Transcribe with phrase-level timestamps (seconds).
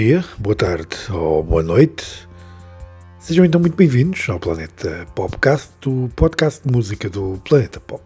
[0.00, 2.26] Dia, boa tarde ou boa noite.
[3.18, 8.02] Sejam então muito bem-vindos ao Planeta Popcast, do podcast de música do Planeta Pop.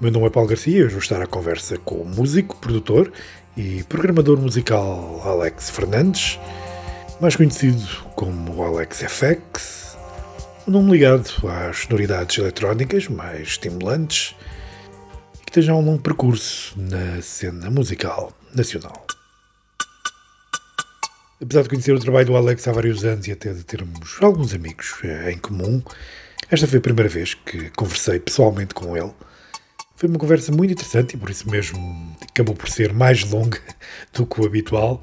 [0.00, 3.12] Meu nome é Paulo Garcia hoje vou estar à conversa com o músico, produtor
[3.54, 6.40] e programador musical Alex Fernandes,
[7.20, 9.98] mais conhecido como Alex FX,
[10.66, 14.34] um nome ligado às sonoridades eletrónicas mais estimulantes
[15.34, 19.04] e que tem já um longo percurso na cena musical nacional.
[21.44, 24.54] Apesar de conhecer o trabalho do Alex há vários anos e até de termos alguns
[24.54, 25.82] amigos eh, em comum,
[26.50, 29.12] esta foi a primeira vez que conversei pessoalmente com ele.
[29.94, 33.60] Foi uma conversa muito interessante e por isso mesmo acabou por ser mais longa
[34.14, 35.02] do que o habitual.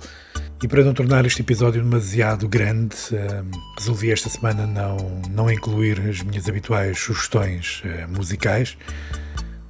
[0.64, 3.44] E para não tornar este episódio demasiado grande, eh,
[3.78, 4.98] resolvi esta semana não,
[5.30, 8.76] não incluir as minhas habituais sugestões eh, musicais,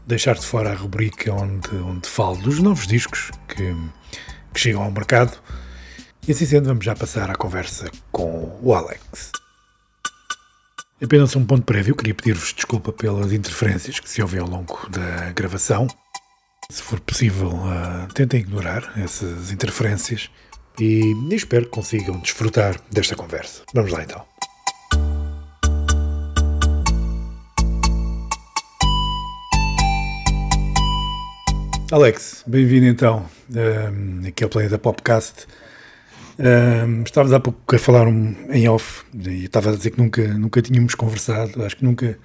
[0.07, 3.75] deixar de fora a rubrica onde, onde falo dos novos discos que,
[4.53, 5.37] que chegam ao mercado
[6.27, 9.31] e assim sendo, vamos já passar à conversa com o Alex.
[11.03, 15.31] Apenas um ponto prévio, queria pedir-vos desculpa pelas interferências que se ouvem ao longo da
[15.31, 15.87] gravação.
[16.69, 20.29] Se for possível, uh, tentem ignorar essas interferências
[20.79, 23.63] e espero que consigam desfrutar desta conversa.
[23.73, 24.23] Vamos lá então.
[31.91, 35.47] Alex, bem-vindo então uh, aqui ao Planeta Popcast.
[36.41, 40.27] Um, estávamos há pouco a falar um, em off e estava a dizer que nunca,
[40.27, 42.17] nunca tínhamos conversado, acho que nunca,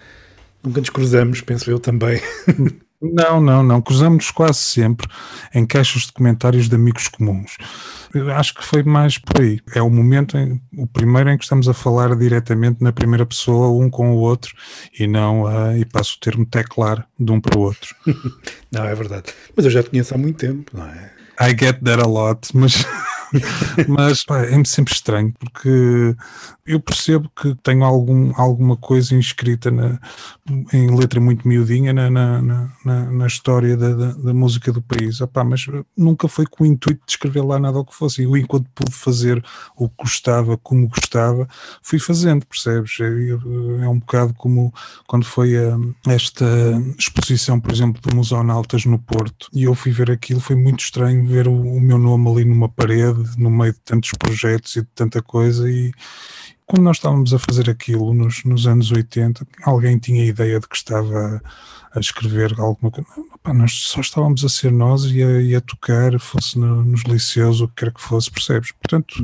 [0.65, 2.21] nunca nos cruzamos, penso eu também.
[2.99, 3.82] Não, não, não.
[3.82, 5.06] Cruzamos-nos quase sempre
[5.54, 7.59] em caixas de comentários de amigos comuns.
[8.15, 9.60] Eu acho que foi mais por aí.
[9.75, 13.69] É o momento, em, o primeiro em que estamos a falar diretamente na primeira pessoa,
[13.69, 14.54] um com o outro,
[14.98, 17.94] e não, uh, e passo o termo teclar de um para o outro.
[18.72, 19.27] não, é verdade.
[19.54, 21.12] Mas eu já te conheço há muito tempo, não é?
[21.38, 22.83] I get that a lot, mas
[23.88, 26.16] mas é-me sempre estranho porque
[26.66, 30.00] eu percebo que tenho algum, alguma coisa inscrita na,
[30.72, 32.42] em letra muito miudinha na, na,
[32.84, 35.20] na, na história da, da, da, música do país.
[35.20, 35.66] Opá, mas
[35.97, 38.24] nunca foi com o intuito de escrever lá nada o que fosse.
[38.24, 39.42] Eu, enquanto pude fazer
[39.76, 41.48] o que gostava, como gostava,
[41.82, 42.98] fui fazendo, percebes?
[43.00, 44.74] É, é um bocado como
[45.06, 46.47] quando foi a, esta
[46.98, 51.26] exposição, por exemplo, do Musonautas no Porto, e eu fui ver aquilo, foi muito estranho
[51.28, 54.88] ver o, o meu nome ali numa parede, no meio de tantos projetos e de
[54.94, 55.92] tanta coisa, e
[56.66, 60.69] quando nós estávamos a fazer aquilo nos, nos anos 80, alguém tinha a ideia de
[60.69, 61.41] que estava
[61.97, 63.09] a escrever alguma coisa.
[63.54, 67.60] nós só estávamos a ser nós e a, e a tocar, fosse no, nos liceus,
[67.62, 68.72] o que quer que fosse, percebes?
[68.72, 69.15] Portanto,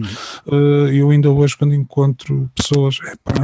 [0.47, 2.99] uh, eu ainda hoje, quando encontro pessoas,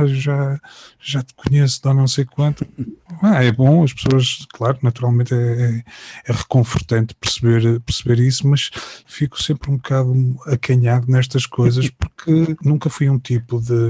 [0.06, 0.59] já,
[0.98, 2.66] já te conheço de não sei quanto,
[3.22, 5.84] ah, é bom, as pessoas, claro, naturalmente é, é,
[6.26, 8.70] é, reconfortante perceber, perceber isso, mas
[9.04, 10.15] fico sempre um bocado
[10.47, 13.88] acanhado nestas coisas porque nunca fui um tipo de,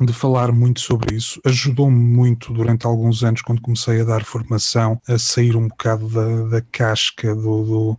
[0.00, 1.40] de falar muito sobre isso.
[1.44, 6.44] Ajudou-me muito durante alguns anos, quando comecei a dar formação a sair um bocado da,
[6.48, 7.98] da casca do, do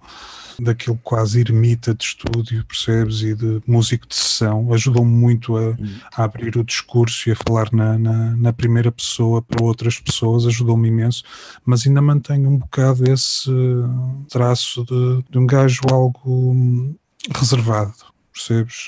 [0.59, 3.21] daquele quase ermita de estúdio, percebes?
[3.21, 5.77] E de músico de sessão, ajudou-me muito a,
[6.15, 10.45] a, abrir o discurso e a falar na, na, na primeira pessoa para outras pessoas,
[10.45, 11.23] ajudou-me imenso,
[11.65, 13.51] mas ainda mantenho um bocado esse
[14.29, 16.95] traço de, de um gajo algo
[17.35, 18.87] reservado percebes?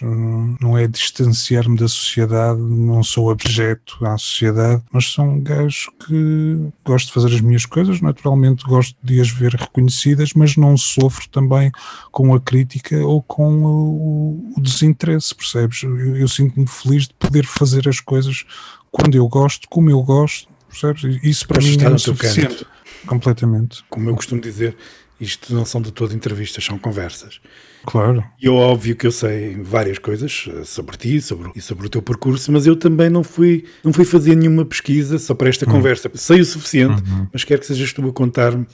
[0.62, 6.72] Não é distanciar-me da sociedade, não sou abjeto à sociedade, mas sou um gajo que
[6.86, 11.28] gosto de fazer as minhas coisas, naturalmente gosto de as ver reconhecidas, mas não sofro
[11.30, 11.72] também
[12.12, 15.84] com a crítica ou com o, o desinteresse, percebes?
[15.84, 18.46] Eu, eu sinto-me feliz de poder fazer as coisas
[18.92, 21.20] quando eu gosto, como eu gosto, percebes?
[21.24, 22.66] Isso para mim é suficiente.
[23.06, 23.84] Completamente.
[23.90, 24.76] Como eu costumo dizer,
[25.20, 27.42] isto não são de todo entrevistas, são conversas.
[27.86, 28.24] Claro.
[28.42, 31.90] E é óbvio que eu sei várias coisas eh, sobre ti sobre, e sobre o
[31.90, 35.66] teu percurso, mas eu também não fui, não fui fazer nenhuma pesquisa só para esta
[35.66, 35.74] uhum.
[35.74, 36.10] conversa.
[36.16, 37.28] Sei o suficiente, uhum.
[37.32, 38.66] mas quero que sejas tu a contar-me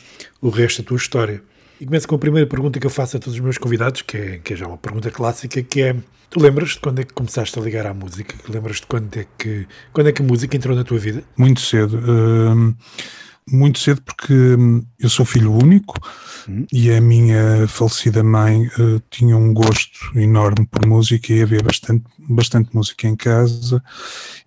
[0.41, 1.41] o resto da tua história.
[1.79, 4.17] E começo com a primeira pergunta que eu faço a todos os meus convidados, que
[4.17, 5.95] é, que é já uma pergunta clássica, que é
[6.27, 8.35] Tu lembras de quando é que começaste a ligar à música?
[8.49, 11.23] Lembras de quando é que, quando é que a música entrou na tua vida?
[11.37, 11.97] Muito cedo.
[11.97, 12.75] Uh
[13.49, 15.95] muito cedo porque hum, eu sou filho único
[16.49, 16.65] hum.
[16.73, 22.03] e a minha falecida mãe uh, tinha um gosto enorme por música e havia bastante,
[22.17, 23.83] bastante música em casa,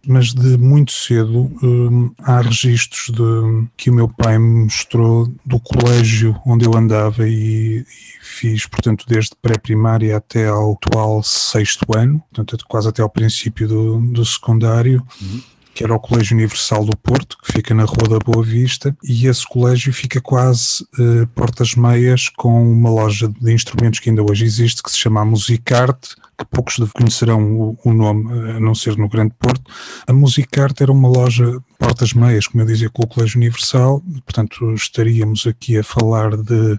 [0.05, 5.61] mas de muito cedo uh, há registros de, que o meu pai me mostrou do
[5.61, 7.87] colégio onde eu andava e, e
[8.21, 14.00] fiz, portanto, desde pré-primária até ao atual sexto ano, portanto, quase até ao princípio do,
[14.00, 15.06] do secundário.
[15.23, 15.41] Hum
[15.78, 19.28] que era o Colégio Universal do Porto, que fica na Rua da Boa Vista, e
[19.28, 24.44] esse colégio fica quase uh, portas meias com uma loja de instrumentos que ainda hoje
[24.44, 29.08] existe, que se chama Musicarte, que poucos conhecerão o, o, nome, a não ser no
[29.08, 29.70] Grande Porto.
[30.04, 34.75] A Musicarte era uma loja portas meias, como eu dizia, com o Colégio Universal, portanto
[34.75, 36.78] estaríamos aqui a falar de,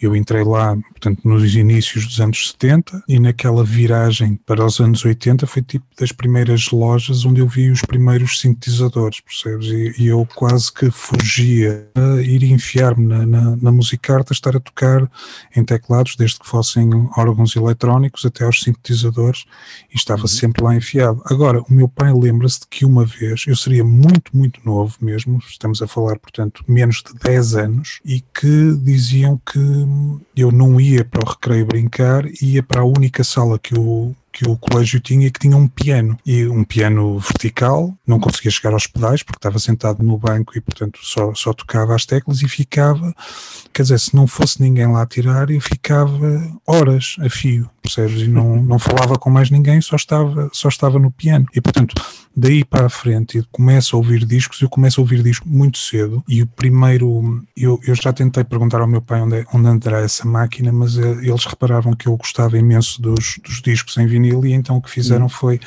[0.00, 5.04] eu entrei lá, portanto, nos inícios dos anos 70 e naquela viragem para os anos
[5.04, 9.66] 80 foi tipo das primeiras lojas onde eu vi os primeiros sintetizadores, percebes?
[9.66, 14.56] E, e eu quase que fugia a ir enfiar-me na, na, na Musicarte a estar
[14.56, 15.10] a tocar
[15.54, 19.44] em teclados, desde que fossem órgãos eletrónicos até aos sintetizadores
[19.92, 20.28] e estava uhum.
[20.28, 21.22] sempre lá enfiado.
[21.26, 25.38] Agora, o meu pai lembra-se de que uma vez eu seria muito, muito novo mesmo,
[25.46, 29.58] estamos a falar, portanto, menos de 10 anos, e que diziam que
[30.36, 34.48] eu não ia para o recreio brincar, ia para a única sala que o, que
[34.48, 38.86] o colégio tinha que tinha um piano e um piano vertical, não conseguia chegar aos
[38.86, 43.14] pedais porque estava sentado no banco e portanto só, só tocava as teclas e ficava,
[43.70, 48.22] quer dizer, se não fosse ninguém lá tirar, eu ficava horas a fio, percebes?
[48.22, 51.46] E não, não falava com mais ninguém, só estava, só estava no piano.
[51.54, 51.94] E portanto,
[52.34, 56.24] daí para a frente começo a ouvir discos, eu começo a ouvir discos muito cedo
[56.26, 60.26] e o primeiro, eu, eu já tentei perguntar ao meu pai onde, onde andará essa
[60.26, 64.52] máquina, mas uh, eles reparavam que eu gostava imenso dos, dos discos em vinil e
[64.52, 65.28] então o que fizeram uhum.
[65.28, 65.60] foi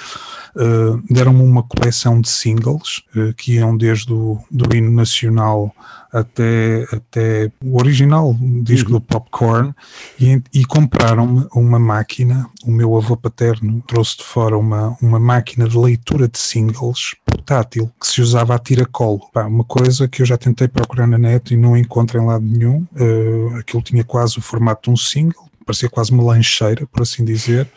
[0.55, 5.73] uh, deram-me uma coleção de singles uh, que iam desde o do hino nacional
[6.13, 8.99] até, até o original disco uhum.
[8.99, 9.73] do Popcorn
[10.19, 12.47] e, e compraram-me uma máquina.
[12.63, 17.91] O meu avô paterno trouxe de fora uma, uma máquina de leitura de singles portátil
[17.99, 19.21] que se usava a tiracolo.
[19.33, 22.45] Pá, uma coisa que eu já tentei procurar na net e não encontro em lado
[22.45, 22.85] nenhum.
[22.93, 27.23] Uh, aquilo tinha quase o formato de um single parecia quase uma lancheira, por assim
[27.23, 27.67] dizer,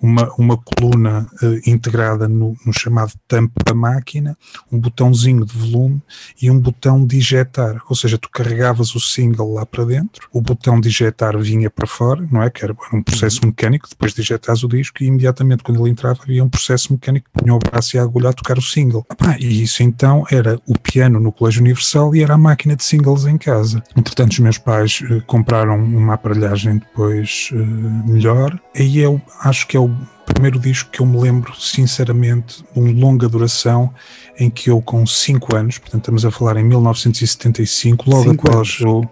[0.00, 4.36] uma, uma coluna uh, integrada no, no, chamado tampo da máquina,
[4.70, 6.02] um botãozinho de volume
[6.40, 10.40] e um botão de ejetar, ou seja, tu carregavas o single lá para dentro, o
[10.40, 12.50] botão de ejetar vinha para fora, não é?
[12.50, 13.48] Que era um processo uhum.
[13.48, 17.28] mecânico, depois de ejetares o disco e imediatamente quando ele entrava havia um processo mecânico
[17.32, 19.06] que punha o braço e a agulha a tocar o single.
[19.38, 23.26] e isso então era o piano no Colégio Universal e era a máquina de singles
[23.26, 23.82] em casa.
[23.96, 28.60] Entretanto, os meus pais uh, compraram uma aparelhagem depois mais uh, melhor.
[28.76, 29.90] Aí eu acho que é o
[30.26, 33.92] primeiro disco que eu me lembro, sinceramente, de uma longa duração,
[34.38, 38.78] em que eu, com 5 anos, portanto, estamos a falar em 1975, logo cinco após
[38.80, 39.08] eu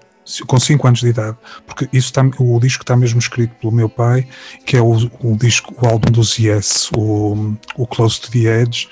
[0.47, 1.37] com 5 anos de idade,
[1.67, 4.29] porque isso está, o disco está mesmo escrito pelo meu pai,
[4.65, 8.89] que é o, o disco, o álbum dos Yes, o, o Close to the Edge,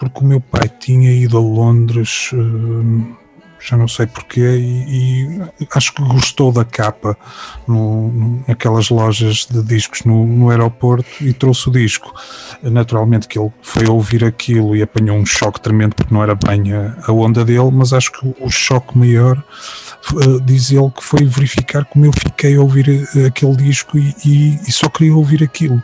[0.00, 2.30] porque o meu pai tinha ido a Londres.
[2.32, 3.23] Uh,
[3.64, 7.16] já não sei porquê, e, e, acho que gostou da capa
[7.66, 12.12] no, naquelas lojas de discos no, no, aeroporto e trouxe o disco.
[12.62, 16.74] Naturalmente que ele foi ouvir aquilo e apanhou um choque tremendo porque não era bem
[16.74, 19.42] a, a onda dele, mas acho que o, choque maior
[20.12, 24.14] uh, diz ele que foi verificar como eu fiquei a ouvir uh, aquele disco e,
[24.26, 25.82] e, e, só queria ouvir aquilo.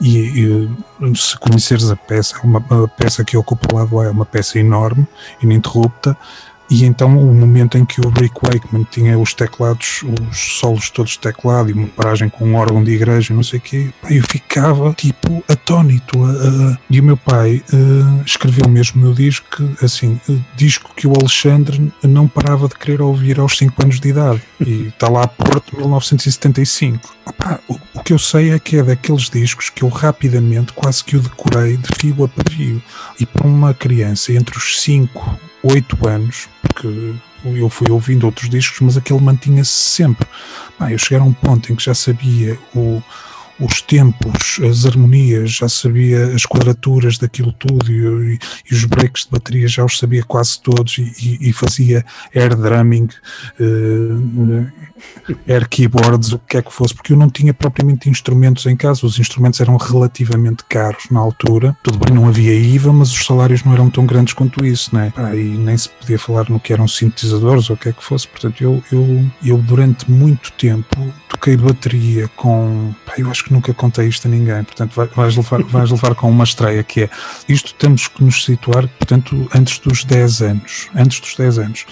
[0.00, 4.06] E uh, se conheceres a peça, é uma, a peça que ocupa o lado A
[4.06, 5.06] é uma peça enorme,
[5.40, 6.16] ininterrupta
[6.70, 11.12] e então o momento em que o Rick Wakeman tinha os teclados, os solos todos
[11.12, 14.22] de teclado e uma paragem com um órgão de igreja, não sei o quê, eu
[14.22, 16.18] ficava tipo atónito.
[16.88, 20.20] E o meu pai uh, escreveu mesmo no disco, assim,
[20.56, 24.40] disco que o Alexandre não parava de querer ouvir aos 5 anos de idade.
[24.60, 27.16] E está lá a Porto, 1975.
[27.26, 31.02] Opa, o, o, que eu sei é que é daqueles discos que eu rapidamente quase
[31.02, 32.80] que o decorei de fio a pavio.
[33.18, 37.14] E para uma criança entre os 5 oito anos, porque
[37.44, 40.26] eu fui ouvindo outros discos, mas aquele mantinha-se sempre.
[40.90, 43.02] eu cheguei a um ponto em que já sabia o,
[43.60, 48.38] os tempos, as harmonias, já sabia as quadraturas daquilo tudo e,
[48.70, 53.08] e, os breaks de bateria já os sabia quase todos e, e fazia air drumming,
[53.60, 54.72] uh,
[55.46, 59.06] air keyboards, o que é que fosse, porque eu não tinha propriamente instrumentos em casa,
[59.06, 63.64] os instrumentos eram relativamente caros na altura, tudo bem, não havia IVA, mas os salários
[63.64, 65.12] não eram tão grandes quanto isso, né?
[65.16, 68.02] Ah, e nem se podia falar no que eram sintetizadores ou o que é que
[68.02, 73.52] fosse, portanto eu, eu, eu durante muito tempo toquei bateria com, pá, eu acho que
[73.52, 77.10] nunca contei isto a ninguém, portanto vais levar, vais levar com uma estreia que é,
[77.48, 81.86] isto temos que nos situar, portanto, antes dos 10 anos, antes dos 10 anos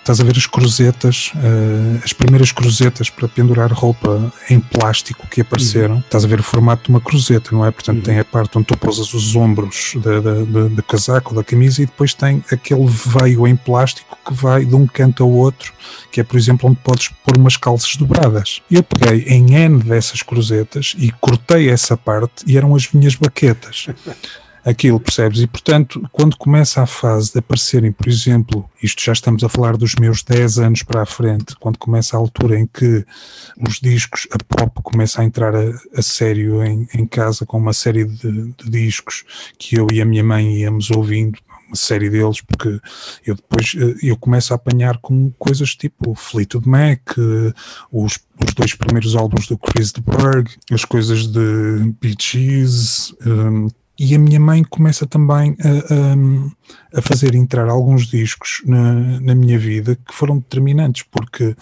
[0.00, 5.40] estás a ver as cruzetas, uh, as primeiras cruzetas para pendurar roupa em plástico que
[5.40, 5.96] apareceram.
[5.96, 6.00] Uhum.
[6.00, 7.70] Estás a ver o formato de uma cruzeta, não é?
[7.70, 8.02] Portanto, uhum.
[8.02, 9.94] tem a parte onde tu pousas os ombros
[10.74, 14.86] do casaco, da camisa, e depois tem aquele veio em plástico que vai de um
[14.86, 15.72] canto ao outro,
[16.10, 18.60] que é, por exemplo, onde podes pôr umas calças dobradas.
[18.70, 23.86] Eu peguei em N dessas cruzetas e cortei essa parte e eram as minhas baquetas.
[24.70, 25.40] aquilo, percebes?
[25.40, 29.76] E portanto, quando começa a fase de aparecerem, por exemplo, isto já estamos a falar
[29.76, 33.04] dos meus 10 anos para a frente, quando começa a altura em que
[33.68, 35.62] os discos, a pop começa a entrar a,
[35.94, 39.24] a sério em, em, casa com uma série de, de discos
[39.58, 41.38] que eu e a minha mãe íamos ouvindo,
[41.70, 42.80] uma série deles, porque
[43.24, 47.52] eu depois eh, eu começo a apanhar com coisas tipo Fleetwood Mac, eh,
[47.92, 53.68] os, os dois primeiros álbuns do Chris de Berg, as coisas de Bee Gees, um,
[54.02, 56.16] e a minha mãe começa também a,
[56.92, 61.54] a fazer entrar alguns discos na, na, minha vida que foram determinantes, porque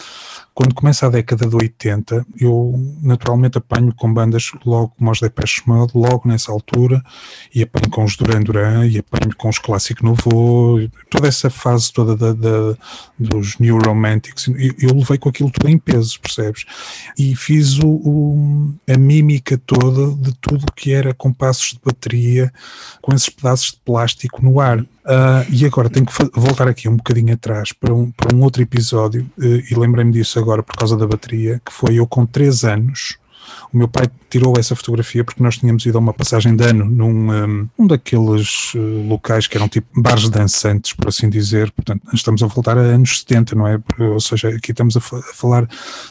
[0.55, 5.62] quando começa a década de 80, eu naturalmente apanho com bandas logo como os Depeche
[5.67, 7.03] Mode, logo nessa altura,
[7.55, 11.93] e apanho com os Duran Duran, e apanho com os Clássico Novo, toda essa fase
[11.93, 12.77] toda da, da,
[13.19, 16.65] dos New Romantics, eu, eu, levei com aquilo tudo em peso, percebes?
[17.19, 22.53] E fiz o, o, a mímica toda de tudo que era compassos de bateria,
[23.03, 24.85] com esses pedaços de plástico no ar.
[25.09, 28.61] Uh, e agora tenho que voltar aqui um bocadinho atrás para um, para um outro
[28.61, 32.65] episódio, uh, e lembrei-me disso agora por causa da bateria, que foi eu com 3
[32.65, 33.17] anos
[33.73, 36.85] o meu pai tirou essa fotografia porque nós tínhamos ido a uma passagem de ano
[36.85, 41.71] num um, um daqueles uh, locais que eram tipo bares dançantes, por assim dizer.
[41.71, 43.81] Portanto, estamos a voltar a anos 70, não é?
[43.99, 45.69] Ou seja, aqui estamos a, a falar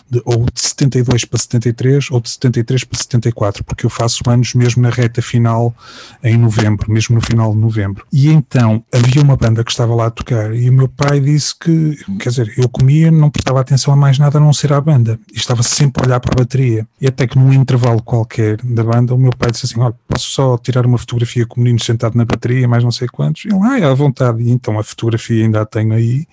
[0.10, 4.54] de, ou de 72 para 73 ou de 73 para 74, porque eu faço anos
[4.54, 5.76] mesmo na reta final
[6.24, 8.06] em novembro, mesmo no final de novembro.
[8.12, 11.54] E então havia uma banda que estava lá a tocar e o meu pai disse
[11.58, 14.82] que, quer dizer, eu comia, não prestava atenção a mais nada a não ser à
[14.82, 16.88] banda e estava sempre a olhar para a bateria.
[17.00, 20.30] E até que num intervalo qualquer da banda, o meu pai disse assim: Olha, posso
[20.30, 23.46] só tirar uma fotografia com o menino sentado na bateria, mais não sei quantos?
[23.46, 24.44] E ele, ah, é à vontade.
[24.44, 26.26] E então a fotografia ainda a tenho aí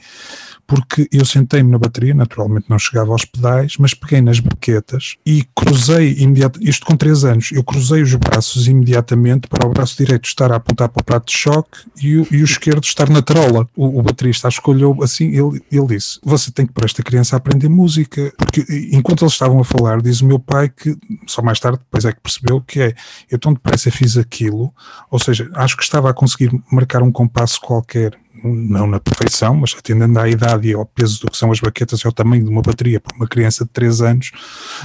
[0.66, 5.47] porque eu sentei-me na bateria, naturalmente não chegava aos pedais, mas peguei nas baquetas e
[5.54, 10.26] cruzei imediatamente, isto com 3 anos, eu cruzei os braços imediatamente para o braço direito
[10.26, 13.23] estar a apontar para o prato de choque e o, e o esquerdo estar na
[13.23, 13.68] trola.
[13.76, 17.68] O, o baterista escolheu assim, ele, ele disse: Você tem que para esta criança aprender
[17.68, 21.78] música, porque enquanto eles estavam a falar, diz o meu pai que, só mais tarde,
[21.78, 22.94] depois é que percebeu que é,
[23.30, 24.73] eu tão depressa fiz aquilo,
[25.11, 29.74] ou seja, acho que estava a conseguir marcar um compasso qualquer não na perfeição, mas
[29.76, 32.50] atendendo à idade e ao peso do que são as baquetas e ao tamanho de
[32.50, 34.30] uma bateria para uma criança de 3 anos,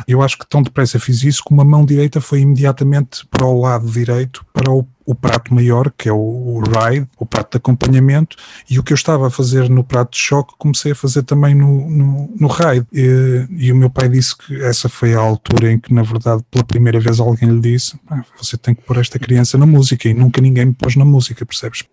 [0.08, 3.60] eu acho que tão depressa fiz isso que uma mão direita foi imediatamente para o
[3.60, 7.58] lado direito, para o o prato maior, que é o, o ride, o prato de
[7.58, 8.38] acompanhamento,
[8.70, 11.56] e o que eu estava a fazer no prato de choque comecei a fazer também
[11.56, 12.86] no, no, no ride.
[12.94, 16.44] E, e, o meu pai disse que essa foi a altura em que, na verdade,
[16.52, 20.08] pela primeira vez alguém lhe disse: ah, Você tem que pôr esta criança na música,
[20.08, 21.84] e nunca ninguém me pôs na música, percebes?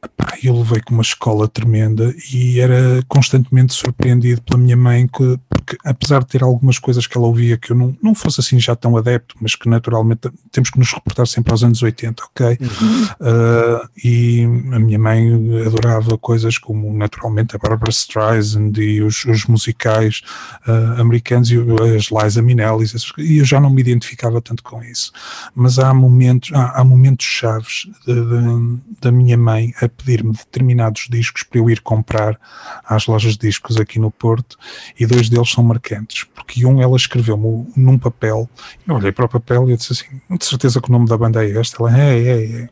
[0.42, 5.40] E eu levei com uma escola tremenda e era constantemente surpreendido pela minha mãe, que,
[5.48, 8.60] porque apesar de ter algumas coisas que ela ouvia que eu não, não fosse assim
[8.60, 12.58] já tão adepto, mas que naturalmente temos que nos reportar sempre aos anos 80, ok?
[12.60, 13.05] Uhum.
[13.20, 15.30] Uh, e a minha mãe
[15.66, 20.22] adorava coisas como naturalmente a Barbara Streisand e os, os musicais
[20.66, 21.56] uh, americanos e
[21.96, 22.86] as Liza Minnelli
[23.18, 25.12] e eu já não me identificava tanto com isso.
[25.54, 31.08] Mas há momentos há, há momentos chaves de, de, da minha mãe a pedir-me determinados
[31.10, 32.38] discos para eu ir comprar
[32.84, 34.58] às lojas de discos aqui no Porto
[34.98, 38.48] e dois deles são marcantes porque um ela escreveu-me num papel
[38.86, 41.16] eu olhei para o papel e eu disse assim de certeza que o nome da
[41.16, 41.76] banda é este?
[41.80, 42.68] Ela é, é, é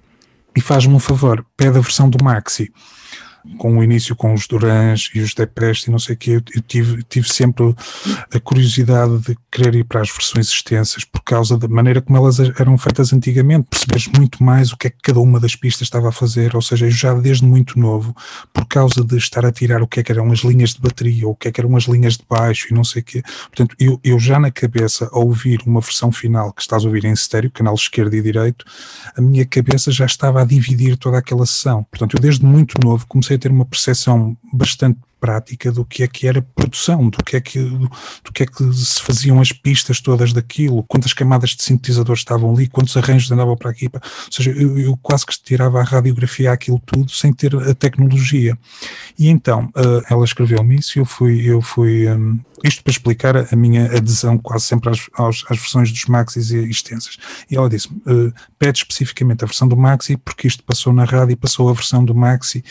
[0.57, 2.73] e faz-me um favor, pede a versão do Maxi
[3.59, 6.41] com o início com os Durans e os Depreste e não sei o que, eu,
[6.41, 7.75] tive, tive sempre
[8.33, 12.39] a curiosidade de querer ir para as versões extensas por causa da maneira como elas
[12.41, 16.09] eram feitas antigamente, perceberes muito mais o que é que cada uma das pistas estava
[16.09, 18.15] a fazer, ou seja, eu já desde muito novo,
[18.53, 21.27] por causa de estar a tirar o que é que eram as linhas de bateria,
[21.27, 23.23] ou o que é que eram as linhas de baixo e não sei o que,
[23.23, 27.05] portanto, eu, eu já na cabeça, ao ouvir uma versão final que estás a ouvir
[27.05, 28.65] em estéreo, canal esquerdo e direito,
[29.17, 33.07] a minha cabeça já estava a dividir toda aquela sessão, portanto, eu desde muito novo
[33.07, 37.17] comecei comecei a ter uma percepção bastante prática do que é que era produção, do
[37.25, 41.51] que é que, do, que é que se faziam as pistas todas daquilo, quantas camadas
[41.51, 43.89] de sintetizadores estavam ali, quantos arranjos andavam para aqui.
[43.95, 44.01] Ou
[44.31, 48.59] seja, eu, eu quase que tirava a radiografia aquilo tudo sem ter a tecnologia.
[49.19, 53.37] E então, uh, ela escreveu-me isso e eu fui, eu fui um, isto para explicar
[53.37, 57.17] a minha adesão quase sempre às, às, às versões dos Maxis e extensas.
[57.51, 61.33] E ela disse uh, pede especificamente a versão do Maxi, porque isto passou na rádio
[61.33, 62.63] e passou a versão do Maxi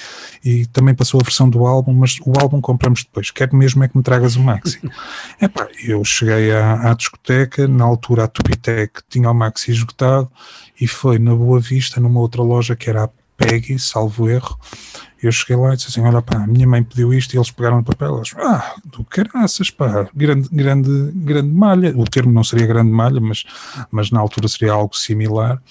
[0.43, 3.31] e também passou a versão do álbum, mas o álbum compramos depois.
[3.31, 4.79] Quero mesmo é que me tragas o Maxi.
[5.41, 10.31] Epá, eu cheguei à, à discoteca, na altura a Tupitec tinha o Maxi esgotado
[10.79, 14.57] e foi na Boa Vista, numa outra loja que era a Peggy, salvo erro,
[15.21, 17.49] eu cheguei lá e disse assim: Olha, pá, a minha mãe pediu isto e eles
[17.49, 18.17] pegaram no papel.
[18.17, 21.93] Eles, ah, do caraças, pá, grande, grande, grande malha.
[21.97, 23.45] O termo não seria grande malha, mas,
[23.89, 25.61] mas na altura seria algo similar.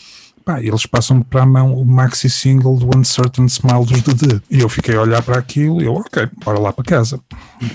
[0.45, 4.41] Pá, eles passam para a mão o maxi single do Uncertain Smile dos DD.
[4.51, 7.21] E eu fiquei a olhar para aquilo e eu, ok, bora lá para casa.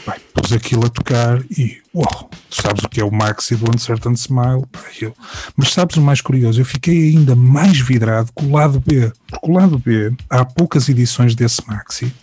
[0.06, 3.72] Pá, pus aquilo a tocar e, uau, tu sabes o que é o maxi do
[3.74, 4.66] Uncertain Smile?
[5.02, 5.16] Eu,
[5.56, 6.62] mas sabes o mais curioso?
[6.62, 9.12] Eu fiquei ainda mais vidrado com o lado B.
[9.28, 12.14] Porque o lado B, há poucas edições desse maxi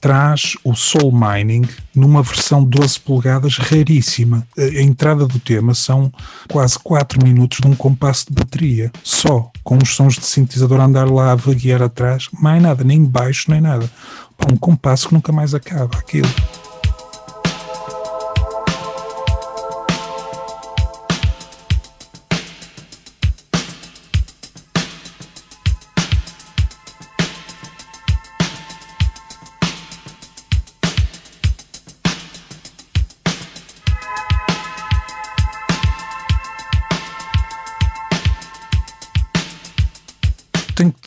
[0.00, 4.46] traz o Soul Mining numa versão 12 polegadas raríssima.
[4.56, 6.12] A entrada do tema são
[6.48, 10.84] quase 4 minutos de um compasso de bateria, só, com os sons de sintetizador a
[10.84, 13.90] andar lá a vaguear atrás, mais nada, nem baixo, nem nada.
[14.52, 16.28] Um compasso que nunca mais acaba, aquilo.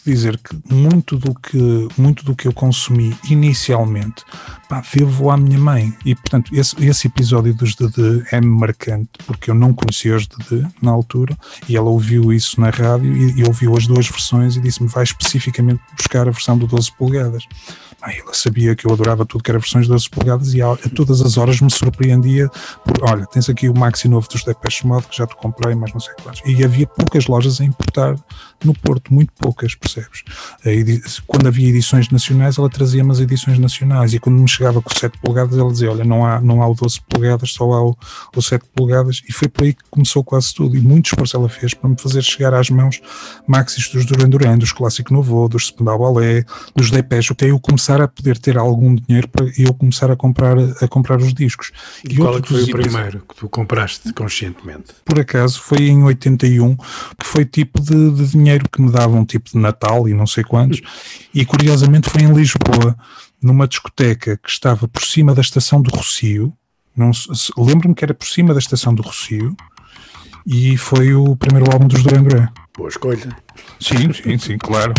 [0.09, 4.23] Dizer que muito do que, muito do que eu consumi inicialmente,
[4.69, 5.93] pá, devo à minha mãe.
[6.05, 10.65] E, portanto, esse, esse episódio dos DD é marcante, porque eu não conhecia os DD
[10.79, 11.35] na altura,
[11.67, 15.03] e ela ouviu isso na rádio e, e ouviu as duas versões e disse-me, vai
[15.03, 17.43] especificamente buscar a versão do 12 polegadas.
[18.01, 20.71] Ah, ela sabia que eu adorava tudo que era versões de 12 polegadas e a,
[20.71, 22.49] a todas as horas me surpreendia
[22.85, 25.91] por, olha, tens aqui o maxi novo dos Depeche Mode que já te comprei, mas
[25.91, 26.41] não sei quantos.
[26.45, 28.15] E havia poucas lojas a importar
[28.63, 30.23] no Porto, muito poucas, percebes?
[31.27, 35.17] Quando havia edições nacionais, ela trazia-me as edições nacionais e quando me chegava com 7
[35.19, 37.97] polegadas, ela dizia, olha, não há, não há o 12 polegadas, só há o,
[38.35, 41.47] o 7 polegadas e foi por aí que começou quase tudo e muito esforço ela
[41.47, 43.01] fez para me fazer chegar às mãos
[43.47, 46.45] maxis dos Duran Duran, dos Clássico Novo, dos Spandau Ballet,
[46.75, 50.57] dos Depeche, até eu começar a poder ter algum dinheiro para eu começar a comprar,
[50.57, 51.71] a comprar os discos.
[52.07, 54.93] E, e qual é que foi o primeiro que tu compraste conscientemente?
[55.05, 59.49] Por acaso foi em 81, que foi tipo de, de dinheiro que me davam tipo
[59.49, 60.81] de Natal e não sei quantos,
[61.33, 62.97] e curiosamente foi em Lisboa,
[63.41, 66.53] numa discoteca que estava por cima da estação do Rocio,
[67.57, 69.55] lembro-me que era por cima da estação do Rocio,
[70.45, 72.47] e foi o primeiro álbum dos Duran Duran.
[72.77, 73.29] Boa escolha.
[73.79, 74.93] Sim, sim, sim, claro.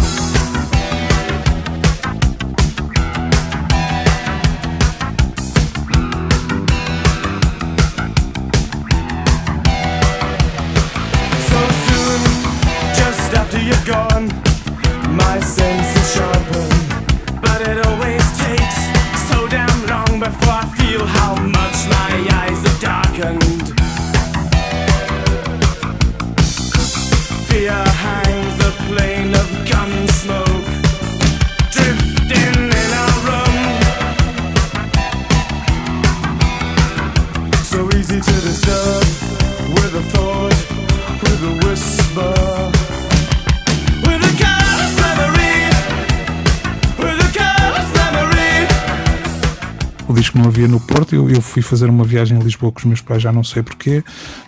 [50.11, 51.15] O disco não havia no Porto.
[51.15, 53.63] Eu, eu, fui fazer uma viagem a Lisboa com os meus pais, já não sei
[53.63, 54.03] porquê.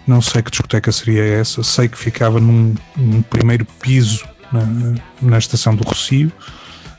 [0.06, 1.62] Não sei que discoteca seria essa.
[1.62, 4.62] Sei que ficava num, num primeiro piso na,
[5.20, 6.32] na estação do Rocio.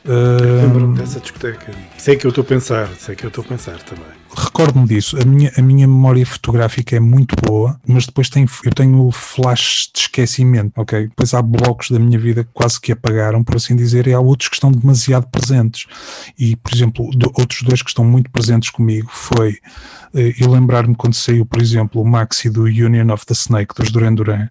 [0.04, 1.72] Lembro-me dessa discoteca.
[1.96, 4.23] Sei que eu estou a pensar, sei que eu estou a pensar também.
[4.36, 5.16] Recordo-me disso.
[5.20, 9.90] A minha, a minha memória fotográfica é muito boa, mas depois tenho, eu tenho flash
[9.94, 11.08] de esquecimento, ok?
[11.08, 14.20] Depois há blocos da minha vida que quase que apagaram, por assim dizer, e há
[14.20, 15.86] outros que estão demasiado presentes.
[16.38, 19.58] E, por exemplo, do, outros dois que estão muito presentes comigo foi
[20.14, 23.90] eh, eu lembrar-me quando saiu, por exemplo, o Maxi do Union of the Snake dos
[23.90, 24.48] Duran Duran,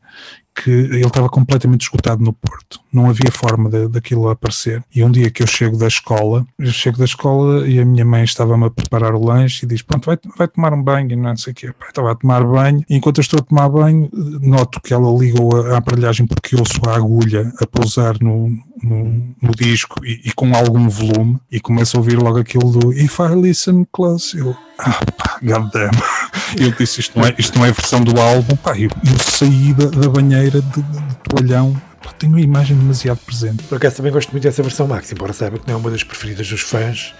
[0.55, 2.79] que ele estava completamente esgotado no Porto.
[2.91, 4.83] Não havia forma de, daquilo aparecer.
[4.93, 8.05] E um dia que eu chego da escola, eu chego da escola e a minha
[8.05, 11.35] mãe estava-me a preparar o lanche diz: Pronto, vai, vai tomar um banho e não
[11.35, 11.73] sei o quê.
[11.87, 12.83] Estava a tomar banho.
[12.89, 14.09] E enquanto estou a tomar banho,
[14.41, 18.49] noto que ela ligou a, a aparelhagem porque ouço a agulha a pousar no,
[18.81, 22.93] no, no disco e, e, com algum volume e começo a ouvir logo aquilo do
[22.93, 24.37] If I Listen Close.
[24.37, 25.91] Eu, ah, pá, goddamn.
[26.57, 28.55] Eu disse: Isto não é, isto não é versão do álbum.
[28.57, 31.75] Pá, eu, eu saí da, da banheira de, de toalhão
[32.23, 33.63] tenho a imagem demasiado presente.
[33.63, 36.03] Por acaso também gosto muito dessa versão Max, embora saiba que não é uma das
[36.03, 37.13] preferidas dos fãs,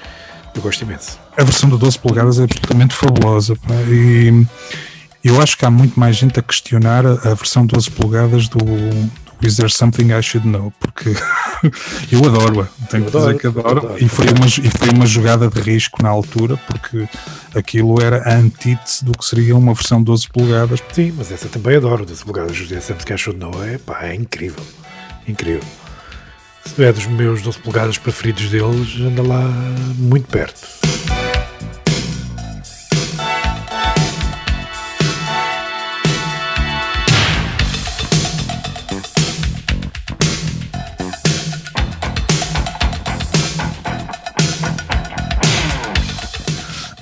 [0.56, 1.20] eu gosto imenso.
[1.38, 3.56] A versão do 12 polegadas é absolutamente fabulosa.
[3.56, 4.46] Pá, e
[5.24, 8.60] eu acho que há muito mais gente a questionar a, a versão 12 polegadas do,
[8.60, 10.74] do Is There Something I Should Know?
[10.80, 11.10] Porque
[12.12, 13.80] eu adoro-a, tenho eu que dizer que adoro.
[13.80, 14.04] adoro.
[14.04, 17.08] E, foi uma, e foi uma jogada de risco na altura, porque
[17.56, 20.84] aquilo era a antítese do que seria uma versão 12 polegadas.
[20.92, 24.04] Sim, mas essa também adoro, 12 polegadas, Is There Something I Should Know, é, pá,
[24.04, 24.64] é incrível,
[25.26, 25.64] incrível.
[26.66, 29.48] Se é dos meus 12 polegadas preferidos deles, anda lá
[29.98, 30.84] muito perto.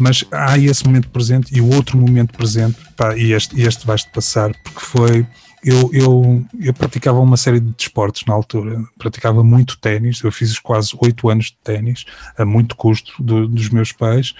[0.01, 4.09] mas há esse momento presente e o outro momento presente, pá, e este, este vais-te
[4.09, 5.27] passar, porque foi
[5.63, 10.57] eu, eu, eu praticava uma série de desportos na altura, praticava muito ténis, eu fiz
[10.57, 12.05] quase oito anos de ténis,
[12.37, 14.33] a muito custo do, dos meus pais,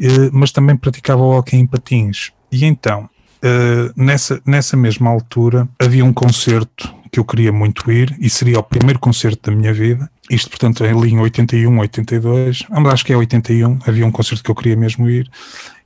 [0.00, 2.32] eh, mas também praticava hockey em patins.
[2.50, 3.08] E então,
[3.42, 8.58] eh, nessa, nessa mesma altura, havia um concerto que eu queria muito ir e seria
[8.58, 10.10] o primeiro concerto da minha vida.
[10.30, 14.54] Isto, portanto, ali em 81, 82, acho que é 81, havia um concerto que eu
[14.54, 15.30] queria mesmo ir.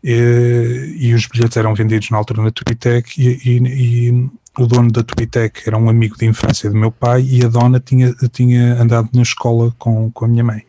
[0.05, 5.03] E, e os bilhetes eram vendidos na altura na Turitec e, e o dono da
[5.03, 9.11] Tubitec era um amigo de infância do meu pai e a dona tinha, tinha andado
[9.13, 10.63] na escola com, com a minha mãe.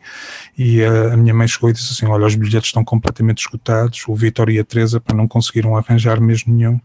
[0.56, 4.04] E a, a minha mãe chegou e disse assim: Olha, os bilhetes estão completamente esgotados,
[4.06, 6.78] o Vitor e a Teresa para não conseguiram arranjar mesmo nenhum.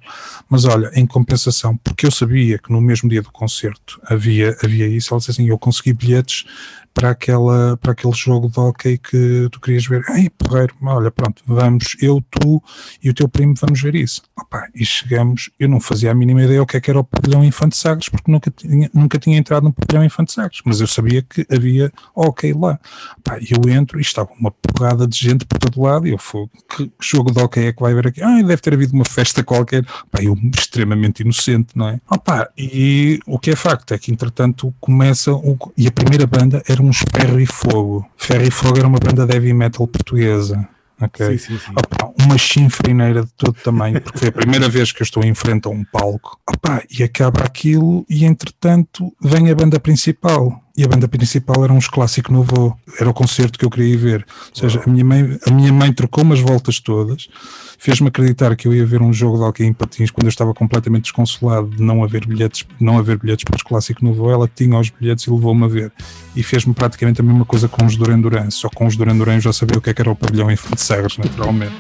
[0.50, 4.88] Mas olha, em compensação, porque eu sabia que no mesmo dia do concerto havia, havia
[4.88, 6.46] isso, ela disse assim: Eu consegui bilhetes
[6.94, 10.04] para, aquela, para aquele jogo de hockey que tu querias ver.
[10.10, 12.62] Ei, porreiro, olha, pronto, vamos, eu, tu
[13.02, 14.22] e o teu primo vamos ver isso.
[14.38, 17.04] Opa, e chegamos, eu não fazia a mínima ideia o que é que era o
[17.04, 20.88] pavilhão Infante Sagres, porque nunca tinha, nunca tinha entrado no pavilhão Infante Sagres, mas eu
[20.88, 22.80] sabia que havia hockey lá.
[23.18, 26.48] Opa, eu entro e estava uma porrada de gente por todo lado e eu fui,
[26.76, 28.22] que jogo de hockey é que vai ver aqui?
[28.22, 29.86] Ah, deve ter havido uma festa qualquer.
[30.06, 32.00] Opa, eu extremamente inocente, não é?
[32.10, 36.62] Opa, e o que é facto é que entretanto começa, o, e a primeira banda
[36.68, 38.06] era uns Ferro e Fogo.
[38.18, 40.68] Ferro e Fogo era uma banda de heavy metal portuguesa.
[41.02, 41.38] Okay.
[41.38, 41.74] Sim, sim, sim.
[42.20, 45.68] Uma chinfrineira de todo tamanho, porque foi a primeira vez que eu estou em frente
[45.68, 46.40] a um palco.
[46.48, 50.62] Opa, e acaba aquilo, e entretanto vem a banda principal.
[50.76, 53.98] E a banda principal era uns clássicos novo, era o concerto que eu queria ir
[53.98, 54.26] ver.
[54.50, 57.28] Ou seja, a minha mãe, a minha mãe trocou umas voltas todas
[57.84, 60.54] fez-me acreditar que eu ia ver um jogo de hockey em patins quando eu estava
[60.54, 64.30] completamente desconsolado de não haver bilhetes, não haver bilhetes para os clássicos novo.
[64.30, 65.92] Ela tinha os bilhetes e levou-me a ver.
[66.34, 69.36] E fez-me praticamente a mesma coisa com os Duran Duran, só com os Duran Duran
[69.36, 71.76] eu já sabia o que, é que era o pavilhão em Fonte Sagres, naturalmente.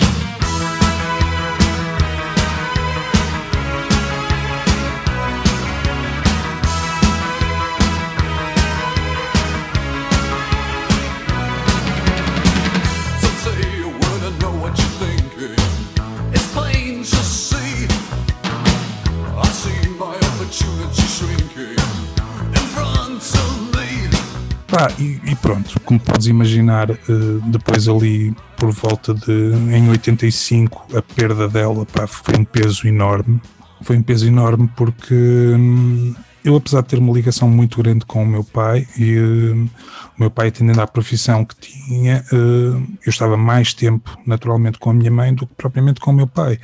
[24.84, 30.98] Pá, e, e, pronto, como podes imaginar, uh, depois ali por volta de em 85
[30.98, 33.42] a perda dela pá, foi um peso enorme.
[33.82, 38.24] Foi um peso enorme porque hum, eu, apesar de ter uma ligação muito grande com
[38.24, 39.70] o meu pai, e uh,
[40.18, 44.90] o meu pai atendendo à profissão que tinha, uh, eu estava mais tempo naturalmente com
[44.90, 46.60] a minha mãe do que propriamente com o meu pai.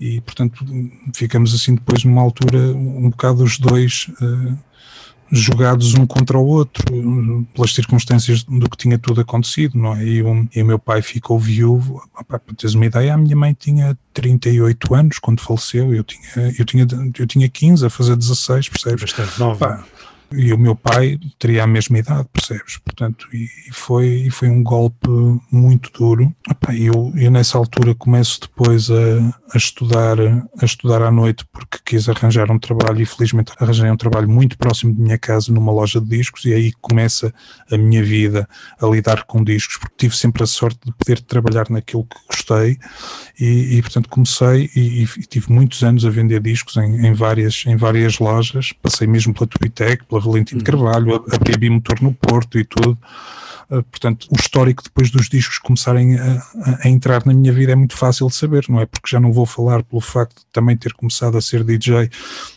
[0.00, 0.64] E portanto
[1.14, 4.10] ficamos assim depois numa altura um bocado os dois
[5.30, 6.84] jogados um contra o outro,
[7.54, 10.04] pelas circunstâncias do que tinha tudo acontecido, não é?
[10.04, 13.56] E, um, e o meu pai ficou viúvo, para teres uma ideia, a minha mãe
[13.58, 16.86] tinha 38 anos quando faleceu, eu tinha, eu tinha,
[17.18, 19.00] eu tinha 15 a fazer 16, percebes?
[19.00, 19.84] Bastante nova.
[20.30, 22.76] E o meu pai teria a mesma idade, percebes?
[22.78, 25.08] Portanto, e, foi, e foi um golpe
[25.50, 26.34] muito duro.
[26.70, 28.94] E eu, eu nessa altura começo depois a,
[29.54, 33.96] a, estudar a estudar à noite porque quis arranjar um trabalho e felizmente arranjei um
[33.96, 37.32] trabalho muito próximo de minha casa numa loja de discos e aí começa
[37.70, 38.46] a minha vida
[38.80, 42.78] a lidar com discos porque tive sempre a sorte de poder trabalhar naquilo que gostei
[43.38, 47.64] e, e portanto comecei e, e, tive muitos anos a vender discos em, em, várias,
[47.66, 50.78] em várias lojas, passei mesmo pela Tubitec, pela Valentim de uhum.
[50.78, 52.98] Carvalho, abri a Bimotor no Porto e tudo.
[53.70, 56.42] Uh, portanto, o histórico depois dos discos começarem a,
[56.82, 58.86] a, entrar na minha vida é muito fácil de saber, não é?
[58.86, 62.08] Porque já não vou falar pelo facto de também ter começado a ser DJ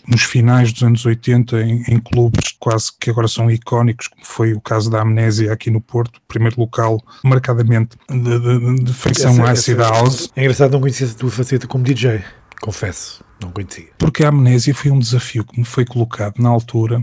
[0.08, 4.54] nos finais dos anos 80 em, em clubes quase que agora são icónicos, como foi
[4.54, 9.80] o caso da Amnésia aqui no Porto, primeiro local marcadamente de, de, de feição acid
[9.80, 10.32] house.
[10.34, 12.24] É engraçado não conhecer a tua faceta como DJ,
[12.62, 13.22] confesso.
[13.42, 13.88] Não conhecia.
[13.98, 17.00] Porque a amnésia foi um desafio que me foi colocado na altura.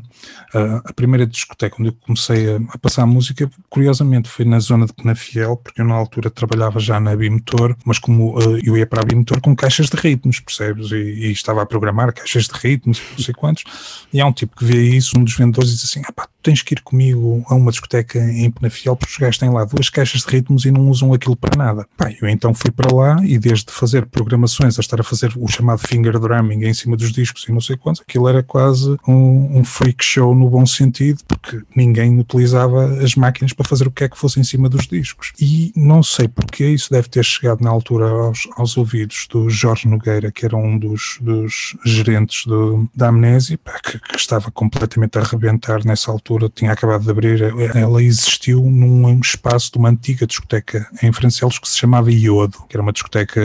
[0.55, 4.92] Uh, a primeira discoteca onde eu comecei a, passar música, curiosamente, foi na zona de
[4.92, 9.03] Penafiel, porque eu na altura trabalhava já na Bimotor, mas como uh, eu ia para
[9.03, 10.92] a Bimotor com caixas de ritmos, percebes?
[10.92, 13.64] E, e, estava a programar caixas de ritmos, não sei quantos.
[14.12, 16.29] E há um tipo que vê isso, um dos vendedores, e diz assim: ah pá,
[16.42, 19.90] tens que ir comigo a uma discoteca em Penafiel, porque os gajos têm lá duas
[19.90, 21.87] caixas de ritmos e não usam aquilo para nada.
[21.96, 25.48] Pá, eu então fui para lá e desde fazer programações a estar a fazer o
[25.48, 29.59] chamado finger programming em cima dos discos e não sei quantos, aquilo era quase um,
[29.59, 34.05] um freak show no bom sentido, porque ninguém utilizava as máquinas para fazer o que
[34.05, 35.33] é que fosse em cima dos discos.
[35.41, 39.88] E não sei porque isso deve ter chegado na altura aos, aos ouvidos do Jorge
[39.88, 45.23] Nogueira, que era um dos, dos gerentes do, da Amnésia, que, que, estava completamente a
[45.23, 47.41] arrebentar nessa altura, tinha acabado de abrir,
[47.75, 52.77] ela existiu num espaço de uma antiga discoteca em Francelos que se chamava Iodo, que
[52.77, 53.41] era uma discoteca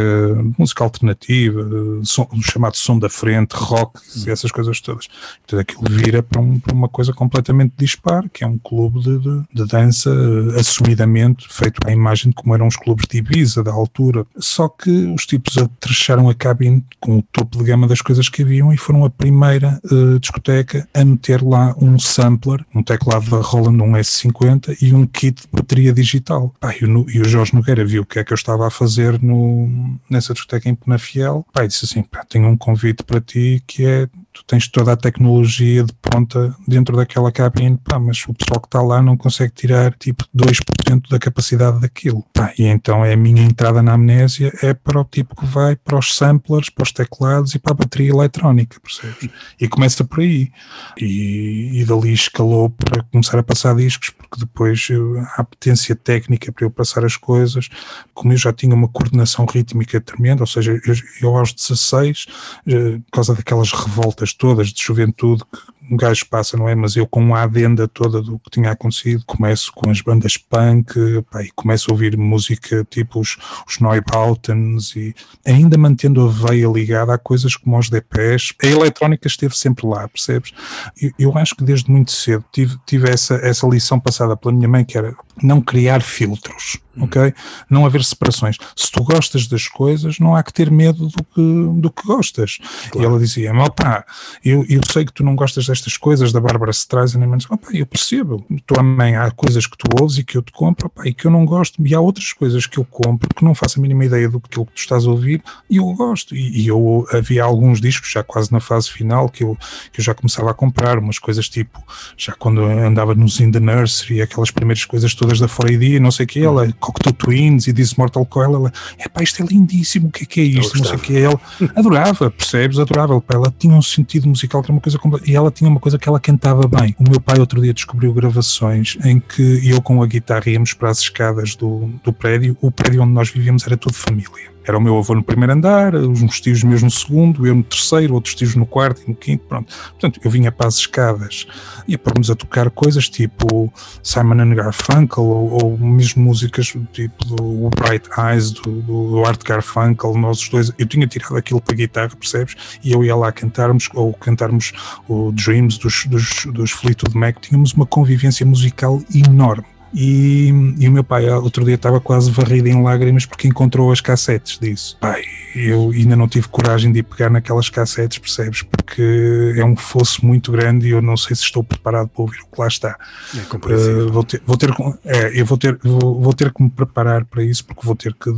[0.58, 1.64] música alternativa,
[2.04, 5.08] som, chamado som da frente, rock, essas coisas todas.
[5.46, 9.20] Então aquilo vira para, um, para uma coisa completamente dispar, que é um clube de,
[9.20, 10.12] de, de dança
[10.58, 14.26] assumidamente feito à imagem de como eram os clubes de Ibiza da altura.
[14.38, 18.44] Só que os tipos atrecharam a cabine com o topo de gama das coisas que
[18.44, 23.38] haviam e foram a primeira uh, discoteca a meter lá um sampler, um teclado da
[23.38, 26.54] Roland, um S50 e um kit de bateria digital.
[26.60, 28.70] Pá, e, o, e o Jorge Nogueira viu o que é que eu estava a
[28.70, 31.46] fazer no, nessa discoteca em Penafiel.
[31.54, 34.94] Pá, e disse assim: pá, tenho um convite para ti que é tu tens toda
[34.94, 39.16] a tecnologia de ponta dentro daquela cabine, pá, mas o pessoal que está lá não
[39.16, 42.26] consegue tirar tipo 2% da capacidade daquilo.
[42.34, 45.76] Pá, e então é a minha entrada na amnésia é para o tipo que vai
[45.76, 49.30] para os samplers, para os teclados e para a bateria eletrónica, percebes?
[49.60, 50.52] E começa por aí.
[51.00, 56.52] E, e dali escalou para começar a passar discos, porque depois eu, a potência técnica
[56.52, 57.70] para eu passar as coisas,
[58.14, 62.26] como eu já tinha uma coordenação rítmica tremenda, ou seja, eu, eu aos 16,
[62.68, 66.76] eh, por causa daquelas revoltas todas de juventude que um gajo passa, não é?
[66.76, 70.94] Mas eu com a adenda toda do que tinha acontecido, começo com as bandas punk,
[71.30, 75.14] pá, e começo a ouvir música tipo os, os Neubautens e
[75.46, 78.54] ainda mantendo a veia ligada a coisas como os DPs.
[78.64, 80.54] A eletrónica esteve sempre lá, percebes?
[81.02, 84.70] Eu, eu acho que desde muito cedo tive, tive essa, essa lição passada pela minha
[84.70, 87.04] mãe que era não criar filtros, hum.
[87.04, 87.34] ok?
[87.70, 88.58] Não haver separações.
[88.76, 92.60] Se tu gostas das coisas, não há que ter medo do que, do que gostas.
[92.92, 93.00] Claro.
[93.00, 94.06] E ela dizia, pá,
[94.44, 97.86] eu, eu sei que tu não gostas destas coisas da Bárbara Streisand, mas opa, eu
[97.86, 101.14] percebo, tu também há coisas que tu ouves e que eu te compro opa, e
[101.14, 103.82] que eu não gosto, e há outras coisas que eu compro que não faço a
[103.82, 106.36] mínima ideia do que tu estás a ouvir e eu gosto.
[106.36, 109.58] E, e, eu havia alguns discos, já quase na fase final, que eu,
[109.92, 111.82] que eu já começava a comprar, umas coisas tipo,
[112.18, 116.26] já quando andava nos In the Nursery, aquelas primeiras coisas todas da 4AD, não sei
[116.26, 120.08] o que, ela, Cocteau Twins e This Mortal Coil, ela, é pá, isto é lindíssimo,
[120.08, 120.78] o que é que é isto?
[120.78, 121.40] Não sei o que, ela
[121.76, 122.80] adorava, percebes?
[122.80, 125.98] Adorava, ela tinha um sentido musical, que era uma coisa e ela tinha uma coisa
[125.98, 126.96] que ela cantava bem.
[127.00, 130.90] O meu pai outro dia descobriu gravações em que eu com a guitarra íamos para
[130.90, 134.54] as escadas do, do prédio, o prédio onde nós vivíamos era tudo família.
[134.66, 138.14] Era o meu avô no primeiro andar, uns tios meus no segundo, eu no terceiro,
[138.14, 139.74] outros tios no quarto e no quinto, pronto.
[139.92, 141.46] Portanto, eu vinha para as escadas
[141.88, 143.72] e pôrmos a tocar coisas tipo
[144.02, 150.16] Simon and Garfunkel ou, ou mesmo músicas tipo do Bright Eyes, do, do Art Garfunkel,
[150.18, 150.72] nós os dois.
[150.78, 152.56] Eu tinha tirado aquilo para guitarra, percebes?
[152.84, 154.72] E eu ia lá cantarmos, ou cantarmos
[155.08, 160.48] o Dreams dos, dos, dos Fleetwood Mac, tínhamos uma convivência musical enorme e,
[160.80, 164.58] e, o meu pai outro dia estava quase varrido em lágrimas porque encontrou as cassetes
[164.58, 164.98] disso.
[165.00, 165.24] Pai,
[165.56, 168.64] eu ainda não tive coragem de ir pegar naquelas cassetes, percebes?
[168.64, 172.40] Porque é um fosso muito grande e eu não sei se estou preparado para ouvir
[172.42, 172.98] o que lá está.
[173.36, 174.72] É uh, vou ter, vou ter,
[175.06, 178.14] é, eu vou ter, vou, vou, ter que me preparar para isso porque vou ter
[178.14, 178.30] que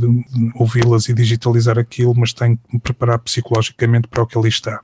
[0.54, 4.80] ouvi-las e digitalizar aquilo, mas tenho que me preparar psicologicamente para o que ali está.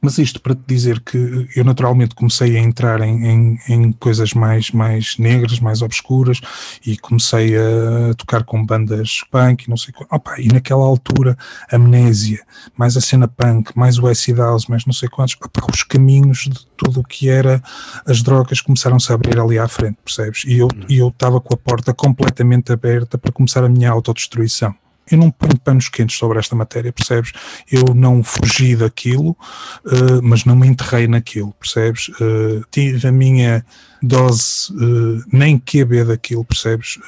[0.00, 4.32] Mas isto para te dizer que eu naturalmente comecei a entrar em, em, em coisas
[4.32, 6.40] mais, mais negras, mais obscuras,
[6.84, 10.14] e comecei a tocar com bandas punk e não sei quanto.
[10.14, 11.36] Opa, e naquela altura,
[11.70, 12.40] amnésia,
[12.76, 16.48] mais a cena punk, mais o acid house, mais não sei quantos, opa, os caminhos
[16.48, 17.62] de tudo o que era
[18.06, 20.44] as drogas começaram-se a abrir ali à frente, percebes?
[20.44, 24.74] E eu estava com a porta completamente aberta para começar a minha autodestruição
[25.10, 27.32] eu não ponho panos quentes sobre esta matéria, percebes?
[27.70, 32.08] Eu não fugi daquilo, uh, mas não me enterrei naquilo, percebes?
[32.08, 33.64] Uh, tive a minha
[34.02, 36.98] dose, uh, nem QB daquilo, percebes?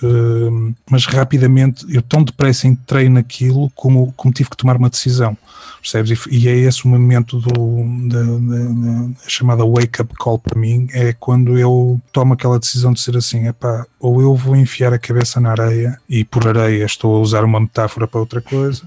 [0.90, 5.36] mas rapidamente, eu tão depressa entrei naquilo como, como tive que tomar uma decisão
[5.82, 6.26] percebes?
[6.26, 10.86] E, e, é esse o momento do, da, da, da chamada wake-up call para mim,
[10.92, 14.98] é quando eu tomo aquela decisão de ser assim, epá, ou eu vou enfiar a
[14.98, 18.83] cabeça na areia, e por areia estou a usar uma metáfora para outra coisa,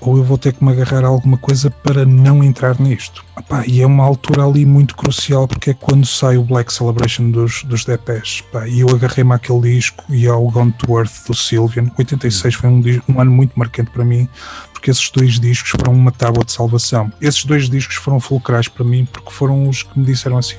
[0.00, 3.24] ou eu vou ter que me agarrar a alguma coisa para não entrar nisto.
[3.66, 7.64] E é uma altura ali muito crucial porque é quando sai o Black Celebration dos,
[7.64, 8.44] dos Depeche.
[8.68, 11.90] E eu agarrei-me àquele disco e ao Gone to Earth do Sylvian.
[11.98, 14.28] 86 foi um, um ano muito marcante para mim
[14.72, 17.12] porque esses dois discos foram uma tábua de salvação.
[17.20, 20.54] Esses dois discos foram fulcrais para mim porque foram os que me disseram assim: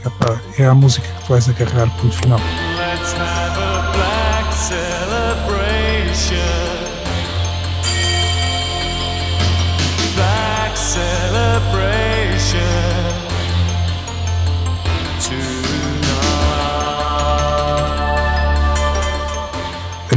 [0.57, 2.39] é a música que tu vais agarrar, ponto final.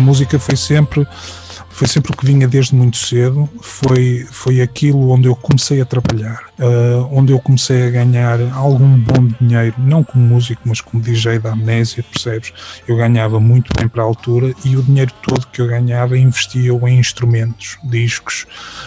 [0.03, 1.07] Música foi sempre
[1.73, 5.87] foi sempre o que vinha desde muito cedo, foi, foi aquilo onde eu comecei a
[5.87, 11.03] trabalhar, uh, onde eu comecei a ganhar algum bom dinheiro, não como músico, mas como
[11.03, 12.53] DJ da amnésia, percebes?
[12.87, 16.73] Eu ganhava muito bem para a altura e o dinheiro todo que eu ganhava investia
[16.73, 18.47] em instrumentos, discos,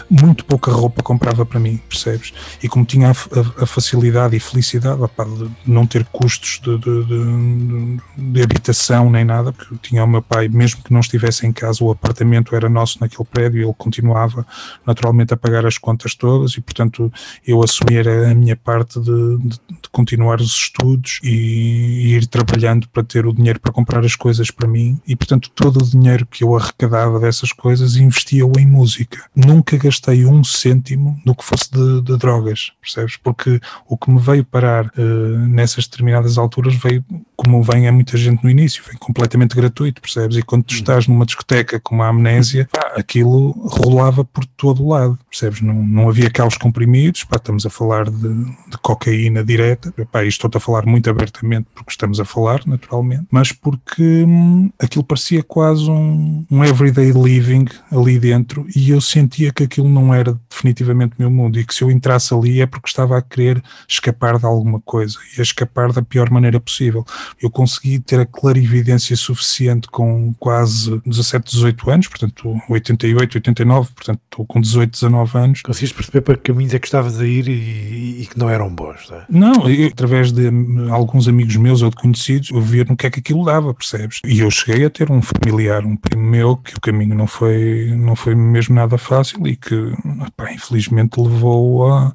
[0.09, 2.33] muito pouca roupa comprava para mim, percebes?
[2.63, 6.77] E como tinha a, a, a facilidade e felicidade opa, de não ter custos de,
[6.77, 11.01] de, de, de habitação nem nada, porque eu tinha o meu pai, mesmo que não
[11.01, 14.45] estivesse em casa, o apartamento era nosso naquele prédio, ele continuava
[14.85, 17.11] naturalmente a pagar as contas todas e, portanto,
[17.45, 22.88] eu assumi a minha parte de, de, de continuar os estudos e, e, ir trabalhando
[22.89, 26.25] para ter o dinheiro para comprar as coisas para mim e, portanto, todo o dinheiro
[26.25, 29.23] que eu arrecadava dessas coisas investia-o em música.
[29.36, 33.17] Nunca gastei um cêntimo no que fosse de, de drogas, percebes?
[33.17, 37.04] Porque o que me veio parar uh, nessas determinadas alturas veio,
[37.35, 40.37] como vem a muita gente no início, vem completamente gratuito, percebes?
[40.37, 40.77] E quando tu hum.
[40.77, 45.61] estás numa discoteca com uma amnésia, pá, aquilo rolava por todo o lado, percebes?
[45.61, 50.49] Não, não havia aqueles comprimidos, pá, estamos a falar de, de cocaína direta, pá, estou
[50.53, 55.89] a falar muito abertamente porque estamos a falar, naturalmente, mas porque hum, aquilo parecia quase
[55.89, 61.21] um, um everyday living ali dentro e eu sentia que aquilo não era definitivamente o
[61.21, 64.45] meu mundo e que se eu entrasse ali é porque estava a querer escapar de
[64.45, 67.05] alguma coisa e a escapar da pior maneira possível.
[67.41, 74.19] Eu consegui ter a clarividência suficiente com quase 17, 18 anos, portanto 88, 89, portanto
[74.31, 75.61] estou com 18, 19 anos.
[75.61, 78.69] Conseguiste perceber para que caminhos é que estavas a ir e, e que não eram
[78.73, 79.25] bons, não é?
[79.29, 80.49] Não, eu, através de
[80.91, 84.21] alguns amigos meus ou de conhecidos, eu via no que é que aquilo dava, percebes?
[84.25, 87.93] E eu cheguei a ter um familiar, um primo meu, que o caminho não foi,
[87.95, 89.93] não foi mesmo nada fácil e que,
[90.35, 92.13] pá, infelizmente, levou a,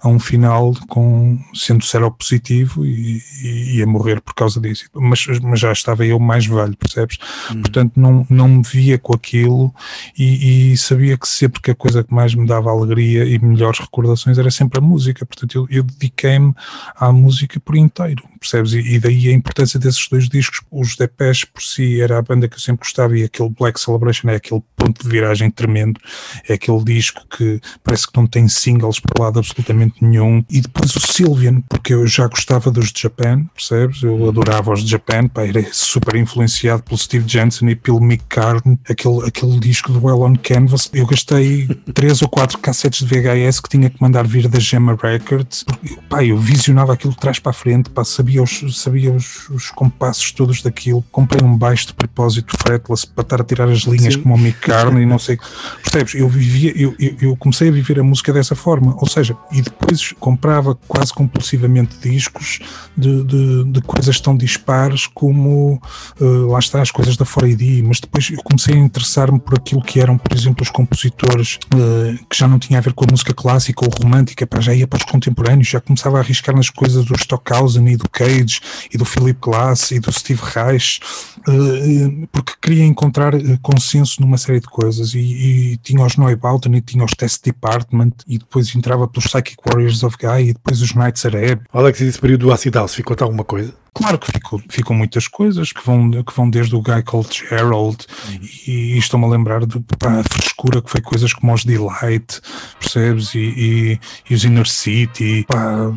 [0.00, 4.86] a um final com sendo seropositivo e, e, e a morrer por causa disso.
[4.94, 7.18] Mas, mas já estava eu mais velho, percebes?
[7.50, 7.60] Hum.
[7.60, 9.74] Portanto, não, não me via com aquilo
[10.16, 13.80] e, e, sabia que sempre que a coisa que mais me dava alegria e melhores
[13.80, 16.54] recordações era sempre a música, portanto eu, eu dediquei-me
[16.96, 18.72] à música por inteiro, percebes?
[18.72, 22.48] E, e, daí a importância desses dois discos, os Depeche por si era a banda
[22.48, 26.00] que eu sempre gostava e aquele Black Celebration é aquele ponto de viragem tremendo,
[26.48, 30.94] é aquele disco que parece que não tem singles para lado absolutamente nenhum, e depois
[30.96, 34.02] o Sylvian, porque eu já gostava dos de Japan, percebes?
[34.02, 38.24] Eu adorava os de Japan, pá, era super influenciado pelo Steve Jensen e pelo Mick
[38.28, 43.06] Carn, aquele, aquele disco do Well on Canvas, eu gastei três ou quatro cassetes de
[43.06, 45.64] VHS que tinha que mandar vir da Gemma Records.
[46.08, 49.70] Pá, eu visionava aquilo de trás para a frente, pá, sabia, os, sabia os, os
[49.70, 51.04] compassos todos daquilo.
[51.10, 54.22] Comprei um baixo de propósito fretless para estar a tirar as linhas Sim.
[54.22, 55.38] como o Mick Carney, não sei.
[55.82, 56.14] Percebes?
[56.14, 59.62] Eu vivia, eu, eu, eu, comecei a viver a música dessa forma, ou seja, e
[59.62, 62.60] depois comprava quase compulsivamente discos
[62.96, 65.80] de, de, de coisas tão dispares como
[66.20, 69.82] uh, lá está as coisas da 4AD, mas depois eu comecei a interessar-me por aquilo
[69.82, 73.08] que eram, por exemplo, os compositores uh, que já não tinha a ver com a
[73.10, 76.70] música clássica ou romântica, para já ia para os contemporâneos, já começava a arriscar nas
[76.70, 78.60] coisas do Stockhausen e do Cage
[78.92, 81.00] e do Philip Glass e do Steve Reich,
[81.48, 86.80] uh, porque queria encontrar consenso numa série de coisas e, e tinha os Neubauten e
[86.80, 90.94] tinha os Test Department e depois entrava pelos Psychic Warriors of Guy e depois os
[90.94, 91.62] Knights Arab.
[91.72, 93.74] Alex, esse período do Acid House ficou-te alguma coisa?
[93.98, 98.06] Claro que ficam, ficam muitas coisas que vão, que vão desde o Guy Called Gerald
[98.28, 98.38] uhum.
[98.68, 102.40] e, e estou-me a lembrar de pá, a frescura que foi coisas como os Delight,
[102.78, 103.34] percebes?
[103.34, 105.90] E, e, e os Inner City, pá,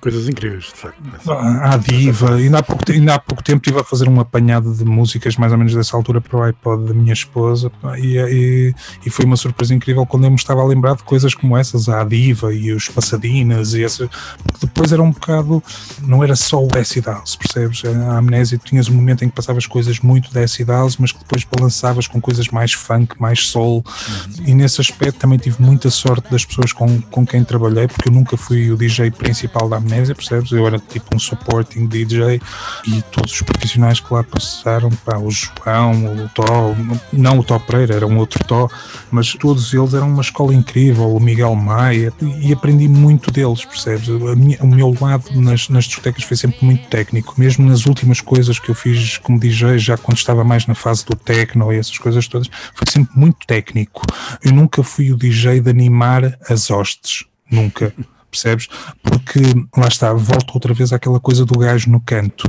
[0.00, 1.00] coisas incríveis, de facto.
[1.30, 4.84] A Diva, ainda há, pouco, ainda há pouco tempo estive a fazer um apanhado de
[4.84, 8.74] músicas mais ou menos dessa altura para o iPod da minha esposa pá, e, e,
[9.06, 11.88] e, foi uma surpresa incrível quando eu me estava a lembrar de coisas como essas,
[11.88, 14.10] a Diva e os Passadinas e essa,
[14.42, 15.62] porque depois era um bocado,
[16.02, 17.82] não era só o acid house, percebes?
[17.84, 21.44] A amnésia, tinhas um momento em que passavas coisas muito acid house, mas que depois
[21.44, 24.44] balançavas com coisas mais funk, mais soul, uhum.
[24.46, 28.12] e nesse aspecto também tive muita sorte das pessoas com, com quem trabalhei, porque eu
[28.12, 30.50] nunca fui o DJ principal da amnésia, percebes?
[30.52, 32.40] Eu era tipo um supporting DJ
[32.86, 36.74] e todos os profissionais que lá passaram, pá, o João, o Tó,
[37.12, 38.68] não o Tó Pereira, era um outro Tó,
[39.10, 44.08] mas todos eles eram uma escola incrível, o Miguel Maia, e aprendi muito deles, percebes?
[44.36, 48.58] Minha, o meu lado nas, nas discotecas foi sempre muito técnico mesmo nas últimas coisas
[48.58, 51.98] que eu fiz como DJ, já quando estava mais na fase do techno e essas
[51.98, 54.02] coisas todas, foi sempre muito técnico.
[54.42, 57.94] Eu nunca fui o DJ de animar as hostes, nunca.
[58.30, 58.68] Percebes?
[59.00, 59.40] Porque
[59.76, 62.48] lá está, volto outra vez àquela coisa do gajo no canto.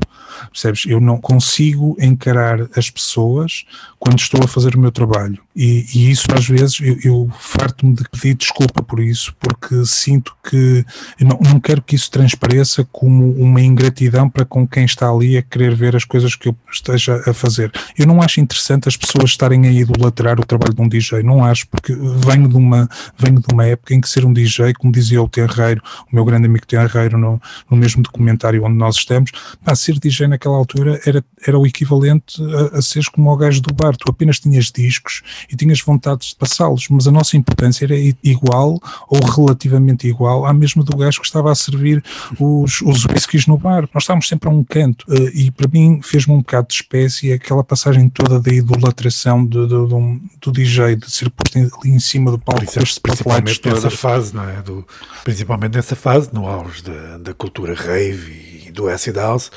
[0.52, 0.86] Percebes?
[0.88, 3.66] Eu não consigo encarar as pessoas
[4.00, 7.96] quando estou a fazer o meu trabalho E, e isso às vezes eu, eu farto-me
[7.96, 10.86] de pedir desculpa por isso, porque sinto que
[11.20, 15.42] não, não quero que isso transpareça como uma ingratidão para com quem está ali a
[15.42, 17.72] querer ver as coisas que eu esteja a fazer.
[17.98, 21.44] Eu não acho interessante as pessoas estarem a idolatrar o trabalho de um DJ, não
[21.44, 24.92] acho, porque venho de uma, venho de uma época em que ser um DJ, como
[24.92, 25.82] dizia o Terreiro,
[26.12, 29.32] o meu grande amigo Terreiro, no, no mesmo documentário onde nós estamos,
[29.64, 33.62] pá, ser DJ naquela altura era, era o equivalente a, a seres como o gajo
[33.62, 35.22] do bar, tu apenas tinhas discos
[35.52, 40.54] e tinhas vontade de passá-los, mas a nossa importância era igual ou relativamente igual à
[40.54, 42.04] mesma do gajo que estava a servir
[42.40, 43.88] os, os whiskies no bar.
[43.94, 47.32] Nós estávamos sempre a um canto uh, e para mim fez-me um bocado de espécie
[47.32, 52.00] aquela passagem toda da idolatração do, do, do, do DJ, de ser posto ali em
[52.00, 54.62] cima do palco as principalmente nessa fase, não é?
[54.62, 54.86] Do,
[55.24, 59.52] principalmente nessa fase, no auge da, da cultura rave e do acid house,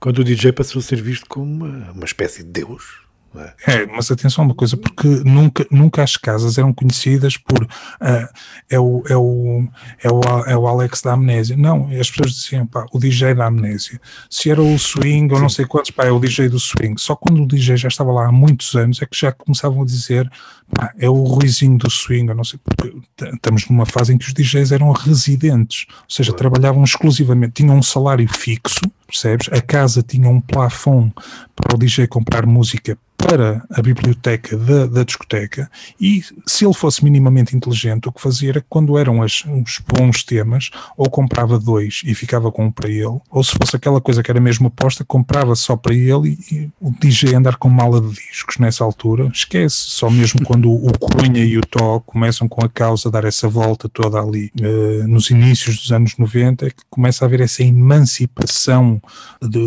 [0.00, 3.54] quando o DJ passou a ser visto como uma, uma espécie de deus é?
[3.66, 8.28] é, mas atenção uma coisa, porque nunca, nunca as casas eram conhecidas por uh,
[8.70, 9.68] é, o, é, o,
[10.02, 11.56] é, o, é o Alex da Amnésia.
[11.56, 14.00] Não, as pessoas diziam, pá, o DJ da Amnésia.
[14.30, 17.00] Se era o swing ou não sei quantos, pá, é o DJ do swing.
[17.00, 19.84] Só quando o DJ já estava lá há muitos anos é que já começavam a
[19.84, 20.30] dizer,
[20.74, 22.94] pá, é o Ruizinho do swing, ou não sei, porque
[23.34, 27.82] estamos numa fase em que os DJs eram residentes, ou seja, trabalhavam exclusivamente, tinham um
[27.82, 29.48] salário fixo, percebes?
[29.50, 31.12] A casa tinha um plafond
[31.56, 35.68] para o DJ comprar música para a biblioteca da, da, discoteca
[36.00, 39.80] e se ele fosse minimamente inteligente, o que fazia era que quando eram as, os
[39.86, 44.00] bons temas, ou comprava dois e ficava com um para ele, ou se fosse aquela
[44.00, 47.68] coisa que era mesmo aposta, comprava só para ele e, e o DJ andar com
[47.68, 52.48] mala de discos nessa altura, esquece, só mesmo quando o, Cunha e o Tó começam
[52.48, 56.66] com a causa a dar essa volta toda ali uh, nos inícios dos anos 90,
[56.66, 58.97] é que começa a haver essa emancipação
[59.42, 59.58] de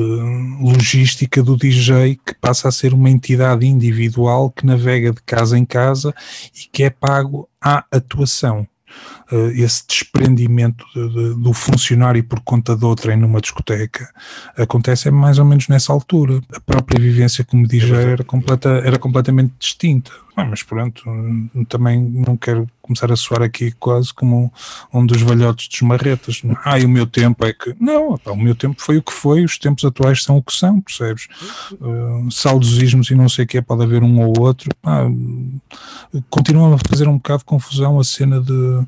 [0.61, 5.65] logística do DJ que passa a ser uma entidade individual que navega de casa em
[5.65, 6.13] casa
[6.55, 8.67] e que é pago à atuação.
[9.31, 14.09] Uh, esse desprendimento de, de, do funcionário por conta de outrem numa discoteca
[14.57, 16.41] acontece mais ou menos nessa altura.
[16.53, 20.11] A própria vivência como DJ era, completa, era completamente distinta.
[20.35, 21.03] Ah, mas pronto,
[21.67, 24.51] também não quero começar a soar aqui quase como
[24.93, 26.41] um dos velhotes dos marretas.
[26.63, 27.75] Ah, e o meu tempo é que.
[27.79, 30.79] Não, o meu tempo foi o que foi, os tempos atuais são o que são,
[30.79, 31.27] percebes?
[31.73, 34.69] Uh, saudosismos e não sei o que, pode haver um ou outro.
[34.83, 35.07] Ah,
[36.29, 38.87] continuam a fazer um bocado de confusão a cena de,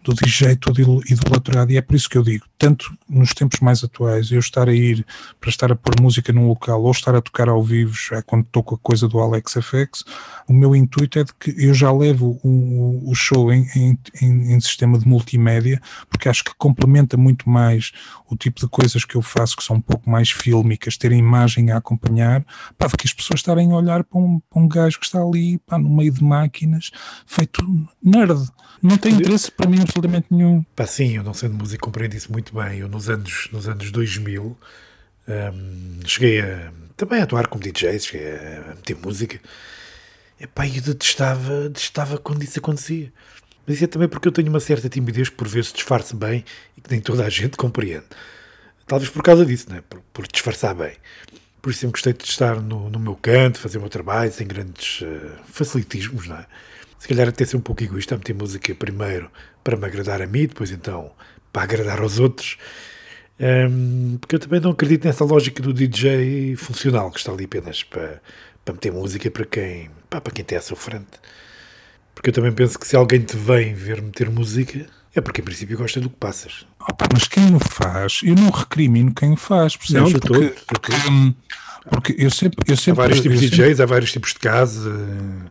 [0.03, 3.83] do DJ todo idolatrado, e é por isso que eu digo, tanto nos tempos mais
[3.83, 5.05] atuais, eu estar a ir
[5.39, 8.43] para estar a pôr música num local ou estar a tocar ao vivo, já quando
[8.43, 10.03] estou com a coisa do Alex FX,
[10.47, 14.59] o meu intuito é de que eu já levo o, o show em, em, em,
[14.59, 17.91] sistema de multimédia, porque acho que complementa muito mais
[18.29, 21.71] o tipo de coisas que eu faço que são um pouco mais fílmicas, ter imagem
[21.71, 22.45] a acompanhar,
[22.77, 25.19] pá, do que as pessoas estarem a olhar para um, para um gajo que está
[25.19, 26.91] ali, pá, no meio de máquinas,
[27.25, 27.65] feito
[28.03, 28.49] nerd.
[28.81, 30.63] Não tem interesse para mim absolutamente nenhum.
[30.75, 32.79] Pá, sim, eu não sendo músico compreendo isso muito bem.
[32.79, 34.57] Eu nos anos, nos anos 2000
[35.27, 39.39] um, cheguei a, também a atuar como DJ, cheguei a meter música
[40.39, 43.13] Epá, eu detestava, detestava quando isso acontecia.
[43.67, 46.43] Mas isso é também porque eu tenho uma certa timidez por vezes disfarce bem
[46.75, 48.07] e que nem toda a gente compreende.
[48.87, 49.83] Talvez por causa disso, né?
[49.87, 50.93] por, por disfarçar bem.
[51.61, 54.47] Por isso sempre gostei de estar no, no meu canto, fazer o meu trabalho, sem
[54.47, 56.27] grandes uh, facilitismos.
[56.27, 56.47] Não é?
[56.97, 59.29] Se calhar até ser um pouco egoísta, meter música primeiro
[59.63, 61.11] para me agradar a mim, depois então
[61.51, 62.57] para agradar aos outros.
[63.39, 67.83] Um, porque eu também não acredito nessa lógica do DJ funcional, que está ali apenas
[67.83, 68.21] para
[68.63, 71.19] para meter música para quem, pá, para quem está sofrente.
[72.13, 74.85] Porque eu também penso que se alguém te vem ver meter música,
[75.15, 76.65] é porque em princípio gosta do que passas.
[76.79, 80.13] Opa, mas quem o faz, eu não recrimino quem o faz, percebes?
[80.13, 81.51] Não, de porque, todo, porque, hum, porque
[82.15, 83.01] eu sempre, eu sempre.
[83.01, 84.91] Há vários tipos de DJs, sempre, há vários tipos de casa.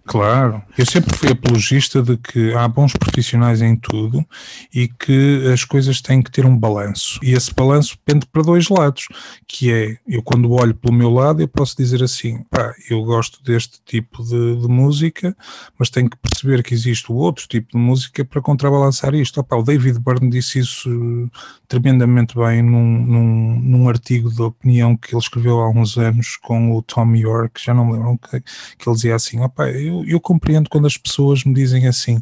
[0.06, 0.62] Claro.
[0.78, 4.24] Eu sempre fui apologista de que há bons profissionais em tudo
[4.72, 7.18] e que as coisas têm que ter um balanço.
[7.22, 9.06] E esse balanço pende para dois lados,
[9.48, 13.42] que é, eu quando olho pelo meu lado, eu posso dizer assim, pá, eu gosto
[13.42, 15.36] deste tipo de, de música,
[15.76, 19.40] mas tenho que perceber que existe o outro tipo de música para contrabalançar isto.
[19.40, 21.28] Opa, o David Byrne disse isso
[21.66, 26.36] tremendamente bem num, num, num artigo de opinião que ele escreveu há uns anos anos
[26.36, 28.40] com o Tom York, já não me lembro, que,
[28.78, 29.38] que ele dizia assim:
[29.74, 32.18] eu, eu compreendo quando as pessoas me dizem assim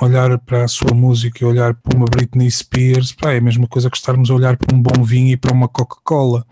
[0.00, 3.66] olhar para a sua música e olhar para uma Britney Spears, pá, é a mesma
[3.66, 6.44] coisa que estarmos a olhar para um bom vinho e para uma Coca-Cola.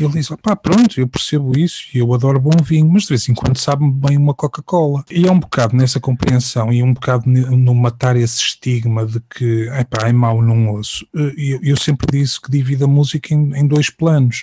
[0.00, 0.28] Ele diz,
[0.62, 3.92] pronto, eu percebo isso e eu adoro bom vinho, mas de vez em quando sabe-me
[3.92, 5.04] bem uma Coca-Cola.
[5.10, 9.68] E é um bocado nessa compreensão e um bocado no matar esse estigma de que,
[9.68, 11.06] é mau, não ouço.
[11.14, 14.42] Eh, eu, eu sempre disse que divido a música em, em dois planos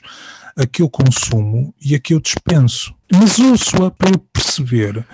[0.60, 2.93] a que eu consumo e a que eu dispenso.
[3.12, 5.05] Mas ouço-a para eu perceber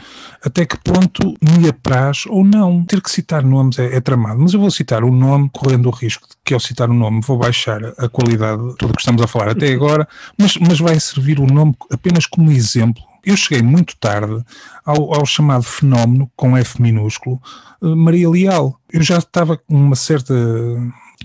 [0.44, 2.84] até que ponto me apraz ou não.
[2.84, 5.92] Ter que citar nomes é, é, tramado, mas eu vou citar o nome, correndo o
[5.92, 9.22] risco de que ao citar o nome vou baixar a qualidade de tudo que estamos
[9.22, 13.02] a falar até agora, mas, mas vai servir o nome apenas como exemplo.
[13.24, 14.44] Eu cheguei muito tarde
[14.84, 17.42] ao, ao chamado fenómeno, com F minúsculo,
[17.82, 18.80] eh, Maria Leal.
[18.92, 20.34] Eu já estava com uma certa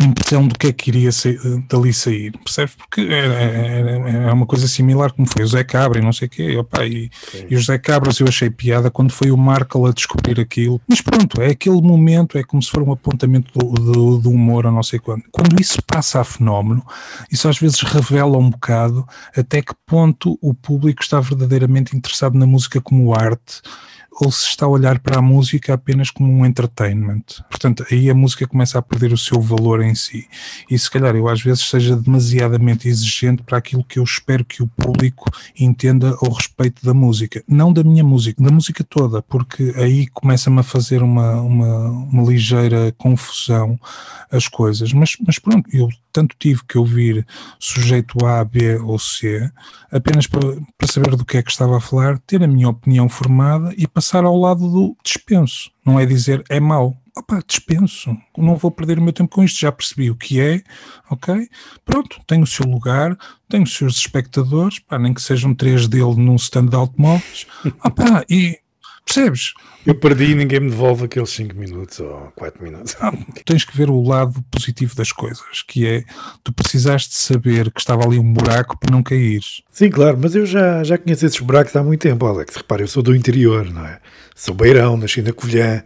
[0.01, 1.38] impressão do que é que iria sair,
[1.68, 2.74] dali sair, percebes?
[2.74, 6.57] Porque é, uma coisa similar como foi o Zé Cabra e não sei o quê,
[6.57, 7.11] opa, e,
[7.49, 11.01] e o Zé Cabras eu achei piada quando foi o Markle a descobrir aquilo, mas
[11.01, 14.70] pronto, é aquele momento, é como se for um apontamento do, do, do humor a
[14.70, 15.22] não sei quando.
[15.30, 16.84] Quando isso passa a fenómeno,
[17.30, 22.47] isso às vezes revela um bocado até que ponto o público está verdadeiramente interessado na
[22.47, 23.61] música como arte
[24.20, 27.22] ou se está a olhar para a música apenas como um entertainment.
[27.48, 30.28] Portanto, aí a música começa a perder o seu valor em si.
[30.70, 34.62] E se calhar eu às vezes seja demasiadamente exigente para aquilo que eu espero que
[34.62, 37.42] o público entenda ao respeito da música.
[37.48, 42.22] Não da minha música, da música toda, porque aí começa-me a fazer uma, uma, uma
[42.22, 43.80] ligeira confusão
[44.30, 44.92] as coisas.
[44.92, 47.26] Mas, mas pronto, eu tanto tive que ouvir
[47.58, 49.50] sujeito A, B ou C,
[49.90, 50.40] apenas para,
[50.76, 53.86] para saber do que é que estava a falar, ter a minha opinião formada e
[53.86, 55.70] passar ao lado do dispenso.
[55.84, 56.96] Não é dizer é mau.
[57.16, 60.62] Opa, dispenso, não vou perder o meu tempo com isto, já percebi o que é,
[61.11, 61.48] ok?
[61.84, 66.14] Pronto, tem o seu lugar, tem os seus espectadores, pá, nem que sejam três dele
[66.14, 67.46] num stand de automóveis,
[67.84, 68.61] opa, e
[69.12, 69.54] percebes?
[69.84, 72.94] Eu perdi e ninguém me devolve aqueles 5 minutos ou 4 minutos.
[73.44, 76.04] Tens que ver o lado positivo das coisas, que é
[76.44, 79.40] tu precisaste saber que estava ali um buraco para não cair.
[79.70, 82.54] Sim, claro, mas eu já, já conheço esses buracos há muito tempo, Alex.
[82.56, 83.98] Repara, eu sou do interior, não é?
[84.34, 85.82] Sou beirão, nasci na Covilhã,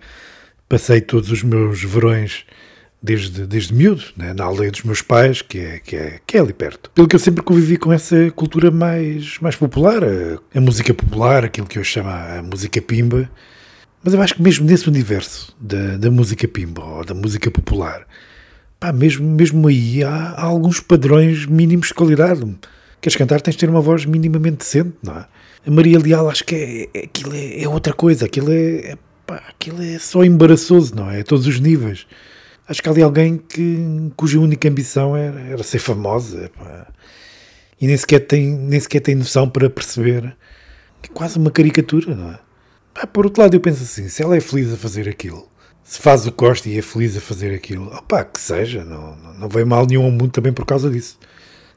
[0.69, 2.45] passei todos os meus verões
[3.05, 6.41] desde, desde miúdo, né, na aldeia dos meus pais, que é, que, é, que é
[6.41, 6.91] ali perto.
[6.95, 11.45] Pelo que eu sempre convivi com essa cultura mais, mais popular, a, a música popular,
[11.45, 13.31] aquilo que eu chamo a música pimba,
[14.03, 18.07] mas eu acho que mesmo nesse universo da, da música pimba ou da música popular,
[18.81, 22.57] pá, mesmo, mesmo aí há, há, alguns padrões mínimos de qualidade.
[23.03, 25.27] Queres cantar, tens de ter uma voz minimamente decente, não é?
[25.67, 28.99] A Maria Leal, acho que é, é aquilo é, é, outra coisa, aquilo é, é,
[29.27, 31.21] pá, aquilo é só embaraçoso, não é?
[31.21, 32.07] A todos os níveis.
[32.67, 36.51] Acho que há ali alguém que, cuja única ambição era, era ser famosa.
[37.81, 40.37] E nem sequer, tem, nem sequer tem noção para perceber
[41.03, 42.39] que é quase uma caricatura, não é?
[43.07, 45.47] Por outro lado, eu penso assim: se ela é feliz a fazer aquilo,
[45.83, 49.35] se faz o Costa e é feliz a fazer aquilo, opá, que seja, não, não,
[49.35, 51.19] não veio mal nenhum ao mundo também por causa disso.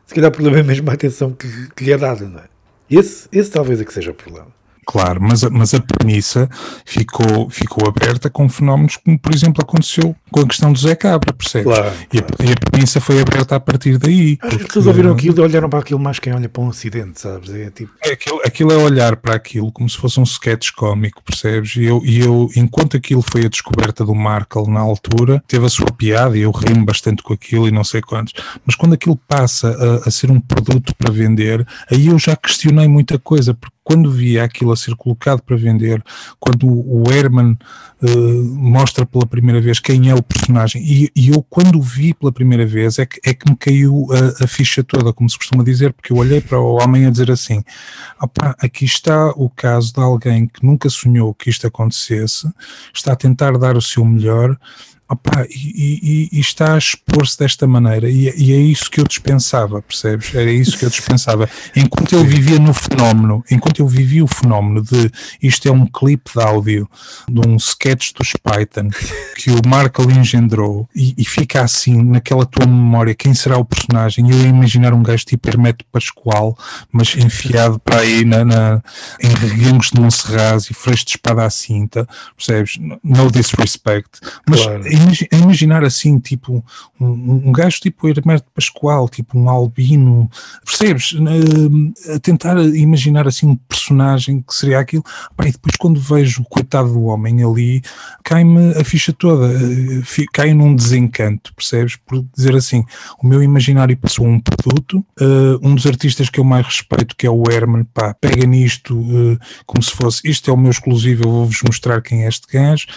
[0.06, 2.46] Se calhar o problema é mesmo a atenção que, que lhe é dada, não é?
[2.90, 4.48] Esse, esse talvez é que seja o problema.
[4.86, 6.50] Claro, mas, mas a premissa
[6.86, 11.34] ficou, ficou aberta com fenómenos como, por exemplo, aconteceu com a questão do Zé Cabra,
[11.34, 11.74] percebes?
[11.74, 12.36] Claro, e, claro.
[12.40, 14.38] A, e, a, foi aberta a partir daí.
[14.42, 16.70] Acho que as pessoas ouviram aquilo e olharam para aquilo mais quem olha para um
[16.70, 17.50] acidente, sabes?
[17.50, 17.92] É, tipo...
[18.04, 21.76] é, aquilo, aquilo é olhar para aquilo como se fosse um sketch cómico, percebes?
[21.76, 25.70] E eu, e eu, enquanto aquilo foi a descoberta do Markle na altura, teve a
[25.70, 28.34] sua piada e eu rimo bastante com aquilo e não sei quantos,
[28.66, 32.88] mas quando aquilo passa a, a ser um produto para vender, aí eu já questionei
[32.88, 36.04] muita coisa, porque quando via aquilo a ser colocado para vender,
[36.42, 37.58] quando o Herman
[38.02, 42.14] uh, mostra pela primeira vez quem é o personagem, e, e, eu quando o vi
[42.14, 45.38] pela primeira vez é que, é que me caiu a, a, ficha toda, como se
[45.38, 47.64] costuma dizer, porque eu olhei para o homem a dizer assim:
[48.22, 52.50] opa, aqui está o caso de alguém que nunca sonhou que isto acontecesse,
[52.94, 54.58] está a tentar dar o seu melhor
[55.10, 59.06] Opa, e, e, e, está a expor-se desta maneira, e, e, é isso que eu
[59.06, 60.36] dispensava, percebes?
[60.36, 61.50] Era isso que eu dispensava.
[61.74, 65.10] Enquanto eu vivia no fenómeno, enquanto eu vivia o fenómeno de
[65.42, 66.90] isto é um clipe de áudio
[67.30, 68.90] de um sketch dos Python
[69.38, 74.30] que o Markle engendrou, e, fica assim naquela tua memória: quem será o personagem?
[74.30, 76.58] Eu ia imaginar um gajo tipo Hermeto Pascoal,
[76.92, 78.84] mas enfiado para aí na, na,
[79.22, 82.06] em reguengos de Monserrat e freixo de espada à cinta,
[82.36, 82.78] percebes?
[83.02, 84.64] No disrespect, mas.
[84.64, 84.97] Claro
[85.32, 86.64] imaginar assim, tipo,
[87.00, 90.30] um, um gajo tipo Hermeto Pascoal, tipo um albino,
[90.66, 91.14] percebes?
[91.14, 95.04] Uh, a tentar imaginar assim um personagem que seria aquilo.
[95.36, 97.82] Pá, e depois quando vejo o coitado do homem ali,
[98.24, 101.96] cai-me a ficha toda, uh, cai num desencanto, percebes?
[101.96, 102.84] Por dizer assim,
[103.22, 107.28] o meu imaginário passou um produto, uh, um dos artistas que eu mais respeito, que
[107.28, 108.98] é o Herman, pá, pega nisto
[109.66, 112.88] como se fosse, isto é o meu exclusivo, eu vou-vos mostrar quem é este gajo,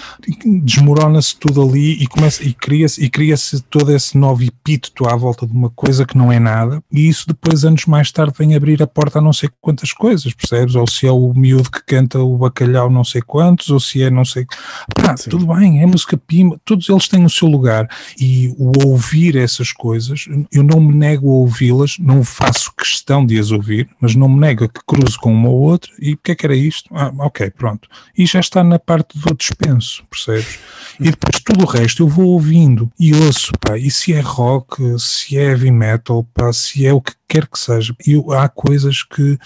[0.62, 3.34] desmorona-se tudo ali e, começa, e cria-se e cria
[3.68, 7.26] todo esse novo epíteto à volta de uma coisa que não é nada, e isso
[7.26, 10.74] depois, anos mais tarde, vem abrir a porta a não sei quantas coisas, percebes?
[10.74, 14.10] Ou se é o miúdo que canta o bacalhau não sei quantos, ou se é
[14.10, 14.46] não sei.
[14.94, 15.30] Pá, Sim.
[15.30, 17.88] Tudo bem, é música pima, todos eles têm o seu lugar
[18.18, 23.38] e o ouvir essas coisas, eu não me nego a ouvi-las, não faço questão de
[23.38, 26.16] as ouvir, mas não me nego a que cruzo com uma ou outra e o
[26.16, 26.90] que é que era isto?
[26.94, 27.88] Ah, ok, pronto.
[28.16, 30.58] E já está na parte do dispenso, percebes?
[30.98, 32.90] E depois tudo o resto eu vou ouvindo.
[32.98, 37.00] E ouço, pá, e se é rock, se é heavy metal, pá, se é o
[37.00, 39.38] que quer que seja, eu, há coisas que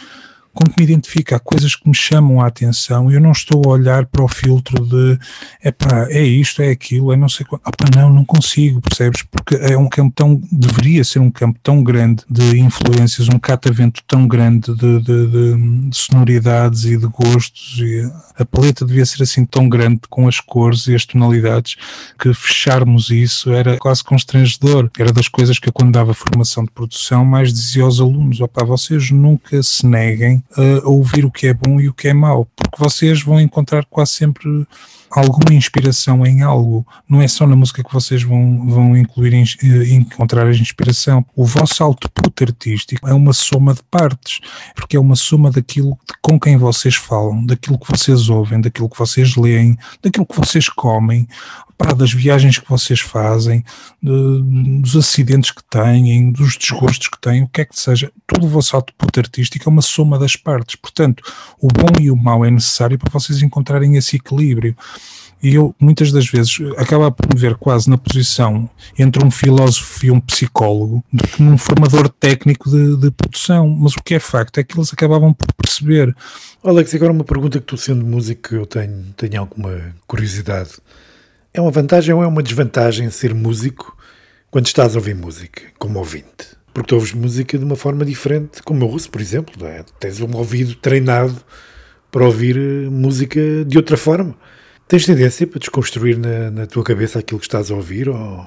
[0.63, 2.75] que me identifico, há coisas que me chamam a atenção
[3.15, 5.19] eu não estou a olhar para o filtro de
[5.65, 7.67] epá, é isto, é aquilo, é não sei quanto.
[7.67, 9.23] Opa, não, não consigo, percebes?
[9.23, 14.03] Porque é um campo tão, deveria ser um campo tão grande de influências, um catavento
[14.07, 19.23] tão grande de, de, de, de sonoridades e de gostos e a paleta devia ser
[19.23, 21.77] assim tão grande com as cores e as tonalidades
[22.19, 24.91] que fecharmos isso era quase constrangedor.
[24.99, 28.65] Era das coisas que eu quando dava formação de produção mais dizia aos alunos, opá,
[28.65, 32.47] vocês nunca se neguem a ouvir o que é bom e o que é mau,
[32.57, 34.67] porque vocês vão encontrar quase sempre
[35.15, 36.87] alguma inspiração em algo.
[37.09, 41.25] Não é só na música que vocês vão, vão incluir, eh, encontrar a inspiração.
[41.37, 44.41] O vosso output artístico é uma soma de partes,
[44.75, 48.99] porque é uma soma daquilo com quem vocês falam, daquilo que vocês ouvem, daquilo que
[48.99, 51.29] vocês leem, daquilo que vocês comem,
[51.77, 53.65] pá, das viagens que vocês fazem,
[54.03, 58.13] dos acidentes que têm, dos desgostos que têm, o que é que seja.
[58.27, 60.77] Todo o vosso output artístico é uma soma das partes.
[60.77, 61.23] Portanto,
[61.61, 64.77] o bom e o mau é necessário para vocês encontrarem esse equilíbrio.
[65.45, 68.69] E eu, muitas das vezes, acaba por me ver quase na posição
[68.99, 73.69] entre um filósofo e um psicólogo do que num formador técnico de, de produção.
[73.69, 76.17] Mas o que é facto é que eles acabavam por perceber.
[76.65, 80.71] Alex, agora uma pergunta que tu, sendo músico, eu tenho, tenho alguma curiosidade.
[81.53, 83.95] É uma vantagem ou é uma desvantagem ser músico
[84.51, 86.57] quando estás a ouvir música, como ouvinte?
[86.73, 89.67] Porque tu ouves música de uma forma diferente, como eu uso, por exemplo.
[89.67, 89.85] É?
[90.01, 91.37] Tens um ouvido treinado
[92.11, 94.35] para ouvir eh, música de outra forma.
[94.87, 98.47] Tens tendência para desconstruir na, na tua cabeça aquilo que estás a ouvir ou,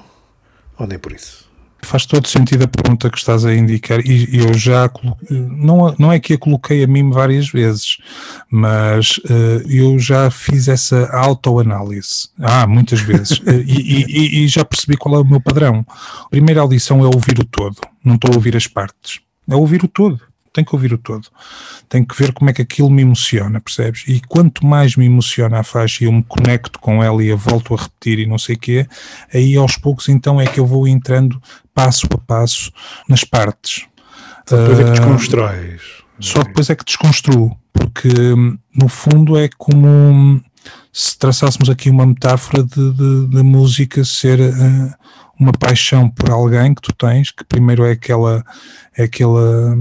[0.78, 1.48] ou nem por isso?
[1.82, 4.90] Faz todo sentido a pergunta que estás a indicar e eu já
[5.30, 7.98] não, não é que a coloquei a mim várias vezes,
[8.50, 14.96] mas uh, eu já fiz essa autoanálise ah, muitas vezes e, e, e já percebi
[14.96, 15.86] qual é o meu padrão.
[16.24, 19.84] A primeira audição é ouvir o todo, não estou a ouvir as partes, é ouvir
[19.84, 20.20] o todo
[20.58, 21.28] tenho que ouvir o todo.
[21.88, 24.04] Tenho que ver como é que aquilo me emociona, percebes?
[24.08, 27.36] E quanto mais me emociona a faixa e eu me conecto com ela e a
[27.36, 28.86] volto a repetir e não sei o quê,
[29.32, 31.40] aí aos poucos então é que eu vou entrando
[31.72, 32.72] passo a passo
[33.08, 33.86] nas partes.
[34.48, 35.82] Só depois é que ah, desconstróis.
[36.20, 38.08] Só depois é que desconstruo, porque
[38.74, 40.42] no fundo é como
[40.92, 44.92] se traçássemos aqui uma metáfora de, de, de música ser uh,
[45.38, 48.44] uma paixão por alguém que tu tens, que primeiro é aquela,
[49.04, 49.78] aquela,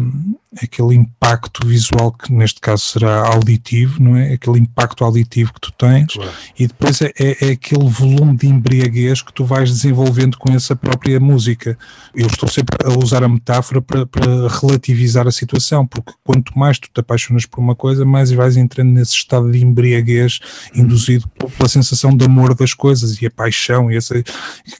[0.62, 4.34] é aquele impacto visual que neste caso será auditivo, não é?
[4.34, 6.32] Aquele impacto auditivo que tu tens claro.
[6.58, 10.76] e depois é, é, é, aquele volume de embriaguez que tu vais desenvolvendo com essa
[10.76, 11.78] própria música.
[12.14, 16.78] Eu estou sempre a usar a metáfora para, para relativizar a situação, porque quanto mais
[16.78, 20.40] tu te apaixonas por uma coisa, mais vais entrando nesse estado de embriaguez
[20.76, 24.22] induzido pela sensação de amor das coisas e a paixão, e essa,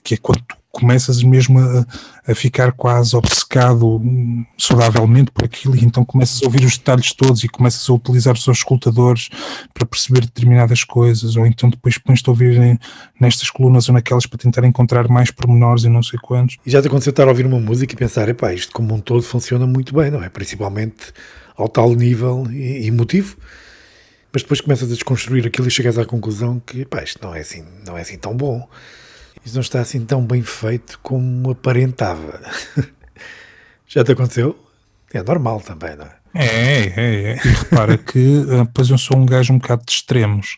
[0.04, 1.86] que é quando tu começas mesmo a,
[2.28, 7.12] a, ficar quase obcecado hum, saudavelmente por aquilo e então começas a ouvir os detalhes
[7.12, 9.28] todos e começas a utilizar os seus escutadores
[9.72, 12.78] para perceber determinadas coisas ou então depois pões-te a ouvir
[13.20, 16.56] nestas colunas ou naquelas para tentar encontrar mais pormenores e não sei quantos.
[16.64, 19.00] E já te aconteceu estar a ouvir uma música e pensar, epá, isto como um
[19.00, 20.28] todo funciona muito bem, não é?
[20.28, 21.12] Principalmente
[21.56, 23.36] ao tal nível emotivo
[24.32, 27.40] mas depois começas a desconstruir aquilo e chegas à conclusão que pá, isto não é
[27.40, 28.68] assim, não é assim tão bom.
[29.44, 32.40] Isto não está assim tão bem feito como aparentava.
[33.86, 34.58] Já te aconteceu?
[35.12, 36.16] É normal também, não é?
[36.34, 37.36] É, é, é.
[37.44, 40.56] E repara que depois eu sou um gajo um bocado de extremos.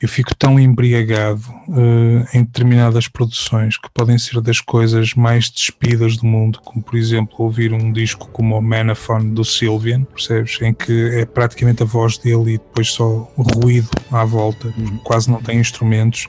[0.00, 6.16] Eu fico tão embriagado uh, em determinadas produções que podem ser das coisas mais despidas
[6.16, 10.58] do mundo, como por exemplo ouvir um disco como o Manaphone do Sylvian, percebes?
[10.62, 14.98] Em que é praticamente a voz dele e depois só ruído à volta, uhum.
[15.04, 16.28] quase não tem instrumentos.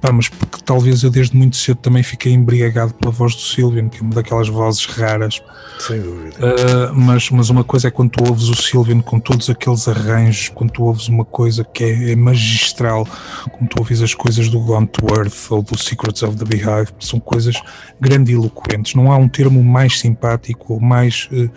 [0.00, 3.88] Pá, mas porque talvez eu desde muito cedo também fiquei embriagado pela voz do Sylvian,
[3.88, 5.40] que é uma daquelas vozes raras.
[5.78, 6.36] Sem dúvida.
[6.38, 10.48] Uh, mas, mas uma coisa é quando tu ouves o Sylvian com todos aqueles arranjos,
[10.48, 13.06] quando tu ouves uma coisa que é, é magistral,
[13.50, 17.56] quando tu ouves as coisas do Earth ou do Secrets of the Beehive, são coisas
[18.00, 18.94] grandiloquentes.
[18.94, 21.50] Não há um termo mais simpático ou mais uh,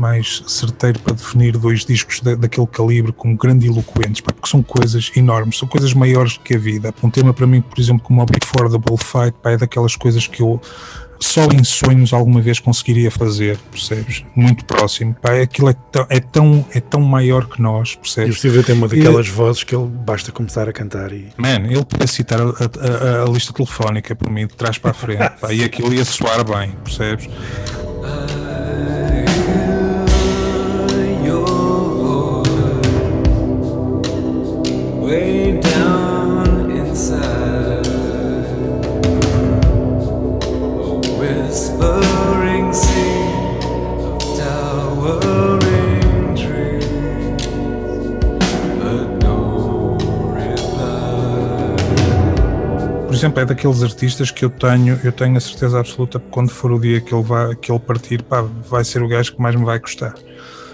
[0.00, 5.12] mais certeiro para definir dois discos da, daquele calibre com grande eloquentes, porque são coisas
[5.14, 6.94] enormes, são coisas maiores que a vida.
[7.02, 10.40] Um tema para mim, por exemplo, como o Before the Bullfight, é daquelas coisas que
[10.40, 10.58] eu
[11.20, 14.24] só em sonhos alguma vez conseguiria fazer, percebes?
[14.34, 15.14] Muito próximo.
[15.20, 18.34] Pá, aquilo é tão, é, tão, é tão maior que nós, percebes?
[18.34, 21.28] E o Silvio tem uma daquelas e, vozes que ele basta começar a cantar e.
[21.36, 24.94] Man, ele podia citar a, a, a, lista telefónica por mim, de trás para a
[24.94, 27.28] frente, pá, e aquilo ia soar bem, percebes?
[53.20, 56.72] Exemplo, é daqueles artistas que eu tenho, eu tenho a certeza absoluta que quando for
[56.72, 59.54] o dia que ele, vai, que ele partir, pá, vai ser o gajo que mais
[59.54, 60.14] me vai custar.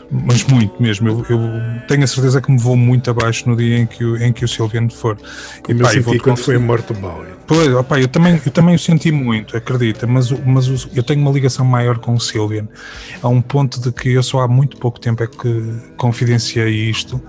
[0.08, 1.40] Mas muito mesmo, eu, eu
[1.88, 4.44] tenho a certeza que me vou muito abaixo no dia em que o, em que
[4.44, 5.18] o Silviano for.
[5.62, 7.32] Como e, pá, eu senti quando foi morto o Bowie.
[7.44, 11.20] Pois, opa, eu, também, eu também o senti muito, acredita, mas, mas o, eu tenho
[11.20, 12.68] uma ligação maior com o Silvian,
[13.20, 17.20] a um ponto de que eu só há muito pouco tempo é que confidenciei isto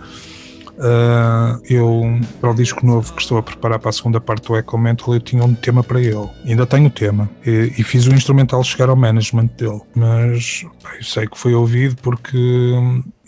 [0.78, 2.04] Uh, eu,
[2.40, 5.16] para o disco novo que estou a preparar para a segunda parte do Echo Mental,
[5.16, 6.30] eu tinha um tema para ele.
[6.46, 7.30] Ainda tenho o tema.
[7.46, 9.82] E, e fiz o instrumental chegar ao management dele.
[9.96, 10.64] Mas
[10.98, 12.38] eu sei que foi ouvido porque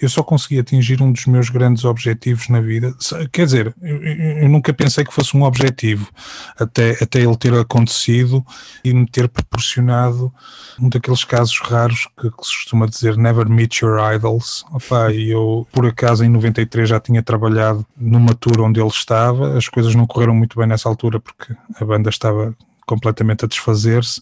[0.02, 2.94] eu só consegui atingir um dos meus grandes objetivos na vida.
[3.32, 6.10] Quer dizer, eu, eu, nunca pensei que fosse um objetivo,
[6.58, 8.46] até, até ele ter acontecido
[8.84, 10.34] e me ter proporcionado
[10.80, 14.66] um daqueles casos raros que, que se costuma dizer never meet your idols.
[14.72, 19.58] Opa, e eu, por acaso, em 93 já tinha trabalhado numa tour onde ele estava.
[19.58, 24.22] As coisas não correram muito bem nessa altura porque a banda estava completamente a desfazer-se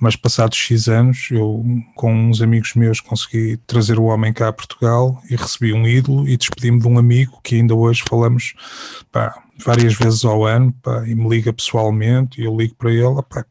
[0.00, 1.62] mas passados X anos, eu
[1.94, 6.26] com uns amigos meus consegui trazer o homem cá a Portugal e recebi um ídolo
[6.26, 8.54] e despedi-me de um amigo que ainda hoje falamos
[9.12, 13.22] pá, várias vezes ao ano pá, e me liga pessoalmente e eu ligo para ele.
[13.28, 13.44] Pá,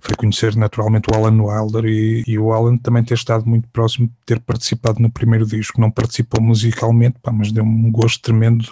[0.00, 4.06] foi conhecer naturalmente o Alan Wilder e, e, o Alan também ter estado muito próximo
[4.06, 5.80] de ter participado no primeiro disco.
[5.80, 8.64] Não participou musicalmente, pá, mas deu-me um gosto tremendo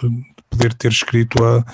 [0.49, 1.65] poder ter escrito a,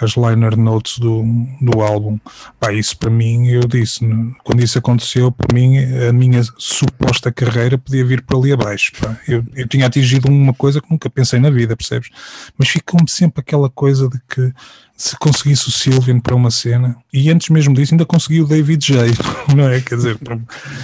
[0.00, 1.22] as liner notes do,
[1.60, 2.18] do álbum.
[2.60, 4.00] Pá, isso para mim, eu disse,
[4.44, 8.92] quando isso aconteceu, para mim, a minha suposta carreira podia vir por ali abaixo.
[9.00, 9.18] Pá.
[9.26, 12.10] Eu, eu tinha atingido uma coisa que nunca pensei na vida, percebes?
[12.56, 14.52] Mas ficou-me sempre aquela coisa de que
[14.98, 18.84] se conseguisse o Sylvian para uma cena, e antes mesmo disso ainda consegui o David
[18.84, 19.12] J,
[19.56, 19.80] não é?
[19.80, 20.18] Quer dizer,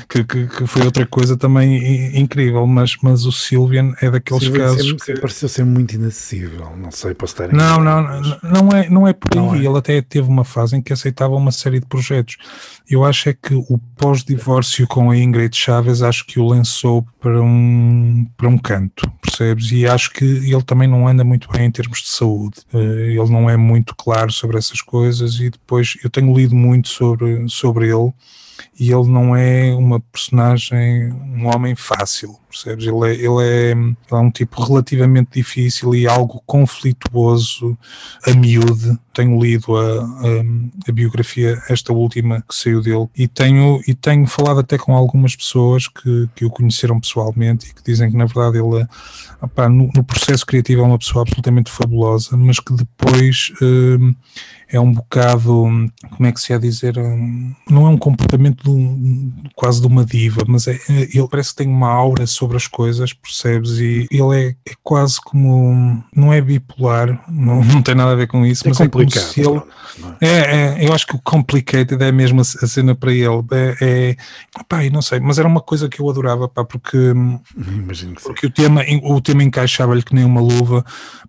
[0.08, 4.66] que, que, que, foi outra coisa também incrível, mas, mas o Sylvian é daqueles Sylvian
[4.66, 4.86] casos.
[4.86, 5.20] Sempre, que...
[5.20, 9.12] pareceu ser muito inacessível, não sei, posso estar Não, não, não, não é, não é
[9.12, 9.64] por aí.
[9.64, 9.68] É.
[9.68, 12.36] Ele até teve uma fase em que aceitava uma série de projetos.
[12.88, 17.42] Eu acho é que o pós-divórcio com a Ingrid Chaves acho que o lançou para
[17.42, 19.72] um, para um canto, percebes?
[19.72, 22.58] E acho que ele também não anda muito bem em termos de saúde.
[22.72, 26.88] Eh, ele não é muito claro sobre essas coisas e depois eu tenho lido muito
[26.88, 28.12] sobre, sobre ele
[28.78, 32.86] e ele não é uma personagem, um homem fácil, percebes?
[32.86, 37.76] Ele é, ele é, ele é um tipo relativamente difícil e algo conflituoso
[38.26, 38.98] a miúde.
[39.12, 44.26] Tenho lido a, a, a, biografia, esta última que saiu dele, e tenho, e tenho
[44.26, 48.24] falado até com algumas pessoas que, que o conheceram pessoalmente e que dizem que na
[48.24, 48.86] verdade ele
[49.40, 54.14] opá, no, no, processo criativo é uma pessoa absolutamente fabulosa, mas que depois hum,
[54.74, 55.52] é um bocado,
[56.10, 59.86] como é que se ia dizer, um, não é um comportamento de um, quase de
[59.86, 63.78] uma diva, mas é, ele parece que tem uma aura sobre as coisas, percebes?
[63.78, 68.26] E ele é, é quase como, não é bipolar, não, não tem nada a ver
[68.26, 69.62] com isso, é mas é como se ele...
[70.20, 70.26] É?
[70.26, 70.38] é,
[70.82, 74.16] é, eu acho que o complicated é mesmo a, cena para ele, é, é
[74.68, 77.14] pá, não sei, mas era uma coisa que eu adorava, pá, porque,
[78.24, 80.84] porque o tema, o tema encaixava-lhe que nem uma luva,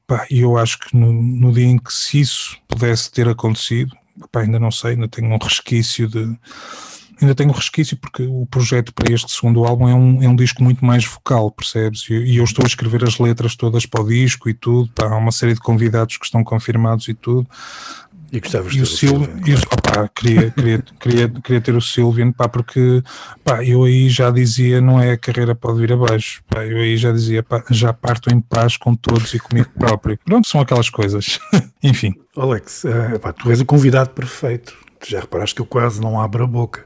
[0.07, 3.95] pá, e eu acho que no, no dia em que se isso pudesse ter acontecido,
[4.31, 6.37] pá, ainda não sei, ainda tenho um resquício de
[7.21, 10.35] ainda tenho um resquício porque o projeto para este segundo álbum é um, é um
[10.35, 12.09] disco muito mais vocal, percebes?
[12.09, 15.15] E, e eu estou a escrever as letras todas para o disco e tudo, há
[15.15, 17.47] uma série de convidados que estão confirmados e tudo.
[18.35, 19.29] E gostavas de ter o Silvian?
[19.71, 23.01] Opa, queria, queria, queria, queria ter o Silvian, pá, porque
[23.45, 26.97] pá, eu aí já dizia, não é a carreira pode vir abaixo, pá, eu aí
[26.97, 30.19] já dizia, pá, já parto em paz com todos e comigo próprio.
[30.25, 31.39] Pronto, são aquelas coisas.
[31.81, 32.13] Enfim.
[32.35, 34.75] Alex, uh, pá, tu és o convidado perfeito.
[34.99, 36.83] Tu já reparaste que eu quase não abro a boca.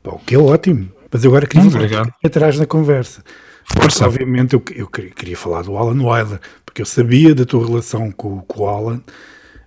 [0.00, 0.92] Pá, o que é ótimo.
[1.10, 3.24] Mas agora queria hum, atrás na conversa.
[3.64, 4.06] Força.
[4.06, 8.12] obviamente eu, eu queria, queria, falar do Alan Wilder, porque eu sabia da tua relação
[8.12, 9.00] com, com o Alan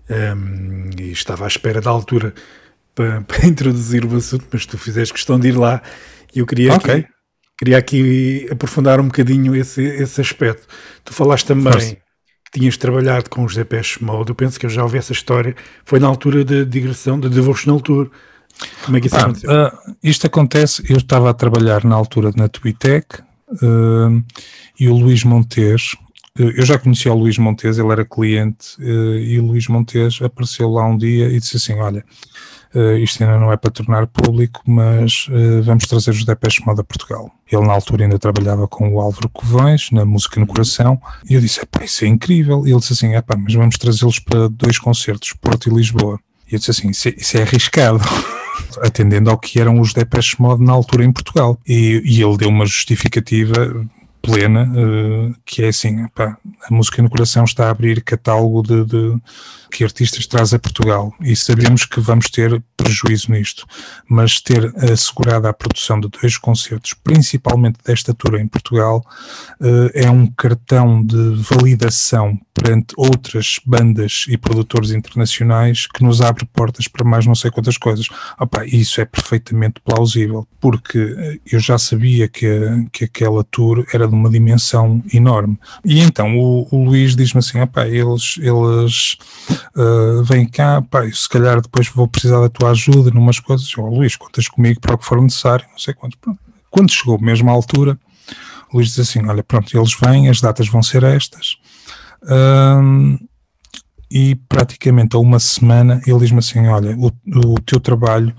[0.09, 2.33] um, e estava à espera da altura
[2.95, 5.81] para, para, introduzir o assunto, mas tu fizeste questão de ir lá
[6.33, 7.03] e eu queria okay.
[7.03, 7.17] que,
[7.57, 10.67] Queria aqui aprofundar um bocadinho esse, esse aspecto.
[11.03, 11.95] Tu falaste também Força.
[12.45, 14.29] que tinhas trabalhado com os Depeche Mode.
[14.29, 15.55] Eu penso que eu já ouvi essa história.
[15.83, 18.11] Foi na altura da digressão da Devotional Tour.
[18.85, 19.49] Como é que isso ah, aconteceu?
[19.49, 24.23] Uh, isto acontece, eu estava a trabalhar na altura na Tubitec uh,
[24.79, 25.95] e o Luís Montes,
[26.37, 30.85] eu já conhecia o Luís Montes, ele era cliente, e o Luís Montes apareceu lá
[30.85, 32.03] um dia e disse assim: Olha,
[32.75, 36.81] Uh, isto ainda não é para tornar público, mas uh, vamos trazer os Depeche Mode
[36.81, 37.31] a Portugal.
[37.51, 41.41] Ele na altura ainda trabalhava com o Álvaro Covões, na Música no Coração, e eu
[41.41, 42.67] disse, isso é incrível.
[42.67, 46.19] E ele disse assim, mas vamos trazê-los para dois concertos, Porto e Lisboa.
[46.51, 47.99] E eu disse assim, isso é, é arriscado.
[48.81, 51.57] atendendo ao que eram os Depeche Mode na altura em Portugal.
[51.67, 53.87] E, e ele deu uma justificativa
[54.27, 56.37] plena, uh, que é assim, pá,
[56.69, 59.21] a música no coração está a abrir catálogo de, de,
[59.71, 63.65] que artistas traz a Portugal e sabemos que vamos ter prejuízo nisto,
[64.09, 69.01] mas ter assegurado a produção de dois concertos, principalmente desta tour em Portugal,
[69.61, 76.43] uh, é um cartão de validação perante outras bandas e produtores internacionais que nos abre
[76.45, 78.07] portas para mais não sei quantas coisas.
[78.39, 82.49] Opa, isso é perfeitamente plausível, porque eh, eu já sabia que,
[82.91, 85.57] que aquela tour era de uma dimensão enorme.
[85.85, 89.17] E então o, o Luís diz-me assim: opa, eles, eles
[89.75, 93.71] uh, vêm cá, opa, se calhar depois vou precisar da tua ajuda numas coisas.
[93.77, 96.17] Eu, oh, Luís, contas comigo para o que for necessário, não sei quantos.
[96.19, 96.39] Pronto.
[96.69, 97.97] Quando chegou mesmo à altura,
[98.71, 101.57] o Luís diz assim: olha, pronto, eles vêm, as datas vão ser estas
[102.23, 103.17] um,
[104.09, 108.33] e praticamente a uma semana ele diz-me assim: Olha, o, o teu trabalho,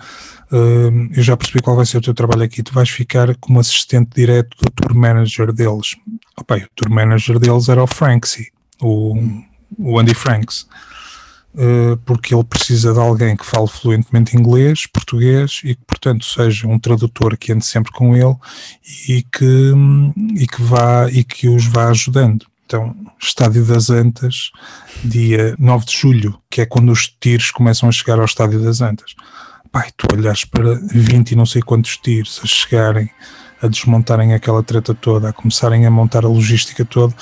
[0.50, 2.62] um, eu já percebi qual vai ser o teu trabalho aqui.
[2.62, 5.96] Tu vais ficar como assistente direto do tour manager deles.
[6.36, 8.48] Opa, o tour manager deles era o Franksy,
[8.80, 9.14] o,
[9.78, 10.66] o Andy Franks.
[11.54, 16.68] Uh, porque ele precisa de alguém que fale fluentemente inglês, português e que, portanto, seja
[16.68, 18.36] um tradutor que ande sempre com ele
[19.08, 19.72] e que,
[20.36, 22.46] e que, vá, e que os vá ajudando.
[22.68, 24.50] Então, Estádio das Antas,
[25.02, 28.82] dia 9 de julho, que é quando os tiros começam a chegar ao Estádio das
[28.82, 29.14] Antas.
[29.72, 33.08] Pai, tu olhas para 20 e não sei quantos tiros a chegarem,
[33.62, 37.14] a desmontarem aquela treta toda, a começarem a montar a logística toda.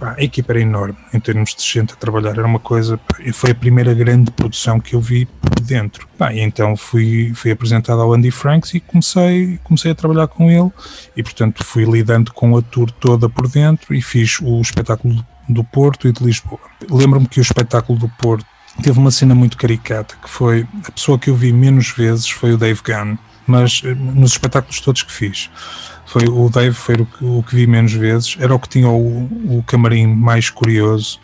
[0.00, 3.32] Pá, a equipa era enorme em termos de gente a trabalhar, era uma coisa, e
[3.32, 6.08] foi a primeira grande produção que eu vi por dentro.
[6.16, 10.50] Pá, e então fui, fui apresentado ao Andy Franks e comecei, comecei a trabalhar com
[10.50, 10.70] ele,
[11.14, 15.62] e portanto fui lidando com a tour toda por dentro e fiz o espetáculo do
[15.62, 16.60] Porto e de Lisboa.
[16.88, 18.46] Lembro-me que o espetáculo do Porto
[18.82, 22.54] teve uma cena muito caricata, que foi a pessoa que eu vi menos vezes foi
[22.54, 25.50] o Dave Gunn, mas eh, nos espetáculos todos que fiz
[26.10, 28.88] foi o Dave foi o que, o que vi menos vezes, era o que tinha
[28.88, 31.20] o, o camarim mais curioso.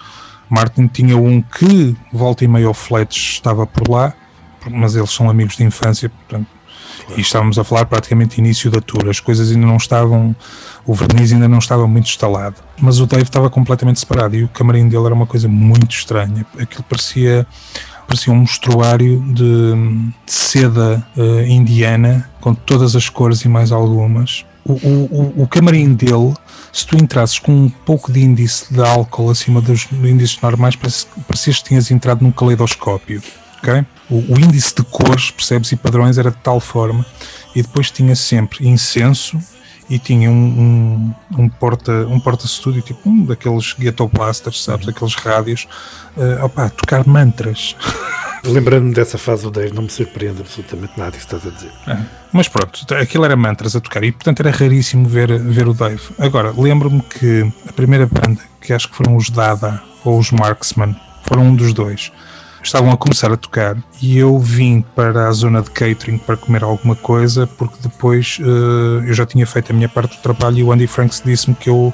[0.48, 4.14] Martin tinha um que volta e meio ao Flats estava por lá,
[4.70, 6.46] mas eles são amigos de infância, portanto,
[7.16, 10.36] e estávamos a falar praticamente início da tour, as coisas ainda não estavam,
[10.84, 14.48] o verniz ainda não estava muito instalado, mas o Dave estava completamente separado e o
[14.48, 17.44] camarim dele era uma coisa muito estranha, aquilo parecia
[18.06, 19.74] parecia um mostruário de,
[20.24, 25.94] de seda uh, indiana com todas as cores e mais algumas o, o, o camarim
[25.94, 26.34] dele,
[26.72, 31.52] se tu entrasses com um pouco de índice de álcool acima dos índices normais, parecia
[31.52, 33.22] que tinhas entrado num caleidoscópio.
[33.58, 33.84] Okay?
[34.10, 37.04] O, o, índice de cores, percebes, e padrões era de tal forma,
[37.54, 39.38] e depois tinha sempre incenso
[39.88, 44.88] e tinha um, um, um porta um porta estúdio tipo um daqueles ghetto blasters sabes
[44.88, 45.66] aqueles rádios.
[46.16, 47.76] Uh, opa, tocar mantras.
[48.44, 51.72] Lembrando-me dessa fase do Dave não me surpreende absolutamente nada isso que estás a dizer.
[51.88, 51.98] É.
[52.32, 56.02] mas pronto aquilo era mantras a tocar e portanto era raríssimo ver ver o Dave.
[56.18, 60.94] Agora lembro-me que a primeira banda que acho que foram os Dada ou os Marksman
[61.24, 62.12] foram um dos dois
[62.62, 66.62] estavam a começar a tocar e eu vim para a zona de catering para comer
[66.64, 70.62] alguma coisa porque depois uh, eu já tinha feito a minha parte do trabalho e
[70.62, 71.92] o Andy Franks disse-me que eu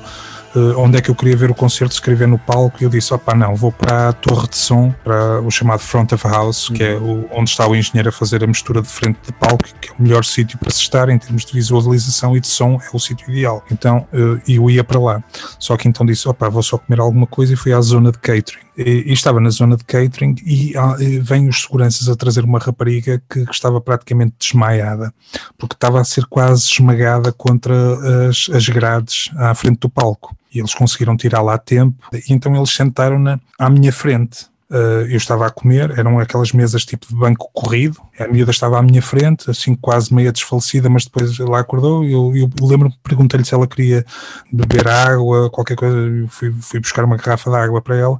[0.55, 3.13] uh, onde é que eu queria ver o concerto, escrever no palco, e eu disse,
[3.13, 6.77] opá, não, vou para a torre de som, para o chamado front of house, uhum.
[6.77, 9.65] que é o, onde está o engenheiro a fazer a mistura de frente de palco,
[9.81, 12.81] que é o melhor sítio para se estar em termos de visualização e de som,
[12.83, 13.65] é o sítio ideal.
[13.71, 15.23] Então, uh, eu ia para lá.
[15.59, 18.19] Só que então disse, opá, vou só comer alguma coisa e fui à zona de
[18.19, 18.63] catering.
[18.77, 22.59] E, estava na zona de catering e, ah, e vêm os seguranças a trazer uma
[22.59, 25.13] rapariga que, que, estava praticamente desmaiada,
[25.59, 30.59] porque estava a ser quase esmagada contra as, as grades à frente do palco e
[30.59, 34.52] eles conseguiram tirá-la a tempo, e então eles sentaram-na à minha frente.
[34.73, 38.79] Uh, eu estava a comer, eram aquelas mesas tipo de banco corrido, a miúda estava
[38.79, 43.45] à minha frente, assim quase meia desfalecida, mas depois ela acordou eu, eu lembro-me, perguntei-lhe
[43.45, 44.03] se ela queria
[44.51, 48.19] beber água, qualquer coisa, eu fui, fui buscar uma garrafa de água para ela,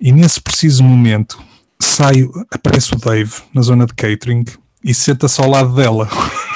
[0.00, 1.42] e nesse preciso momento
[1.80, 4.44] saio, aparece o Dave na zona de catering
[4.84, 6.08] e senta-se ao lado dela.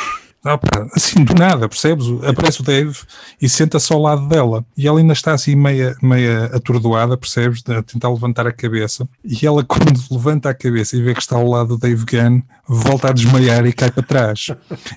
[0.46, 2.06] Opa, assim do nada, percebes?
[2.24, 2.96] Aparece o Dave
[3.42, 7.64] e senta-se ao lado dela e ela ainda está assim meia, meia atordoada, percebes?
[7.68, 11.36] A tentar levantar a cabeça e ela, quando levanta a cabeça e vê que está
[11.36, 14.48] ao lado do Dave Gunn, volta a desmaiar e cai para trás.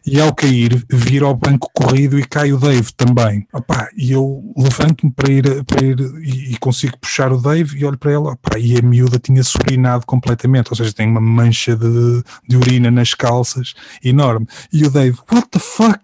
[0.06, 3.48] E ao cair, vira ao banco corrido e cai o Dave também.
[3.54, 7.98] Opa, e eu levanto-me para ir, para ir e, consigo puxar o Dave e olho
[7.98, 12.24] para ela opa, e a miúda tinha-se urinado completamente, ou seja, tem uma mancha de,
[12.48, 13.74] de urina nas calças
[14.04, 14.48] enorme.
[14.72, 16.02] E o Dave, what the fuck?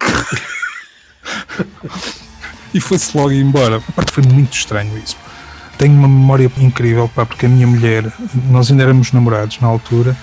[2.72, 3.80] e foi-se logo embora.
[3.94, 5.16] Parte foi muito estranho isso.
[5.78, 8.10] Tenho uma memória incrível, pá, porque a minha mulher,
[8.50, 10.16] nós ainda éramos namorados na altura,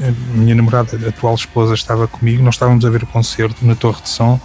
[0.00, 3.74] a minha namorada, a atual esposa, estava comigo, nós estávamos a ver o concerto na
[3.74, 4.40] Torre de Som,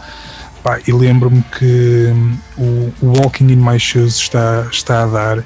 [0.63, 5.43] pá, e lembro-me que hum, o, o, Walking in My Shoes está, está a dar,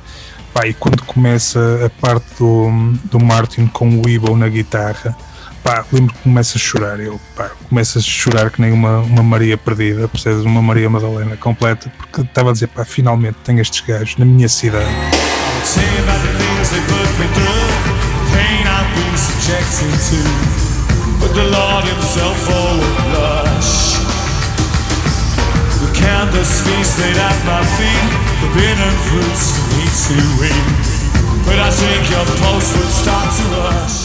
[0.53, 5.17] pá, e quando começa a parte do, do Martin com o Ibo na guitarra,
[5.63, 6.99] pá, lembro que começa a chorar.
[6.99, 10.43] Eu, pá, começa a chorar que nem uma, uma Maria perdida, percebes?
[10.43, 14.49] Uma Maria Madalena completa, porque estava a dizer, pá, finalmente tenho estes gajos na minha
[14.49, 14.85] cidade.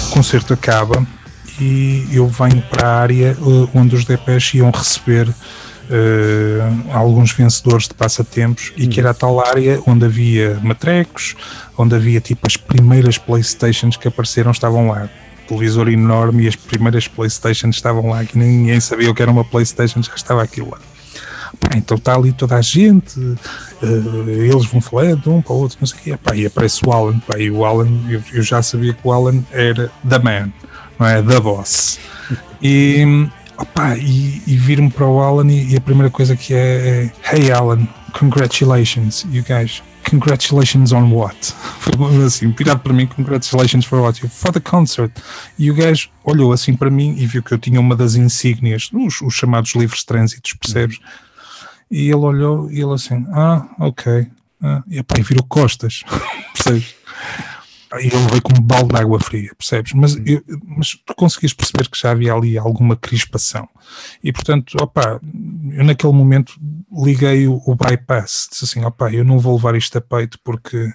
[0.06, 1.06] O concerto acaba
[1.60, 7.88] e eu venho para a área uh, onde os DPS iam receber uh, alguns vencedores
[7.88, 11.34] de passatempos e que era a tal área onde havia matrecos,
[11.76, 15.08] onde havia tipo as primeiras Playstations que apareceram estavam lá.
[15.48, 19.44] Televisor enorme e as primeiras Playstations estavam lá, que ninguém sabia o que era uma
[19.44, 20.78] Playstation, já estava aquilo lá.
[21.58, 25.56] Pá, então está ali toda a gente, uh, eles vão falando de um para o
[25.56, 26.18] outro, não sei o quê.
[26.22, 29.10] Pá, e aparece o Alan, pá, e o Alan, eu, eu já sabia que o
[29.10, 30.52] Alan era the man
[30.98, 31.22] não é?
[31.22, 31.98] Da Boss.
[32.60, 33.04] E,
[33.56, 37.36] opa, e, e vir-me para o Alan e, e, a primeira coisa que é, é
[37.36, 39.82] Hey Alan, congratulations, you guys.
[40.08, 41.36] Congratulations on what?
[41.80, 44.26] Foi assim, pirado para mim, congratulations for what?
[44.28, 45.12] For the concert.
[45.58, 48.88] E o gajo olhou assim para mim e viu que eu tinha uma das insígnias,
[48.92, 50.98] os, os chamados livres trânsitos, percebes?
[51.90, 54.26] E ele olhou e ele assim, ah, ok.
[54.62, 56.02] Ah, e, opa, e virou costas,
[56.54, 56.94] percebes?
[57.94, 59.92] E ele veio com um balde de água fria, percebes?
[59.94, 60.24] Mas, uhum.
[60.26, 60.42] eu,
[60.76, 63.66] mas tu conseguias perceber que já havia ali alguma crispação.
[64.22, 65.20] E portanto, opa,
[65.72, 66.52] eu naquele momento
[66.92, 70.92] liguei o, o bypass, disse assim, opa, eu não vou levar isto a peito porque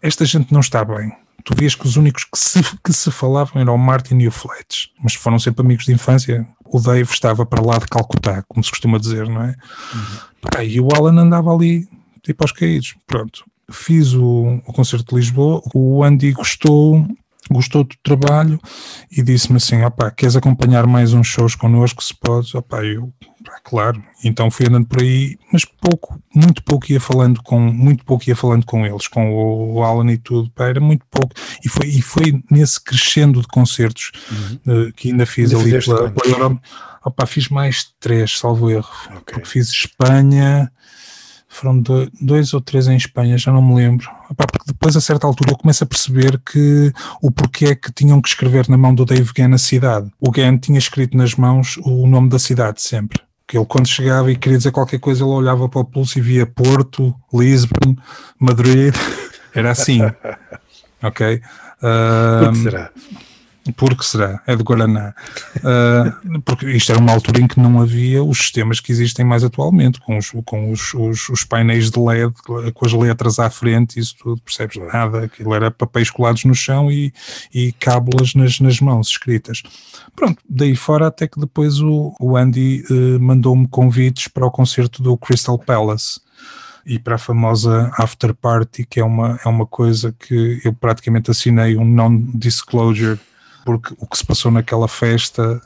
[0.00, 1.12] esta gente não está bem.
[1.44, 4.32] Tu vias que os únicos que se, que se falavam eram o Martin e o
[4.32, 6.46] Fletch, mas foram sempre amigos de infância.
[6.66, 9.56] O Dave estava para lá de Calcutá, como se costuma dizer, não é?
[9.94, 10.62] Uhum.
[10.62, 11.88] e o Alan andava ali,
[12.22, 12.94] tipo aos caídos.
[13.06, 17.06] Pronto fiz o, o concerto de Lisboa, o Andy gostou,
[17.50, 18.60] gostou do trabalho
[19.10, 22.54] e disse-me assim, opá, queres acompanhar mais uns shows connosco, se podes?
[22.54, 23.12] Opá, eu,
[23.64, 28.28] claro, então fui andando por aí, mas pouco, muito pouco ia falando com, muito pouco
[28.28, 31.86] ia falando com eles, com o, Alan e tudo, pá, era muito pouco, e foi,
[31.86, 34.88] e foi nesse crescendo de concertos uhum.
[34.88, 36.60] uh, que ainda fiz ainda ali pela, pela
[37.04, 39.34] opá, fiz mais três, salvo erro, okay.
[39.34, 40.70] porque fiz Espanha,
[41.48, 41.82] foram
[42.20, 44.06] dois ou três em Espanha, já não me lembro.
[44.36, 46.92] Porque depois, a certa altura, eu começo a perceber que
[47.22, 50.10] o porquê é que tinham que escrever na mão do Dave Gann a cidade.
[50.20, 53.20] O Gann tinha escrito nas mãos o nome da cidade sempre.
[53.46, 56.22] Que ele, quando chegava e queria dizer qualquer coisa, ele olhava para o pulso e
[56.22, 57.96] via Porto, Lisbon,
[58.38, 58.94] Madrid.
[59.54, 60.00] Era assim.
[61.02, 61.40] ok?
[61.82, 62.90] Uh, Por que será?
[63.76, 64.40] Porque será?
[64.46, 65.14] É de Guaraná.
[65.56, 69.44] Uh, porque isto era uma altura em que não havia os sistemas que existem mais
[69.44, 72.32] atualmente, com os, com os, os, os painéis de LED,
[72.74, 75.24] com as letras à frente, isso tudo, percebes nada.
[75.24, 77.12] Aquilo era papéis colados no chão e,
[77.52, 79.62] e cábulas nas, nas mãos escritas.
[80.14, 85.02] Pronto, daí fora até que depois o, o Andy uh, mandou-me convites para o concerto
[85.02, 86.20] do Crystal Palace
[86.88, 91.30] e para a famosa after party, que é uma, é uma coisa que eu praticamente
[91.30, 93.18] assinei um non-disclosure
[93.68, 95.60] porque o que se passou naquela festa.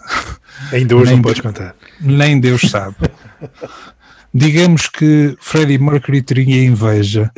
[0.73, 1.77] Ainda hoje não podes contar.
[2.01, 2.97] Nem Deus sabe.
[4.35, 7.31] Digamos que Freddie Mercury teria inveja.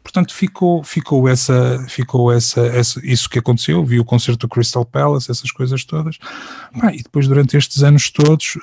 [0.00, 3.84] Portanto, ficou, ficou, essa, ficou essa, essa, isso que aconteceu.
[3.84, 6.18] Vi o concerto do Crystal Palace, essas coisas todas.
[6.94, 8.56] E depois, durante estes anos todos,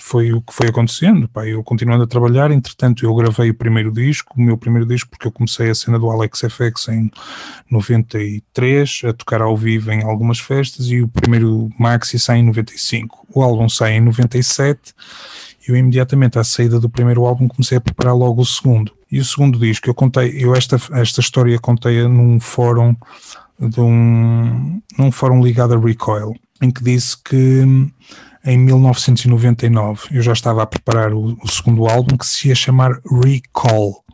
[0.00, 1.28] foi o que foi acontecendo.
[1.28, 5.10] Pá, eu continuando a trabalhar, entretanto, eu gravei o primeiro disco, o meu primeiro disco,
[5.10, 7.10] porque eu comecei a cena do Alex FX em
[7.70, 13.26] 93, a tocar ao vivo em algumas festas, e o primeiro Maxi sai em 95.
[13.32, 14.94] O álbum sai em 97,
[15.66, 18.92] e eu imediatamente à saída do primeiro álbum comecei a preparar logo o segundo.
[19.12, 22.96] E o segundo disco, eu contei, eu esta, esta história contei num fórum
[23.58, 26.32] de um, num fórum ligado a Recoil,
[26.62, 27.64] em que disse que
[28.44, 30.08] em 1999.
[30.10, 34.04] Eu já estava a preparar o, o segundo álbum que se ia chamar Recall.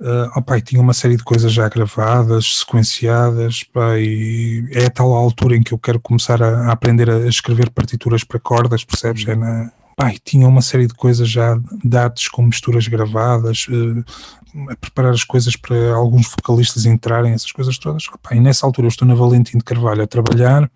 [0.00, 5.12] Uh, opa, tinha uma série de coisas já gravadas, sequenciadas, pá, e é a tal
[5.12, 9.26] altura em que eu quero começar a, a aprender a escrever partituras para cordas, percebes?
[9.26, 14.04] É na, pá, tinha uma série de coisas já, dados com misturas gravadas, uh,
[14.70, 18.06] a preparar as coisas para alguns vocalistas entrarem, essas coisas todas.
[18.08, 20.68] Opa, e nessa altura eu estou na Valentim de Carvalho a trabalhar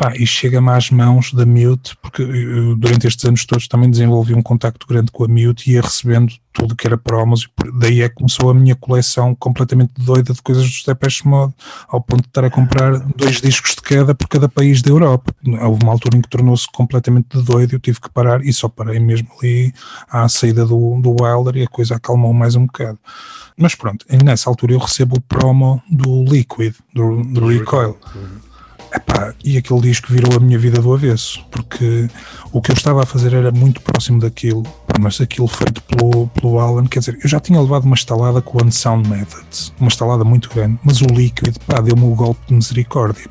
[0.00, 4.32] Pá, e chega-me às mãos da Mute, porque eu, durante estes anos todos também desenvolvi
[4.32, 8.00] um contacto grande com a Mute e ia recebendo tudo que era promos, e daí
[8.00, 11.52] é que começou a minha coleção completamente doida de coisas do Depeche Mode,
[11.86, 15.34] ao ponto de estar a comprar dois discos de cada por cada país da Europa.
[15.46, 18.70] Houve uma altura em que tornou-se completamente doido e eu tive que parar, e só
[18.70, 19.70] parei mesmo ali
[20.08, 22.98] à saída do, do Wilder e a coisa acalmou mais um bocado.
[23.54, 27.98] Mas pronto, nessa altura eu recebo o promo do Liquid, do, do Recoil.
[28.14, 28.49] Uhum
[28.92, 32.08] Epá, e aquele disco virou a minha vida do avesso, porque
[32.50, 34.64] o que eu estava a fazer era muito próximo daquilo,
[34.98, 38.58] mas aquilo feito pelo, pelo Alan, quer dizer, eu já tinha levado uma estalada com
[38.58, 42.54] o Unsound Methods, uma estalada muito grande, mas o Liquid, pá, deu-me o golpe de
[42.54, 43.28] misericórdia.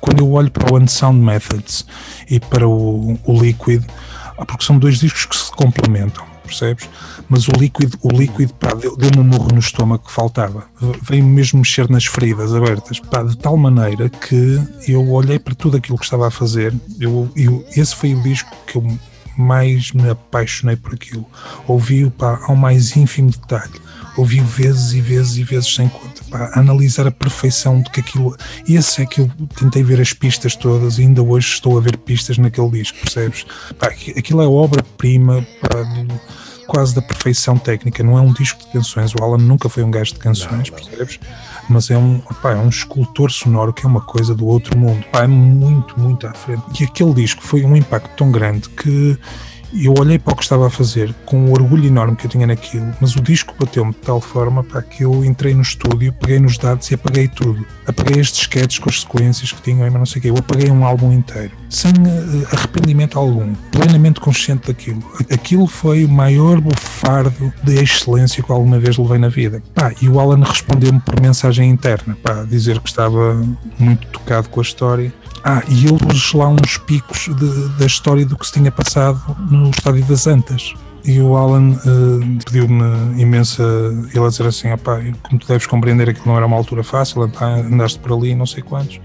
[0.00, 1.84] Quando eu olho para o Unsound Methods
[2.30, 3.84] e para o, o Liquid,
[4.46, 6.88] porque são dois discos que se complementam percebes?
[7.28, 10.64] Mas o líquido, o líquido pá, deu-me um murro no estômago que faltava.
[11.02, 15.76] Veio mesmo mexer nas feridas abertas, pá, de tal maneira que eu olhei para tudo
[15.76, 16.74] aquilo que estava a fazer.
[16.98, 18.98] Eu, eu, esse foi o disco que eu
[19.36, 21.26] mais me apaixonei por aquilo.
[21.66, 22.12] Ouvi-o
[22.48, 23.80] ao mais ínfimo detalhe.
[24.16, 26.15] Ouvi-o vezes e vezes e vezes sem conta.
[26.30, 28.36] Pá, analisar a perfeição de que aquilo.
[28.68, 31.96] Esse é que eu tentei ver as pistas todas e ainda hoje estou a ver
[31.96, 33.46] pistas naquele disco, percebes?
[33.78, 35.46] Pá, aquilo é obra-prima
[36.66, 38.02] quase da perfeição técnica.
[38.02, 39.12] Não é um disco de canções.
[39.14, 40.86] O Alan nunca foi um gajo de canções, não, não.
[40.86, 41.20] percebes?
[41.68, 45.04] Mas é um, opa, é um escultor sonoro que é uma coisa do outro mundo.
[45.08, 46.62] Opa, é muito, muito à frente.
[46.80, 49.18] E aquele disco foi um impacto tão grande que
[49.74, 52.46] eu olhei para o que estava a fazer com o orgulho enorme que eu tinha
[52.46, 56.38] naquilo, mas o disco bateu-me de tal forma para que eu entrei no estúdio, peguei
[56.38, 57.66] nos dados e apaguei tudo.
[57.86, 60.30] Apaguei as disquetes com as sequências que tinham, mas não sei o quê.
[60.30, 65.02] Eu apaguei um álbum inteiro, sem uh, arrependimento algum, plenamente consciente daquilo.
[65.32, 69.62] Aquilo foi o maior bufardo de excelência que alguma vez levei na vida.
[69.74, 73.34] Pá, e o Alan respondeu-me por mensagem interna, pá, dizer que estava
[73.78, 75.12] muito tocado com a história
[75.48, 79.20] ah, e ele pôs lá uns picos de, da história do que se tinha passado
[79.48, 80.74] no estádio das Antas.
[81.04, 83.62] E o Alan uh, pediu-me imensa.
[84.12, 84.66] Ele a dizer assim:
[85.22, 88.60] como tu deves compreender, aquilo não era uma altura fácil, andaste por ali, não sei
[88.60, 89.00] quantos.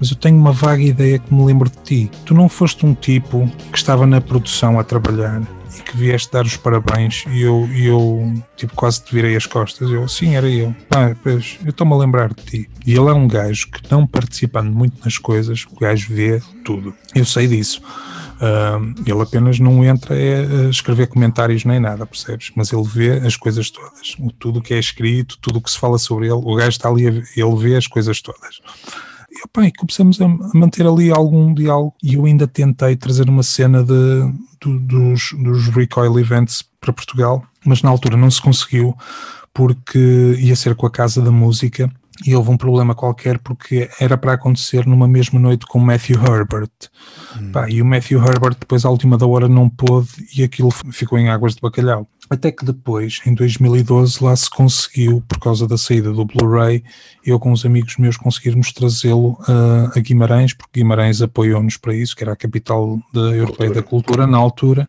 [0.00, 2.10] Mas eu tenho uma vaga ideia que me lembro de ti.
[2.24, 5.40] Tu não foste um tipo que estava na produção a trabalhar
[5.78, 9.46] e que vieste dar os parabéns e eu, e eu tipo, quase te virei as
[9.46, 9.90] costas.
[9.90, 10.74] Eu, sim, era eu.
[10.88, 12.70] Pá, pois, eu estou-me a lembrar de ti.
[12.86, 16.94] E ele é um gajo que, não participando muito nas coisas, o gajo vê tudo.
[17.14, 17.82] Eu sei disso.
[18.36, 22.52] Uh, ele apenas não entra a escrever comentários nem nada, percebes?
[22.54, 25.78] Mas ele vê as coisas todas, tudo o que é escrito, tudo o que se
[25.78, 28.60] fala sobre ele, o gajo está ali, ele vê as coisas todas.
[29.36, 33.42] E, opa, e começamos a manter ali algum diálogo e eu ainda tentei trazer uma
[33.42, 38.96] cena de, do, dos, dos recoil events para Portugal, mas na altura não se conseguiu
[39.52, 41.90] porque ia ser com a Casa da Música
[42.24, 46.22] e houve um problema qualquer porque era para acontecer numa mesma noite com o Matthew
[46.22, 46.70] Herbert.
[47.38, 47.52] Hum.
[47.52, 51.18] Pá, e o Matthew Herbert depois à última da hora não pôde e aquilo ficou
[51.18, 52.08] em águas de bacalhau.
[52.28, 56.82] Até que depois, em 2012, lá se conseguiu, por causa da saída do Blu-ray,
[57.24, 62.16] eu com os amigos meus conseguirmos trazê-lo uh, a Guimarães, porque Guimarães apoiou-nos para isso,
[62.16, 64.88] que era a capital da Europeia da Cultura na altura.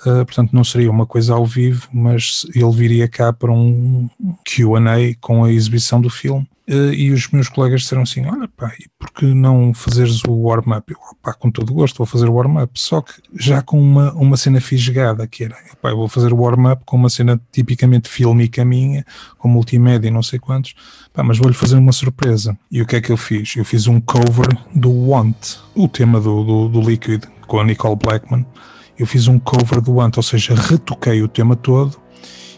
[0.00, 4.08] Uh, portanto, não seria uma coisa ao vivo, mas ele viria cá para um
[4.42, 6.48] QA com a exibição do filme.
[6.66, 10.32] Uh, e os meus colegas disseram assim: Olha, pá, e por que não fazeres o
[10.32, 10.92] warm-up?
[10.92, 12.72] Eu, pá, com todo gosto, vou fazer o warm-up.
[12.80, 16.40] Só que já com uma, uma cena fisgada, que era: pá, eu vou fazer o
[16.40, 19.04] warm-up com uma cena tipicamente fílmica minha,
[19.38, 20.74] com multimédia e não sei quantos,
[21.12, 22.56] pá, mas vou-lhe fazer uma surpresa.
[22.70, 23.54] E o que é que eu fiz?
[23.56, 27.96] Eu fiz um cover do Want, o tema do, do, do Liquid, com a Nicole
[27.96, 28.46] Blackman
[28.98, 31.96] eu fiz um cover do Ant, ou seja, retoquei o tema todo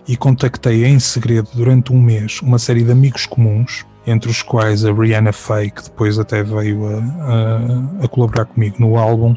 [0.06, 4.84] e contactei em segredo durante um mês uma série de amigos comuns, entre os quais
[4.84, 9.36] a Rihanna Faye, que depois até veio a, a, a colaborar comigo no álbum,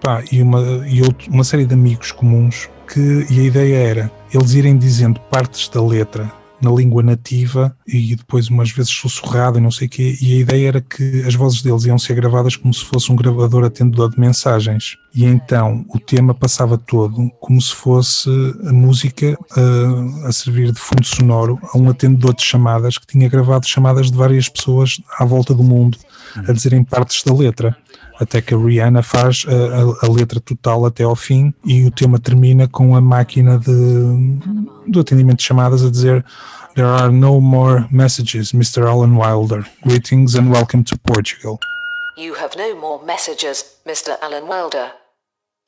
[0.00, 4.12] pá, e, uma, e outro, uma série de amigos comuns que, e a ideia era
[4.32, 6.30] eles irem dizendo partes da letra
[6.60, 10.40] na língua nativa e depois umas vezes sussurrado e não sei o quê, e a
[10.40, 14.10] ideia era que as vozes deles iam ser gravadas como se fosse um gravador atendedor
[14.10, 14.96] de mensagens.
[15.14, 18.30] E então o tema passava todo como se fosse
[18.66, 23.28] a música uh, a servir de fundo sonoro a um atendedor de chamadas que tinha
[23.28, 25.98] gravado chamadas de várias pessoas à volta do mundo
[26.36, 27.76] a dizerem partes da letra
[28.20, 29.50] até que a Rihanna faz a,
[30.04, 33.70] a, a, letra total até ao fim e o tema termina com a máquina de,
[34.86, 36.24] do atendimento de chamadas a dizer
[36.74, 38.86] There are no more messages, Mr.
[38.86, 39.66] Alan Wilder.
[39.82, 41.58] Greetings and welcome to Portugal.
[42.16, 44.16] You have no more messages, Mr.
[44.22, 44.92] Alan Wilder.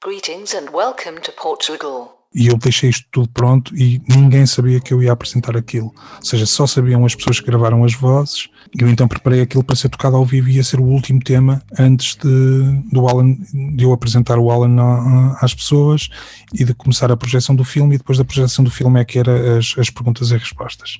[0.01, 2.22] Greetings and welcome to Portugal.
[2.35, 5.93] E eu deixei isto tudo pronto e ninguém sabia que eu ia apresentar aquilo.
[6.17, 8.49] Ou seja, só sabiam as pessoas que gravaram as vozes.
[8.75, 11.21] E eu então preparei aquilo para ser tocado ao vivo e ia ser o último
[11.21, 13.37] tema antes de, do Alan,
[13.75, 16.09] de eu apresentar o Alan às pessoas
[16.55, 17.97] e de começar a projeção do filme.
[17.97, 20.99] E depois da projeção do filme é que era as, as perguntas e respostas.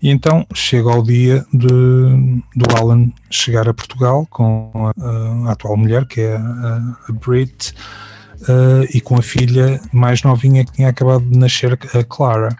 [0.00, 5.76] E então chega ao dia de, do Alan chegar a Portugal com a, a atual
[5.76, 7.74] mulher, que é a, a Brit
[8.42, 12.56] uh, e com a filha mais novinha que tinha acabado de nascer, a Clara.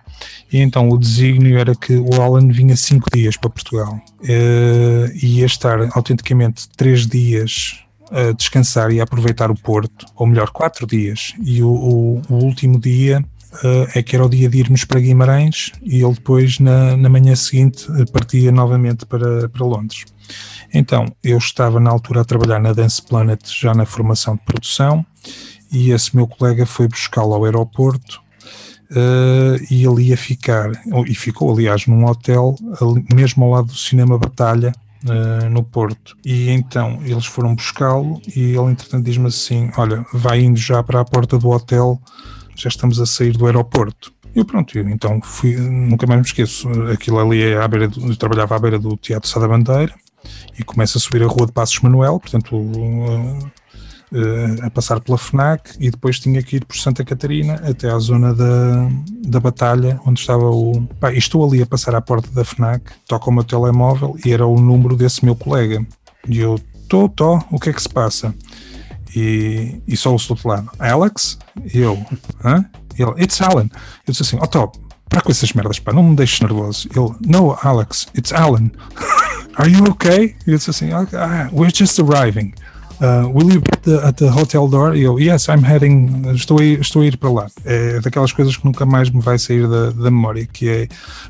[0.53, 5.41] E então o desígnio era que o Alan vinha cinco dias para Portugal uh, e
[5.41, 7.81] ia estar autenticamente três dias
[8.11, 11.35] a descansar e a aproveitar o Porto, ou melhor, quatro dias.
[11.43, 13.25] E o, o, o último dia
[13.55, 17.09] uh, é que era o dia de irmos para Guimarães e ele depois, na, na
[17.09, 20.05] manhã seguinte, partia novamente para, para Londres.
[20.73, 25.05] Então, eu estava na altura a trabalhar na Dance Planet já na formação de produção
[25.75, 28.23] e esse meu colega foi buscá-lo ao aeroporto
[28.91, 30.71] uh, e ele ia ficar,
[31.07, 34.73] e ficou aliás num hotel ali, mesmo ao lado do Cinema Batalha,
[35.05, 36.17] uh, no Porto.
[36.25, 41.01] E então eles foram buscá-lo e ele entretanto diz-me assim, olha, vai indo já para
[41.01, 42.01] a porta do hotel,
[42.55, 44.13] já estamos a sair do aeroporto.
[44.35, 48.09] Eu pronto, eu, então fui, nunca mais me esqueço, aquilo ali é à beira do,
[48.09, 49.95] eu trabalhava à beira do Teatro Sá da Bandeira
[50.59, 52.57] e começo a subir a rua de Passos Manuel, portanto
[54.63, 58.35] a passar pela FNAC e depois tinha que ir por Santa Catarina até à zona
[58.35, 58.89] da,
[59.27, 60.87] da Batalha, onde estava o.
[61.01, 64.47] Pá, estou ali a passar à porta da FNAC, toco o meu telemóvel e era
[64.47, 65.85] o número desse meu colega.
[66.29, 68.35] E eu, tô, tô, o que é que se passa?
[69.15, 71.39] E, e só o outro lado, Alex?
[71.73, 71.99] E eu,
[72.45, 72.65] hã?
[72.99, 73.69] E ele, it's Alan.
[74.07, 74.79] Eu disse assim, oh top,
[75.09, 76.89] para com essas merdas, pá, não me deixes nervoso.
[76.95, 78.71] Ele, no, Alex, it's Alan.
[79.57, 80.35] Are you okay?
[80.47, 82.53] E eu disse assim, ah, we're just arriving
[83.01, 84.95] uh, will you be at the, at the, hotel door?
[84.97, 87.47] E eu, yes, I'm heading, estou a, ir, estou a ir para lá.
[87.65, 90.89] É daquelas coisas que nunca mais me vai sair da, da memória, que é,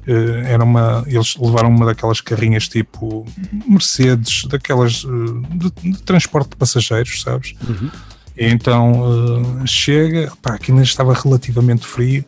[0.08, 3.24] uh, era uma, eles levaram uma daquelas carrinhas tipo
[3.66, 7.54] Mercedes, daquelas uh, de, de, transporte de passageiros, sabes?
[7.68, 7.90] Uhum.
[8.36, 12.24] E então chega, pá, aquilo ainda estava relativamente frio,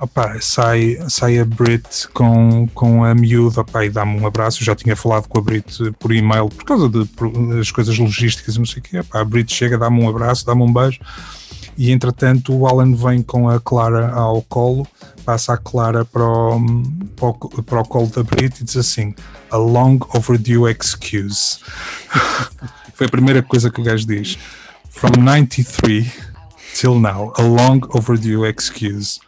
[0.00, 4.62] Opa, sai, sai a Brit com, com a miúda opa, e dá-me um abraço.
[4.62, 8.58] Eu já tinha falado com a Brit por e-mail por causa das coisas logísticas e
[8.60, 9.00] não sei o quê.
[9.00, 11.00] Opa, a Brit chega, dá-me um abraço, dá-me um beijo.
[11.76, 14.86] E entretanto, o Alan vem com a Clara ao colo,
[15.24, 16.60] passa a Clara para o,
[17.16, 19.12] para o, para o colo da Brit e diz assim:
[19.50, 21.58] A long overdue excuse.
[22.94, 24.38] Foi a primeira coisa que o gajo diz.
[24.90, 26.08] From 93
[26.74, 29.18] till now, a long overdue excuse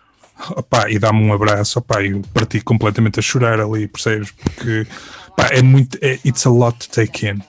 [0.51, 4.31] opá, e dá-me um abraço, opá, eu parti completamente a chorar ali, percebes?
[4.31, 4.87] Porque
[5.29, 7.41] opá, é muito, é, it's a lot to take in.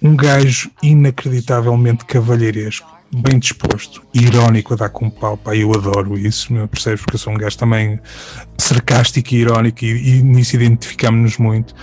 [0.00, 6.52] Um gajo inacreditavelmente cavalheiresco, bem disposto, irónico a dar com pau, pá, eu adoro isso,
[6.52, 7.00] meu, percebes?
[7.00, 8.00] Porque eu sou um gajo também
[8.58, 11.74] sarcástico e irónico e, e nisso identificamos-nos muito.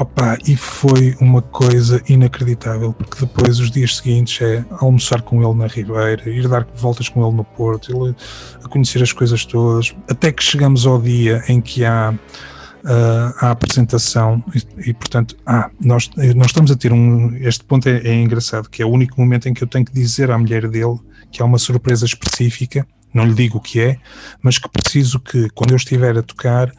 [0.00, 5.54] Opa, e foi uma coisa inacreditável, porque depois os dias seguintes é almoçar com ele
[5.54, 8.16] na Ribeira, ir dar voltas com ele no Porto, ele
[8.64, 14.42] a conhecer as coisas todas, até que chegamos ao dia em que há uh, apresentação
[14.54, 18.70] e, e, portanto, ah, nós, nós estamos a ter um, este ponto é, é engraçado,
[18.70, 20.98] que é o único momento em que eu tenho que dizer à mulher dele
[21.30, 23.98] que há uma surpresa específica, não lhe digo o que é,
[24.40, 26.72] mas que preciso que quando eu estiver a tocar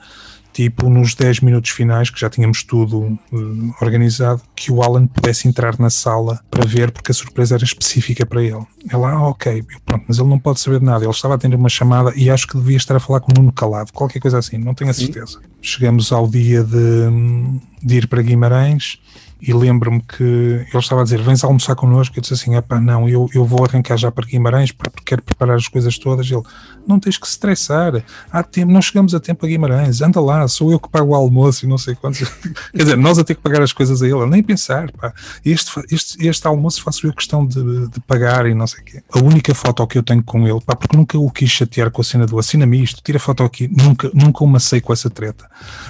[0.62, 3.00] tipo nos 10 minutos finais, que já tínhamos tudo
[3.32, 7.64] uh, organizado, que o Alan pudesse entrar na sala para ver, porque a surpresa era
[7.64, 8.64] específica para ele.
[8.90, 11.04] Ela, ah, ok, pronto, mas ele não pode saber nada.
[11.04, 13.36] Ele estava a atender uma chamada e acho que devia estar a falar com o
[13.36, 15.40] Nuno Calado, qualquer coisa assim, não tenho a certeza.
[15.40, 15.48] Sim.
[15.62, 17.10] Chegamos ao dia de,
[17.82, 19.00] de ir para Guimarães
[19.42, 22.16] e lembro-me que ele estava a dizer: Vens almoçar connosco?
[22.16, 25.24] Eu disse assim: É pá, não, eu, eu vou arrancar já para Guimarães porque quero
[25.24, 26.30] preparar as coisas todas.
[26.30, 26.44] Ele:
[26.88, 30.48] Não tens que se estressar, há tempo, não chegamos a tempo a Guimarães, anda lá,
[30.48, 32.20] sou eu que pago o almoço e não sei quantos.
[32.72, 35.12] Quer dizer, nós a ter que pagar as coisas a ele, nem pensar, pá.
[35.44, 39.04] Este, este, este almoço faço eu questão de, de pagar e não sei o quê.
[39.12, 42.02] A única foto que eu tenho com ele, pá, porque nunca o quis chatear com
[42.02, 45.50] a cena do assina-me isto, tira foto aqui, nunca, nunca o macei com essa treta.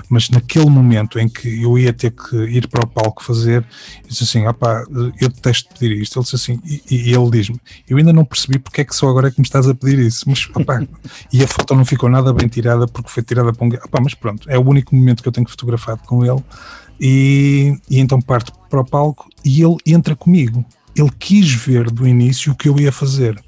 [0.10, 3.66] Mas naquele momento em que eu ia ter que ir para o palco fazer fazer,
[4.06, 4.84] e disse assim: opá,
[5.20, 6.18] eu detesto pedir isto.
[6.18, 7.60] Ele disse assim, e, e ele diz-me:
[7.90, 10.00] Eu ainda não percebi porque é que só agora é que me estás a pedir
[10.00, 10.82] isso, mas opá,
[11.34, 13.70] e a foto não ficou nada bem tirada porque foi tirada para um.
[13.70, 16.44] Opá, mas pronto, é o único momento que eu tenho fotografado com ele.
[17.00, 20.64] E, e então parto para o palco e ele entra comigo.
[20.96, 23.42] Ele quis ver do início o que eu ia fazer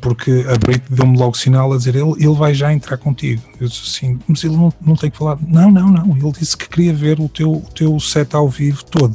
[0.00, 3.42] porque a Brit deu-me logo sinal a dizer ele, ele vai já entrar contigo.
[3.60, 5.38] Eu disse assim, mas ele não, não tem que falar.
[5.46, 6.16] Não, não, não.
[6.16, 9.14] Ele disse que queria ver o teu, o teu set ao vivo todo.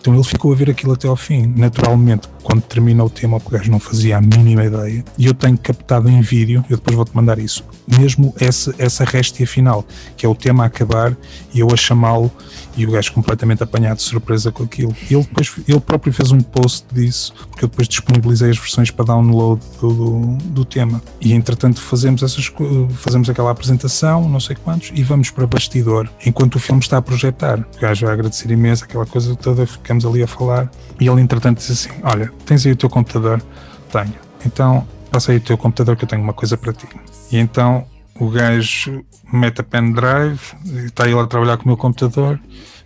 [0.00, 1.46] Então ele ficou a ver aquilo até ao fim.
[1.56, 5.04] Naturalmente, quando termina o tema, o gajo não fazia a mínima ideia.
[5.16, 9.46] E eu tenho captado em vídeo, eu depois vou-te mandar isso, mesmo essa, essa réstia
[9.46, 9.84] final,
[10.16, 11.16] que é o tema a acabar
[11.52, 12.30] e eu a chamá-lo
[12.76, 14.94] e o gajo completamente apanhado de surpresa com aquilo.
[15.10, 19.04] Ele depois, ele próprio fez um post disso, porque eu depois disponibilizei as versões para
[19.04, 21.02] download do, do, do tema.
[21.20, 22.50] E entretanto fazemos, essas,
[22.94, 27.02] fazemos aquela apresentação, não sei quantos, e vamos para bastidor, enquanto o filme está a
[27.02, 27.58] projetar.
[27.76, 31.58] O gajo vai agradecer imenso, aquela coisa toda, ficamos ali a falar, e ele entretanto
[31.58, 33.42] disse assim, olha, tens aí o teu computador?
[33.90, 34.14] Tenho.
[34.44, 36.86] Então, passa aí o teu computador que eu tenho uma coisa para ti.
[37.30, 37.86] E então
[38.18, 40.40] o gajo mete a pendrive,
[40.84, 42.40] está ele a trabalhar com o meu computador.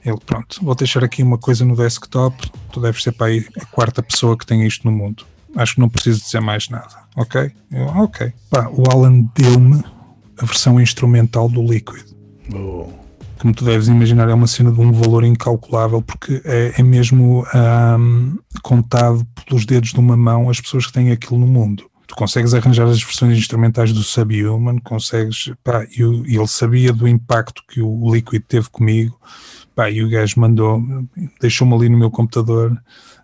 [0.04, 2.50] Ele, pronto, vou deixar aqui uma coisa no desktop.
[2.70, 5.24] Tu deves ser para aí a quarta pessoa que tem isto no mundo.
[5.56, 7.50] Acho que não preciso dizer mais nada, ok?
[7.70, 8.32] Eu, ok.
[8.50, 9.82] Pá, o Alan deu-me
[10.38, 12.04] a versão instrumental do Liquid.
[12.52, 13.03] Oh.
[13.44, 17.46] Como tu deves imaginar, é uma cena de um valor incalculável, porque é, é mesmo
[18.62, 21.84] contado pelos dedos de uma mão as pessoas que têm aquilo no mundo.
[22.06, 27.62] Tu consegues arranjar as versões instrumentais do Subhuman, consegues, pá, e ele sabia do impacto
[27.68, 29.20] que o Liquid teve comigo,
[29.76, 30.82] pá, e o gajo mandou,
[31.38, 32.72] deixou-me ali no meu computador,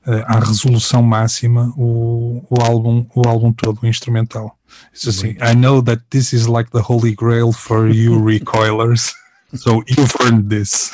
[0.06, 4.54] uh, à resolução máxima, o, o, álbum, o álbum todo, o instrumental.
[4.92, 9.14] Diz assim, I know that this is like the holy grail for you recoilers,
[9.54, 10.92] so you've earned this.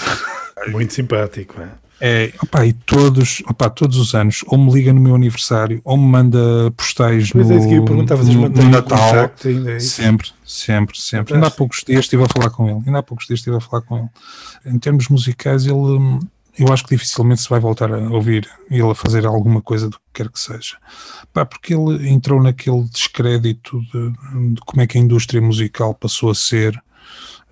[0.69, 1.69] Muito simpático, é?
[1.99, 5.97] É, opa, e todos, opa, todos os anos, ou me liga no meu aniversário, ou
[5.97, 6.39] me manda
[6.77, 9.31] postais no, é no, no Natal.
[9.45, 11.35] Ainda é sempre, sempre, sempre.
[11.35, 12.83] Ainda há poucos dias estive a falar com ele.
[12.87, 14.09] Ainda há poucos dias estive a falar com ele.
[14.67, 16.21] Em termos musicais, ele hum,
[16.59, 19.97] eu acho que dificilmente se vai voltar a ouvir ele a fazer alguma coisa do
[19.97, 20.77] que quer que seja.
[21.33, 26.31] Pá, porque ele entrou naquele descrédito de, de como é que a indústria musical passou
[26.31, 26.83] a ser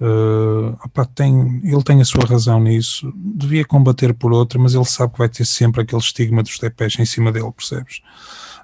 [0.01, 4.85] Uh, opa, tem, ele tem a sua razão nisso, devia combater por outra, mas ele
[4.85, 8.01] sabe que vai ter sempre aquele estigma dos DPs em cima dele, percebes?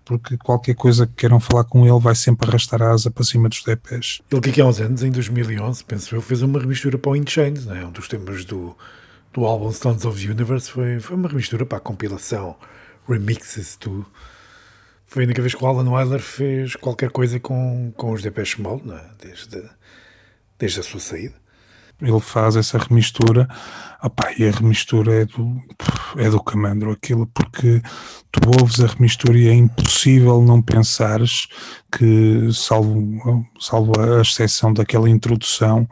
[0.05, 3.49] Porque qualquer coisa que queiram falar com ele vai sempre arrastar a asa para cima
[3.49, 4.21] dos DPs.
[4.31, 7.17] Ele que aqui há uns anos, em 2011, penso eu, fez uma remistura para o
[7.17, 7.85] In Chains, né?
[7.85, 8.77] um dos temas do,
[9.33, 12.57] do álbum Stones of the Universe, foi, foi uma remistura para a compilação,
[13.09, 14.05] remixes, tudo.
[15.07, 18.61] Foi a única vez que o Alan Weiler fez qualquer coisa com, com os Depeche
[18.61, 19.01] Mode, né?
[19.21, 19.63] desde
[20.61, 21.35] desde a sua saída.
[22.03, 23.47] Ele faz essa remistura,
[24.03, 25.61] opá, e a remistura é do,
[26.17, 27.83] é do camandro, aquilo, porque
[28.33, 31.47] tu ouves a remistura e é impossível não pensares
[31.93, 35.87] que, salvo, salvo a exceção daquela introdução,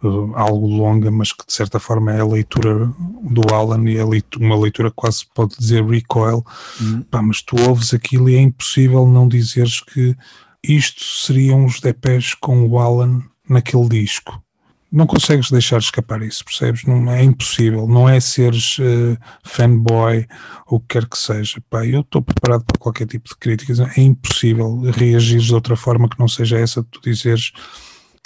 [0.00, 2.92] uh, algo longa, mas que de certa forma é a leitura
[3.22, 4.04] do Alan e é
[4.36, 6.44] uma leitura quase pode dizer recoil,
[6.80, 7.02] hum.
[7.10, 10.16] pá, mas tu ouves aquilo e é impossível não dizeres que
[10.62, 14.42] isto seriam os DPs com o Alan naquele disco.
[14.90, 16.84] Não consegues deixar escapar isso, percebes?
[16.84, 17.86] Não, é impossível.
[17.86, 20.26] Não é seres uh, fanboy
[20.66, 21.62] ou o que quer que seja.
[21.68, 23.80] Pá, eu estou preparado para qualquer tipo de críticas.
[23.80, 27.52] É impossível reagir de outra forma que não seja essa de tu dizeres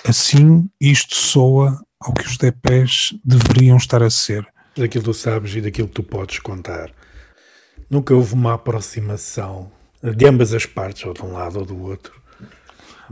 [0.05, 4.47] assim isto soa ao que os DPs deveriam estar a ser.
[4.77, 6.93] Daquilo que tu sabes e daquilo que tu podes contar.
[7.91, 9.71] Nunca houve uma aproximação
[10.03, 12.21] de ambas as partes, ou de um lado ou do outro,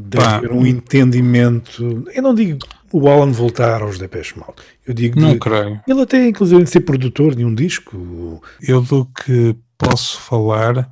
[0.00, 2.04] deve Pá, haver um entendimento.
[2.12, 2.58] Eu não digo
[2.92, 4.62] o Alan voltar aos Depeche Mode.
[4.86, 5.80] Eu digo não de, creio.
[5.86, 8.42] Ele até inclusive ser produtor de um disco.
[8.60, 10.88] Eu do que posso falar,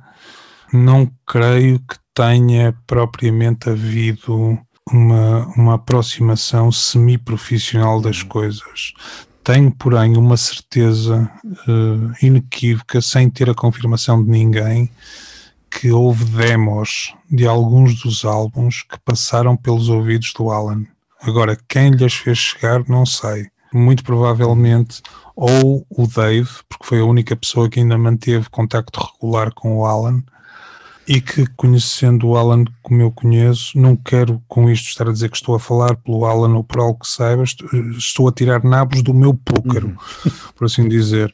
[0.71, 4.57] não creio que tenha propriamente havido
[4.91, 8.27] uma, uma aproximação semi-profissional das hum.
[8.27, 8.93] coisas.
[9.43, 14.91] Tenho, porém, uma certeza uh, inequívoca, sem ter a confirmação de ninguém,
[15.69, 20.85] que houve demos de alguns dos álbuns que passaram pelos ouvidos do Alan.
[21.21, 23.47] Agora, quem lhes fez chegar, não sei.
[23.73, 25.01] muito provavelmente
[25.35, 29.85] ou o Dave, porque foi a única pessoa que ainda manteve contacto regular com o
[29.85, 30.21] Alan,
[31.07, 35.29] e que conhecendo o Alan como eu conheço, não quero com isto estar a dizer
[35.29, 37.55] que estou a falar pelo Alan ou por algo que saibas,
[37.97, 40.31] estou a tirar nabos do meu púcaro, uhum.
[40.55, 41.33] por assim dizer.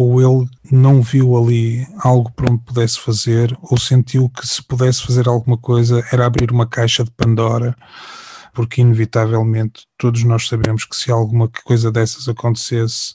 [0.00, 5.06] Ou ele não viu ali algo para onde pudesse fazer, ou sentiu que se pudesse
[5.06, 7.76] fazer alguma coisa era abrir uma caixa de Pandora,
[8.54, 13.14] porque inevitavelmente todos nós sabemos que se alguma coisa dessas acontecesse,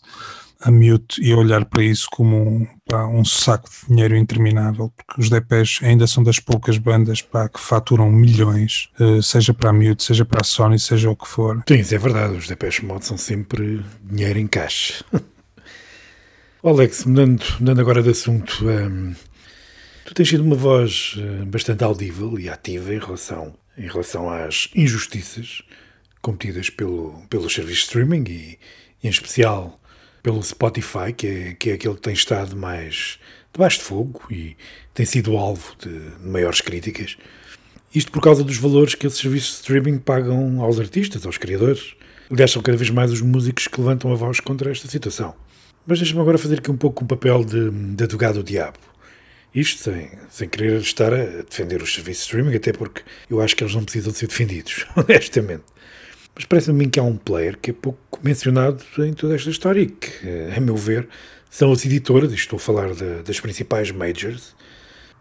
[0.61, 5.19] a Mute e olhar para isso como um, pá, um saco de dinheiro interminável, porque
[5.19, 9.73] os Depeche ainda são das poucas bandas pá, que faturam milhões, uh, seja para a
[9.73, 11.63] Mute, seja para a Sony, seja o que for.
[11.67, 15.03] Sim, isso é verdade, os Depeche Mode são sempre dinheiro em caixa.
[16.67, 19.13] Alex, mudando, mudando agora de assunto, um,
[20.03, 24.67] tu tens sido uma voz uh, bastante audível e ativa em relação, em relação às
[24.73, 25.61] injustiças
[26.23, 28.57] cometidas pelo, pelo serviço de streaming e,
[29.03, 29.79] e em especial
[30.23, 33.19] pelo Spotify, que é, que é aquele que tem estado mais
[33.53, 34.57] debaixo de fogo e
[34.91, 37.15] tem sido alvo de maiores críticas.
[37.93, 41.93] Isto por causa dos valores que esses serviços de streaming pagam aos artistas, aos criadores.
[42.27, 45.35] Aliás, são cada vez mais os músicos que levantam a voz contra esta situação.
[45.87, 48.79] Mas deixa-me agora fazer aqui um pouco o papel de, de advogado do diabo.
[49.53, 53.55] Isto sem, sem querer estar a defender os serviços de streaming, até porque eu acho
[53.55, 55.63] que eles não precisam de ser defendidos, honestamente.
[56.35, 59.85] Mas parece-me que há um player que é pouco mencionado em toda esta história e
[59.85, 60.09] que,
[60.55, 61.07] a meu ver,
[61.49, 64.53] são as editoras, e estou a falar de, das principais majors,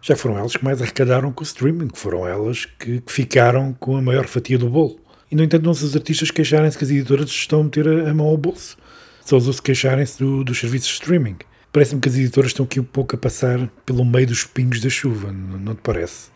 [0.02, 3.96] já foram elas que mais arrecadaram com o streaming, foram elas que, que ficaram com
[3.96, 4.98] a maior fatia do bolo.
[5.30, 8.10] E, no entanto, não se os artistas queixarem-se que as editoras estão a meter a,
[8.10, 8.76] a mão ao bolso.
[9.24, 11.36] Só os queixarem-se do, dos serviços de streaming.
[11.72, 14.88] Parece-me que as editoras estão aqui um pouco a passar pelo meio dos pingos da
[14.88, 16.28] chuva, não, não te parece?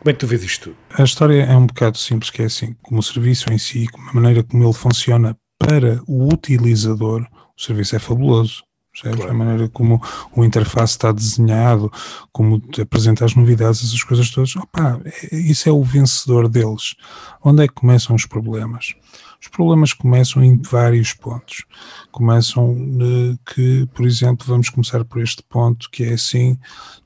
[0.00, 0.76] Como é que tu vês isto tudo?
[0.98, 4.08] A história é um bocado simples, que é assim, como o serviço em si, como
[4.08, 7.26] a maneira como ele funciona para o utilizador,
[7.56, 8.64] o serviço é fabuloso.
[9.02, 9.30] Claro.
[9.30, 10.02] A maneira como
[10.34, 11.90] o interface está desenhado,
[12.32, 16.94] como apresenta as novidades, essas coisas todas, opa, é, isso é o vencedor deles.
[17.42, 18.94] Onde é que começam os problemas?
[19.40, 21.64] Os problemas começam em vários pontos.
[22.12, 26.58] Começam uh, que, por exemplo, vamos começar por este ponto, que é assim,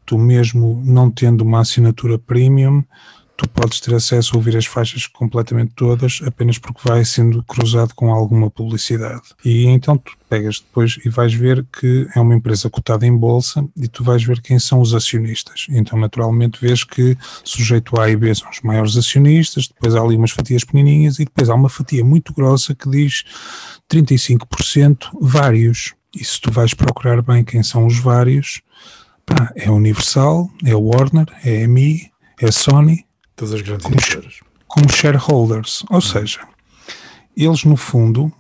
[0.05, 2.83] tu mesmo não tendo uma assinatura premium,
[3.37, 7.95] tu podes ter acesso a ouvir as faixas completamente todas apenas porque vai sendo cruzado
[7.95, 9.23] com alguma publicidade.
[9.45, 13.67] E então tu pegas depois e vais ver que é uma empresa cotada em bolsa
[13.77, 15.67] e tu vais ver quem são os acionistas.
[15.69, 20.17] Então, naturalmente, vês que sujeito A e B são os maiores acionistas, depois há ali
[20.17, 23.25] umas fatias pequenininhas e depois há uma fatia muito grossa que diz
[23.93, 25.95] 35% vários.
[26.15, 28.61] E se tu vais procurar bem quem são os vários,
[29.27, 33.05] pá, é Universal, é Warner, é EMI, é Sony,
[33.37, 33.97] Todas as grandes como,
[34.67, 35.85] como shareholders.
[35.91, 36.41] Ou seja,
[37.37, 38.33] eles no fundo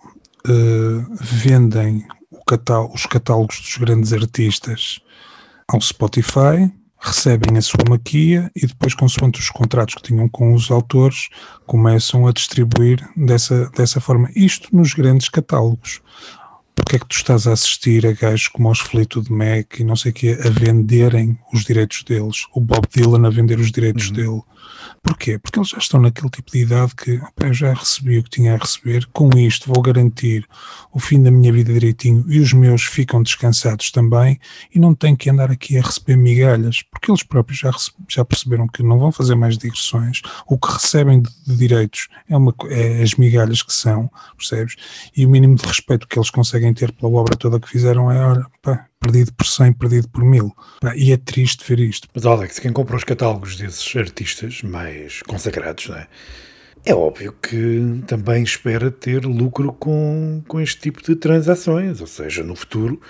[0.46, 2.06] uh, vendem
[2.92, 5.00] os catálogos dos grandes artistas
[5.66, 10.70] ao Spotify, recebem a sua maquia e depois, consoante os contratos que tinham com os
[10.70, 11.28] autores,
[11.66, 14.30] começam a distribuir dessa, dessa forma.
[14.34, 16.00] Isto nos grandes catálogos.
[16.74, 19.94] Porque é que tu estás a assistir a gajos como os Fleetwood Mac e não
[19.94, 22.46] sei o quê a venderem os direitos deles?
[22.52, 24.12] O Bob Dylan a vender os direitos uhum.
[24.12, 24.42] dele?
[25.04, 25.38] Porquê?
[25.38, 28.54] Porque eles já estão naquele tipo de idade que eu já recebi o que tinha
[28.54, 30.48] a receber, com isto vou garantir
[30.94, 34.40] o fim da minha vida direitinho e os meus ficam descansados também
[34.74, 37.70] e não tenho que andar aqui a receber migalhas, porque eles próprios já,
[38.08, 42.34] já perceberam que não vão fazer mais digressões, o que recebem de, de direitos é,
[42.34, 44.74] uma, é as migalhas que são, percebes?
[45.14, 48.24] E o mínimo de respeito que eles conseguem ter pela obra toda que fizeram é,
[48.24, 50.50] olha, pá, perdido por 100, perdido por 1000.
[50.96, 52.08] E é triste ver isto.
[52.12, 56.08] Mas Alex, quem compra os catálogos desses artistas mais consagrados, não é?
[56.86, 62.42] É óbvio que também espera ter lucro com, com este tipo de transações, ou seja,
[62.42, 63.00] no futuro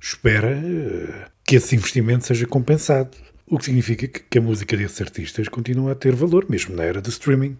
[0.00, 3.16] espera eh, que esse investimento seja compensado.
[3.46, 6.82] O que significa que, que a música desses artistas continua a ter valor, mesmo na
[6.82, 7.56] era do streaming.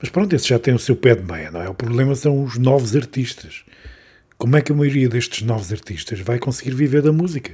[0.00, 1.68] Mas pronto, esse já tem o seu pé de meia, não é?
[1.68, 3.64] O problema são os novos artistas.
[4.40, 7.52] Como é que a maioria destes novos artistas vai conseguir viver da música?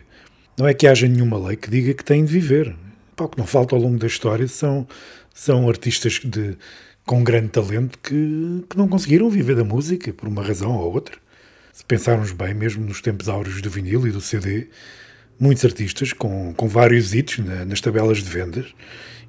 [0.57, 2.77] Não é que haja nenhuma lei que diga que têm de viver.
[3.19, 4.87] o que não falta ao longo da história são,
[5.35, 6.57] são artistas de,
[7.05, 11.17] com grande talento que, que não conseguiram viver da música por uma razão ou outra.
[11.73, 14.69] Se pensarmos bem, mesmo nos tempos áureos do vinil e do CD,
[15.41, 18.73] muitos artistas com, com vários hits na, nas tabelas de vendas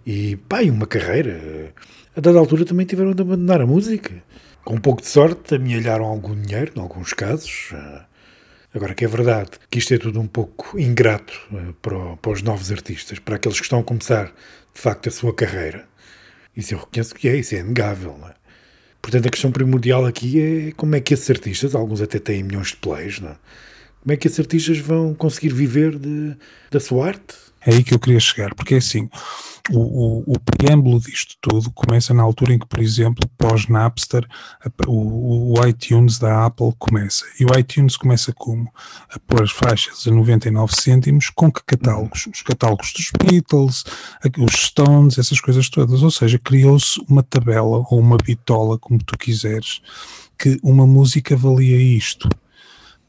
[0.05, 1.73] e, pá, e uma carreira.
[2.15, 4.13] A dada altura também tiveram de abandonar a música
[4.67, 7.69] com um pouco de sorte, amealharam algum dinheiro, em alguns casos.
[7.71, 8.01] Eh,
[8.73, 12.41] agora que é verdade que isto é tudo um pouco ingrato eh, para, para os
[12.41, 15.87] novos artistas, para aqueles que estão a começar, de facto, a sua carreira.
[16.53, 18.19] Isso eu reconheço que é, isso é inegável.
[18.29, 18.33] É?
[19.01, 22.71] Portanto, a questão primordial aqui é como é que esses artistas, alguns até têm milhões
[22.71, 23.37] de plays, é?
[24.01, 26.35] como é que esses artistas vão conseguir viver de,
[26.69, 27.35] da sua arte?
[27.67, 29.09] É aí que eu queria chegar, porque é assim,
[29.69, 34.25] o, o, o, preâmbulo disto tudo começa na altura em que, por exemplo, pós-Napster,
[34.87, 37.25] o, o, iTunes da Apple começa.
[37.37, 38.71] E o iTunes começa como?
[39.09, 42.27] A pôr as faixas a 99 cêntimos, com que catálogos?
[42.33, 43.83] Os catálogos dos Beatles,
[44.37, 46.03] os Stones, essas coisas todas.
[46.03, 49.81] Ou seja, criou-se uma tabela ou uma bitola, como tu quiseres,
[50.39, 52.29] que uma música valia isto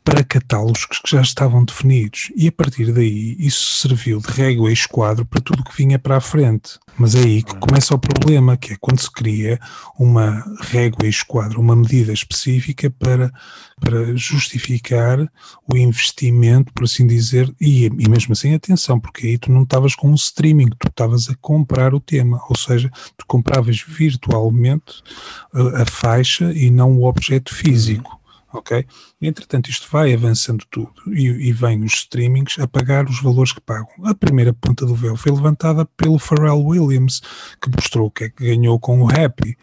[0.09, 2.33] para catálogos que já estavam definidos.
[2.35, 6.17] E a partir daí, isso serviu de régua e esquadro para tudo que vinha para
[6.17, 6.79] a frente.
[6.97, 9.61] Mas é aí que começa o problema, que é quando se cria
[9.99, 13.31] uma régua e esquadro, uma medida específica para,
[13.79, 15.31] para justificar
[15.71, 19.95] o investimento, por assim dizer, e, e mesmo assim, atenção, porque aí tu não estavas
[19.95, 25.03] com um streaming, tu estavas a comprar o tema, ou seja, tu compravas virtualmente
[25.53, 28.19] a, uh, a faixa e não o objeto físico
[28.59, 28.87] ok?
[29.21, 33.61] Entretanto, isto vai avançando tudo e, e vem os streamings a pagar os valores que
[33.61, 33.89] pagam.
[34.05, 37.21] A primeira ponta do véu foi levantada pelo Pharrell Williams,
[37.61, 39.57] que mostrou o que é que ganhou com o Happy.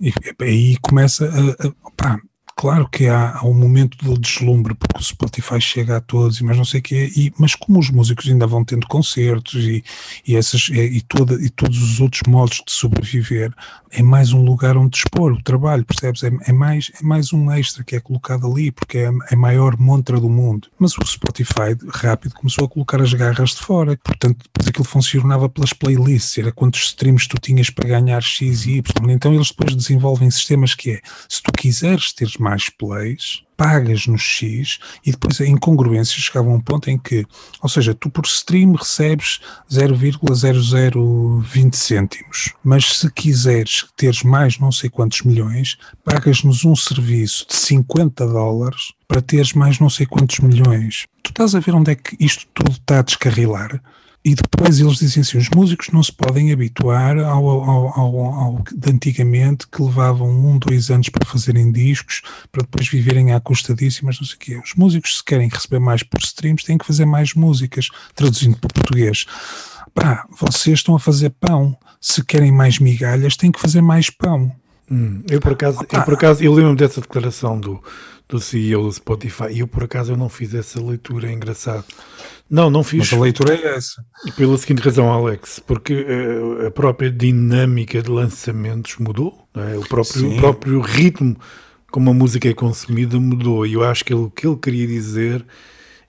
[0.00, 2.20] E, aí começa a, a pá,
[2.58, 6.56] Claro que há, há, um momento do deslumbre, porque o Spotify chega a todos, mas
[6.56, 9.84] não sei o quê, e, mas como os músicos ainda vão tendo concertos e,
[10.26, 13.54] e, essas, e, toda, e todos os outros modos de sobreviver,
[13.92, 16.24] é mais um lugar onde expor o trabalho, percebes?
[16.24, 19.34] É, é, mais, é mais um extra que é colocado ali, porque é a, é
[19.34, 20.68] a maior montra do mundo.
[20.80, 25.48] Mas o Spotify, rápido, começou a colocar as garras de fora, portanto, depois aquilo funcionava
[25.48, 29.10] pelas playlists, era quantos streams tu tinhas para ganhar X e Y.
[29.10, 34.06] Então eles depois desenvolvem sistemas que é, se tu quiseres ter mais mais plays, pagas
[34.06, 37.26] no X e depois a incongruência chegava a um ponto em que,
[37.60, 44.88] ou seja, tu por stream recebes 0,0020 cêntimos, mas se quiseres teres mais não sei
[44.88, 51.06] quantos milhões, pagas-nos um serviço de 50 dólares para teres mais não sei quantos milhões.
[51.22, 53.82] Tu estás a ver onde é que isto tudo está a descarrilar?
[54.24, 58.64] E depois eles dizem assim: os músicos não se podem habituar ao, ao, ao, ao,
[58.74, 63.74] de antigamente que levavam um, dois anos para fazerem discos, para depois viverem à custa
[63.74, 64.60] disso, mas não sei o quê.
[64.62, 68.68] Os músicos, se querem receber mais por streams, têm que fazer mais músicas, traduzindo para
[68.74, 69.24] português.
[69.94, 71.76] Pá, vocês estão a fazer pão.
[72.00, 74.52] Se querem mais migalhas, têm que fazer mais pão.
[74.90, 77.82] Hum, eu por acaso, eu por acaso, eu lembro dessa declaração do,
[78.28, 81.84] do CEO do Spotify e eu por acaso eu não fiz essa leitura, é engraçado.
[82.50, 83.10] Não, não fiz.
[83.10, 84.04] Mas a leitura é essa.
[84.36, 89.76] Pela seguinte razão, Alex, porque uh, a própria dinâmica de lançamentos mudou, é?
[89.76, 91.36] o, próprio, o próprio ritmo
[91.90, 93.66] como a música é consumida mudou.
[93.66, 95.44] E eu acho que ele, o que ele queria dizer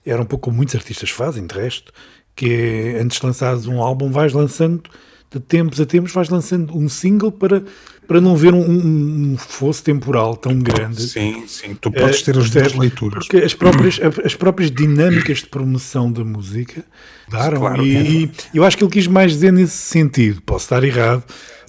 [0.04, 1.92] era um pouco como muitos artistas fazem, de resto,
[2.34, 4.82] que é antes de lançares um álbum, vais lançando
[5.30, 7.62] de tempos a tempos, vais lançando um single para
[8.10, 11.00] para não ver um, um, fosso temporal tão grande.
[11.00, 13.28] Sim, sim, tu podes ter as duas leituras.
[13.28, 16.84] Porque as próprias, as próprias dinâmicas de promoção da música
[17.28, 17.60] daram.
[17.60, 20.42] Claro, e, e, eu acho que ele quis mais dizer nesse sentido.
[20.42, 21.22] Posso estar errado.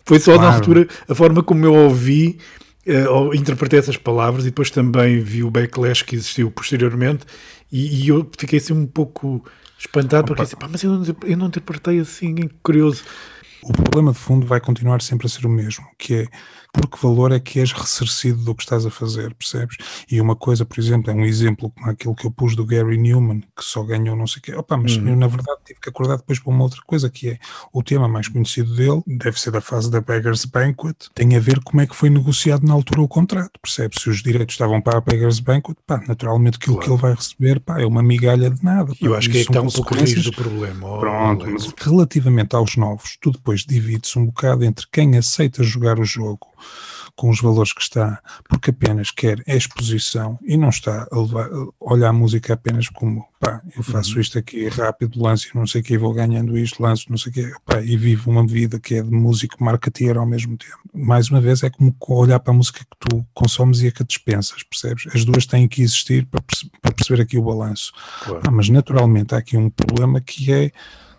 [0.04, 0.50] Foi só claro.
[0.50, 2.40] na altura a forma como eu ouvi,
[2.88, 7.24] uh, interpretei essas palavras e depois também vi o backlash que existiu posteriormente
[7.72, 9.46] e, e eu fiquei assim um pouco
[9.78, 13.04] espantado porque disse, mas eu não, eu não interpretei assim, curioso.
[13.64, 16.28] O problema de fundo vai continuar sempre a ser o mesmo, que é
[16.72, 19.78] por que valor é que és ressarcido do que estás a fazer, percebes?
[20.10, 22.98] E uma coisa, por exemplo, é um exemplo como aquele que eu pus do Gary
[22.98, 24.56] Newman, que só ganhou não sei o quê.
[24.56, 25.10] Opa, mas uhum.
[25.10, 27.40] eu na verdade tive que acordar depois para uma outra coisa, que é
[27.74, 31.60] o tema mais conhecido dele, deve ser da fase da Beggars Banquet, tem a ver
[31.64, 34.02] como é que foi negociado na altura o contrato, percebes?
[34.02, 36.88] Se os direitos estavam para a Beggars Banquet, pá, naturalmente aquilo claro.
[36.88, 38.94] que ele vai receber, pá, é uma migalha de nada.
[38.94, 40.88] Pá, eu acho que é que está um pouco raiz do problema.
[40.88, 46.00] Oh, Pronto, mas relativamente aos novos, tu depois divides um bocado entre quem aceita jogar
[46.00, 46.52] o jogo
[47.16, 51.48] com os valores que está, porque apenas quer a exposição e não está a, levar,
[51.48, 54.22] a olhar a música apenas como pá, eu faço uhum.
[54.22, 57.34] isto aqui rápido, lance não sei o que, vou ganhando isto, lanço não sei o
[57.34, 60.80] que, pá, e vivo uma vida que é de músico marketeer ao mesmo tempo.
[60.94, 64.04] Mais uma vez, é como olhar para a música que tu consomes e a que
[64.04, 65.08] dispensas, percebes?
[65.14, 66.42] As duas têm que existir para,
[66.82, 67.92] para perceber aqui o balanço.
[68.24, 68.42] Claro.
[68.46, 70.72] Ah, mas naturalmente há aqui um problema que é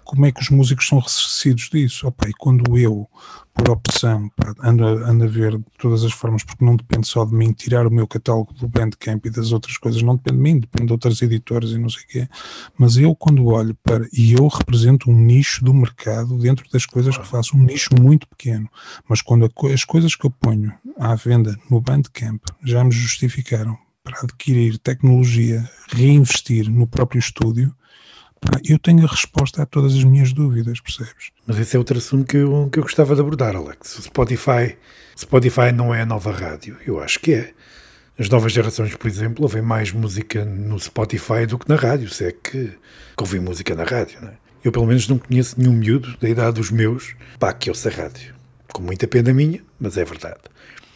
[0.04, 2.06] como é que os músicos são ressarcidos disso?
[2.06, 3.08] Opa, e quando eu,
[3.54, 7.06] por opção, pá, ando, a, ando a ver de todas as formas, porque não depende
[7.06, 10.36] só de mim, tirar o meu catálogo do Bandcamp e das outras coisas, não depende
[10.36, 12.28] de mim, depende de outras editoras e não sei o quê,
[12.76, 17.16] mas eu quando olho para, e eu represento um nicho do mercado dentro das coisas
[17.16, 18.68] que faço, um nicho muito pequeno,
[19.08, 23.76] mas quando a, as coisas que eu ponho à venda no Bandcamp já me justificaram
[24.02, 27.74] para adquirir tecnologia, reinvestir no próprio estúdio,
[28.68, 31.30] eu tenho a resposta a todas as minhas dúvidas, percebes?
[31.46, 33.98] Mas esse é outro assunto que eu, que eu gostava de abordar, Alex.
[33.98, 34.76] O Spotify,
[35.18, 36.76] Spotify não é a nova rádio.
[36.86, 37.52] Eu acho que é.
[38.18, 42.26] As novas gerações, por exemplo, ouvem mais música no Spotify do que na rádio, se
[42.26, 44.34] é que, que ouvem música na rádio, não é?
[44.64, 48.34] Eu, pelo menos, não conheço nenhum miúdo da idade dos meus, pá, que ouça rádio.
[48.72, 50.38] Com muita pena minha, mas é verdade.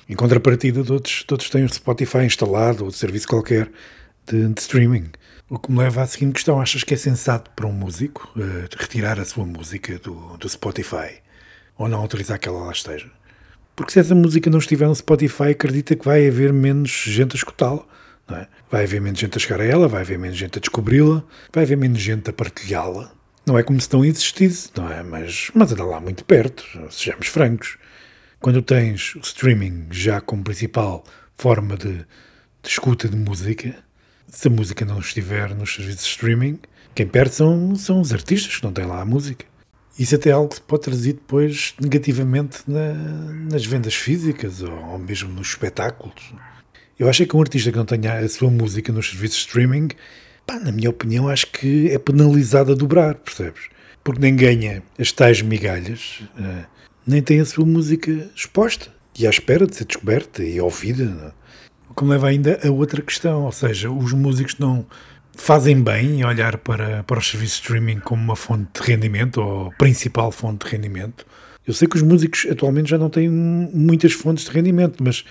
[0.09, 3.69] Em contrapartida, todos, todos têm o Spotify instalado ou de serviço qualquer
[4.25, 5.07] de, de, streaming.
[5.49, 8.77] O que me leva à seguinte questão: achas que é sensato para um músico uh,
[8.77, 11.23] retirar a sua música do, do Spotify
[11.79, 13.09] ou não autorizar que ela lá esteja?
[13.77, 17.37] Porque se essa música não estiver no Spotify, acredita que vai haver menos gente a
[17.37, 17.85] escutá-la.
[18.29, 18.49] É?
[18.69, 21.63] Vai haver menos gente a chegar a ela, vai haver menos gente a descobri-la, vai
[21.63, 23.13] haver menos gente a partilhá-la.
[23.47, 25.01] Não é como se não existisse, não é?
[25.05, 27.79] Mas, mas anda lá muito perto, sejamos francos.
[28.41, 31.05] Quando tens o streaming já como principal
[31.37, 32.05] forma de, de
[32.69, 33.77] escuta de música,
[34.29, 36.59] se a música não estiver nos serviços de streaming,
[36.95, 39.45] quem perde são, são os artistas que não têm lá a música.
[39.99, 42.93] Isso até é algo que pode traduzir depois negativamente na,
[43.51, 46.35] nas vendas físicas ou, ou, mesmo nos espetáculos.
[46.99, 49.89] Eu acho que um artista que não tenha a sua música nos serviços de streaming,
[50.47, 53.69] pá, na minha opinião, acho que é penalizado a dobrar, percebes?
[54.05, 56.67] Porque nem ganha as tais migalhas, uh,
[57.07, 61.35] nem tem a sua música exposta e à espera de ser descoberta e ouvida.
[61.97, 64.87] Que me leva ainda a outra questão, ou seja, os músicos não
[65.35, 69.41] fazem bem em olhar para, para os serviços de streaming como uma fonte de rendimento
[69.41, 71.27] ou principal fonte de rendimento.
[71.67, 75.25] Eu sei que os músicos atualmente já não têm muitas fontes de rendimento, mas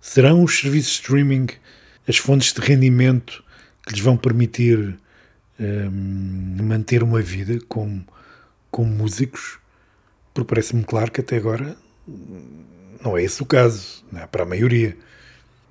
[0.00, 1.46] serão os serviços de streaming
[2.06, 3.42] as fontes de rendimento
[3.86, 4.98] que lhes vão permitir
[5.58, 8.04] um, manter uma vida como,
[8.70, 9.58] como músicos?
[10.34, 11.76] porque parece-me claro que até agora
[13.02, 14.26] não é esse o caso, é?
[14.26, 14.96] para a maioria.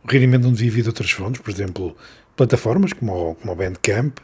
[0.04, 1.96] O rendimento não devia vir de outras fontes, por exemplo,
[2.36, 4.18] plataformas como o, como o Bandcamp,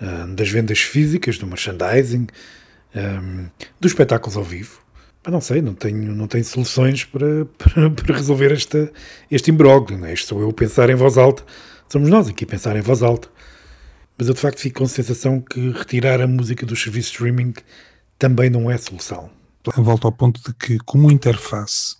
[0.00, 2.26] um, das vendas físicas, do merchandising,
[2.94, 3.48] um,
[3.80, 4.80] dos espetáculos ao vivo.
[5.24, 8.90] Mas não sei, não tenho, não tenho soluções para, para, para resolver esta,
[9.30, 10.04] este imbróglio.
[10.04, 10.12] É?
[10.12, 11.44] Isto sou eu pensar em voz alta,
[11.88, 13.28] somos nós aqui a pensar em voz alta.
[14.16, 17.16] Mas eu de facto fico com a sensação que retirar a música dos serviços de
[17.18, 17.54] streaming
[18.18, 19.30] também não é solução
[19.76, 21.96] volta ao ponto de que, como interface,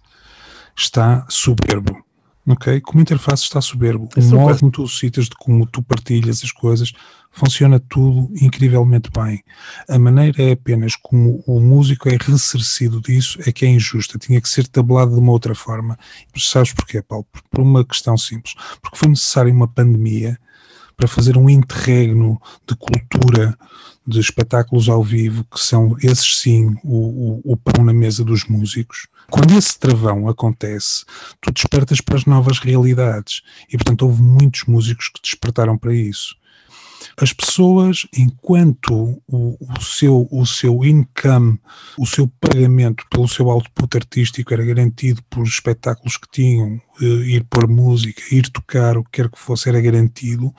[0.77, 2.05] está soberbo.
[2.49, 2.81] Ok?
[2.81, 4.09] Como interface está soberbo.
[4.17, 6.93] É o modo como tu citas, de como tu partilhas as coisas,
[7.31, 9.43] funciona tudo incrivelmente bem.
[9.87, 14.19] A maneira é apenas como o músico é ressarcido disso, é que é injusta.
[14.19, 15.99] Tinha que ser tabelado de uma outra forma.
[16.37, 17.27] Sabes porquê, Paulo?
[17.51, 18.55] Por uma questão simples.
[18.81, 20.39] Porque foi necessária uma pandemia
[20.97, 23.57] para fazer um interregno de cultura
[24.07, 28.47] de espetáculos ao vivo, que são esses sim o, o, o pão na mesa dos
[28.47, 31.05] músicos, quando esse travão acontece,
[31.41, 33.43] tu despertas para as novas realidades.
[33.69, 36.39] E, portanto, houve muitos músicos que despertaram para isso
[37.21, 41.61] as pessoas, enquanto o, o, seu, o seu income,
[41.99, 47.69] o seu pagamento pelo seu output artístico era garantido por espetáculos que tinham, ir pôr
[47.69, 50.55] música, ir tocar, o que quer que fosse, era garantido,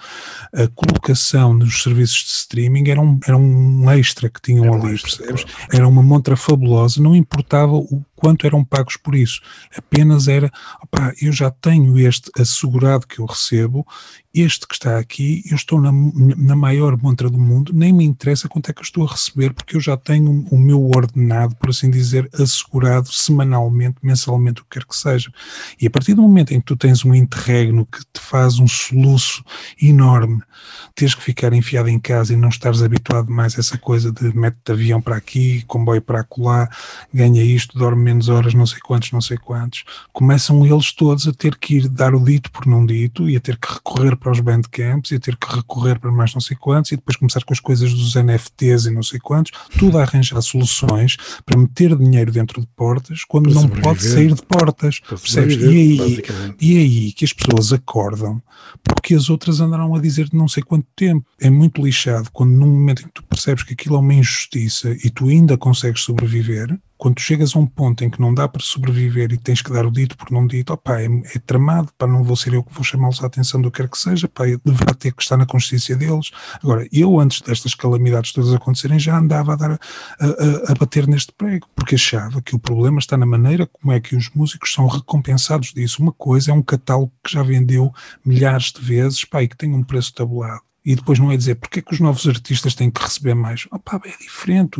[0.53, 4.95] a colocação nos serviços de streaming era um, era um extra que tinham era ali,
[4.95, 5.43] extra, percebes?
[5.43, 5.69] Claro.
[5.71, 9.41] Era uma montra fabulosa, não importava o quanto eram pagos por isso.
[9.75, 10.51] Apenas era,
[10.83, 13.87] opá, eu já tenho este assegurado que eu recebo,
[14.33, 18.47] este que está aqui, eu estou na, na maior montra do mundo, nem me interessa
[18.47, 21.69] quanto é que eu estou a receber, porque eu já tenho o meu ordenado, por
[21.69, 25.31] assim dizer, assegurado semanalmente, mensalmente, o que quer que seja.
[25.81, 28.67] E a partir do momento em que tu tens um interregno que te faz um
[28.67, 29.43] soluço
[29.81, 30.41] enorme,
[30.95, 34.35] tens que ficar enfiado em casa e não estares habituado mais a essa coisa de
[34.35, 36.69] mete avião para aqui, comboio para acolá,
[37.13, 39.83] ganha isto, dorme menos horas, não sei quantos, não sei quantos,
[40.13, 43.39] começam eles todos a ter que ir dar o dito por não dito e a
[43.39, 46.57] ter que recorrer para os bandcamps e a ter que recorrer para mais não sei
[46.57, 50.03] quantos e depois começar com as coisas dos NFTs e não sei quantos, tudo a
[50.03, 54.99] arranjar soluções para meter dinheiro dentro de portas quando para não pode sair de portas,
[54.99, 55.55] percebes?
[55.61, 56.18] E aí,
[56.59, 58.41] e aí que as pessoas acordam
[58.83, 61.25] porque as outras andaram a dizer não sei quanto tempo.
[61.39, 64.95] É muito lixado quando num momento em que tu percebes que aquilo é uma injustiça
[65.03, 68.61] e tu ainda consegues sobreviver, quando chegas a um ponto em que não dá para
[68.61, 72.05] sobreviver e tens que dar o dito por não dito, opá, é, é tramado, pá,
[72.05, 74.43] não vou ser eu que vou chamá-los a atenção do que quer que seja, pá,
[74.65, 76.29] deverá ter que estar na consciência deles.
[76.61, 81.07] Agora, eu antes destas calamidades todas acontecerem já andava a, dar, a, a, a bater
[81.07, 84.73] neste prego, porque achava que o problema está na maneira como é que os músicos
[84.73, 86.03] são recompensados disso.
[86.03, 87.93] Uma coisa é um catálogo que já vendeu
[88.25, 91.55] milhares de vezes, pá, e que tem um preço tabulado e depois não é dizer
[91.55, 93.67] porque é que os novos artistas têm que receber mais.
[93.71, 94.79] Opa, é diferente.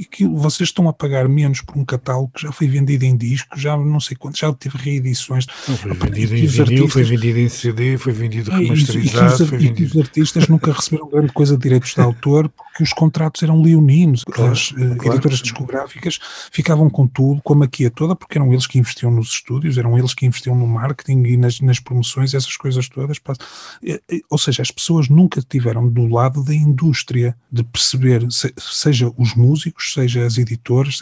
[0.00, 3.58] Aquilo, vocês estão a pagar menos por um catálogo que já foi vendido em disco,
[3.58, 5.46] já não sei quanto, já teve reedições.
[5.68, 9.42] Não, foi Opa, vendido em vinil, artistas, foi vendido em CD, foi vendido remasterizado.
[9.42, 9.98] E, e, foi vendido...
[9.98, 14.24] os artistas nunca receberam grande coisa de direitos de autor porque os contratos eram leoninos.
[14.24, 16.18] Claro, As claro, editoras discográficas
[16.50, 19.98] ficavam com tudo, com a maquia toda, porque eram eles que investiam nos estúdios, eram
[19.98, 23.20] eles que investiam no marketing e nas, nas promoções, essas coisas todas.
[24.30, 28.26] Ou seja, as pessoas nunca nunca estiveram do lado da indústria, de perceber,
[28.58, 31.00] seja os músicos, seja as editoras,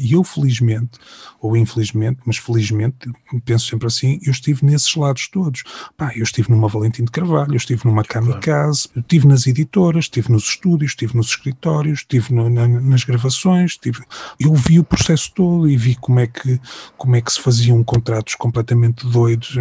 [0.00, 0.98] e eu felizmente,
[1.40, 3.10] ou infelizmente, mas felizmente,
[3.44, 5.62] penso sempre assim, eu estive nesses lados todos.
[5.96, 10.04] Pá, eu estive numa Valentim de Carvalho, eu estive numa Kamikaze, eu estive nas editoras,
[10.04, 14.00] estive nos estúdios, estive nos escritórios, estive no, na, nas gravações, estive,
[14.38, 16.60] eu vi o processo todo e vi como é que,
[16.98, 19.56] como é que se faziam contratos completamente doidos,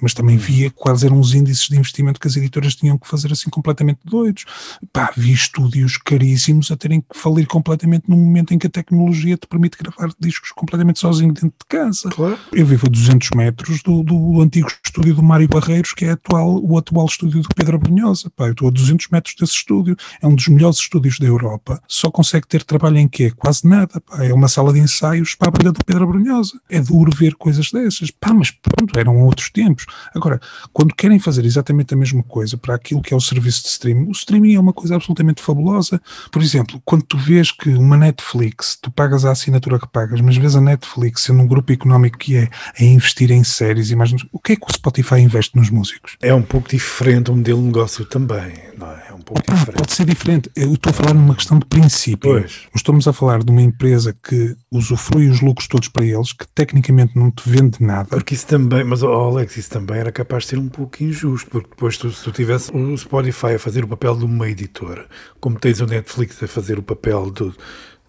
[0.00, 3.32] mas também via quais eram os índices de investimento que as editoras tinham que fazer
[3.32, 4.44] assim completamente doidos.
[4.92, 9.36] Pá, vi estúdios caríssimos a terem que falir completamente no momento em que a tecnologia
[9.36, 12.08] te permite gravar discos completamente sozinho dentro de casa.
[12.10, 12.38] Claro.
[12.52, 16.60] Eu vivo a 200 metros do, do antigo estúdio do Mário Barreiros, que é atual,
[16.62, 18.30] o atual estúdio do Pedro Brunhosa.
[18.30, 19.96] Pá, eu estou a 200 metros desse estúdio.
[20.20, 21.80] É um dos melhores estúdios da Europa.
[21.86, 23.30] Só consegue ter trabalho em quê?
[23.30, 24.00] Quase nada.
[24.00, 24.24] Pá.
[24.24, 26.60] É uma sala de ensaios para a brilha do Pedro Brunhosa.
[26.68, 28.10] É duro ver coisas dessas.
[28.10, 29.86] Pá, mas pronto, eram outros tempos.
[30.14, 30.40] Agora,
[30.72, 33.68] quando querem fazer exatamente a mesma coisa para aquilo que é o serviço serviço de
[33.68, 34.08] streaming.
[34.08, 36.00] O streaming é uma coisa absolutamente fabulosa.
[36.30, 40.36] Por exemplo, quando tu vês que uma Netflix, tu pagas a assinatura que pagas, mas
[40.36, 42.48] vês a Netflix sendo um grupo económico que é
[42.78, 44.12] a investir em séries e mais.
[44.32, 46.16] O que é que o Spotify investe nos músicos?
[46.22, 49.03] É um pouco diferente o modelo de negócio também, não é?
[49.24, 49.78] Pouco Opa, diferente.
[49.78, 50.50] Pode ser diferente.
[50.54, 52.30] Eu estou a falar numa questão de princípio.
[52.30, 52.62] Pois.
[52.74, 57.18] Estamos a falar de uma empresa que usufrui os lucros todos para eles, que tecnicamente
[57.18, 58.08] não te vende nada.
[58.08, 61.50] Porque isso também, mas oh Alex, isso também era capaz de ser um pouco injusto,
[61.50, 64.48] porque depois tu, se tu tivesse o Spotify Spotify a fazer o papel de uma
[64.48, 65.06] editora,
[65.40, 67.52] como tens o Netflix a fazer o papel de,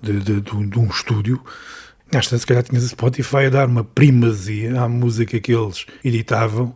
[0.02, 1.42] de, de, de, de um estúdio,
[2.14, 5.86] às vezes se calhar tinhas o Spotify a dar uma primazia à música que eles
[6.04, 6.76] editavam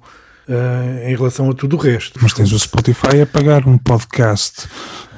[0.49, 2.19] uh, em relação a tudo o resto.
[2.21, 4.67] Mas tens o Spotify a pagar um podcast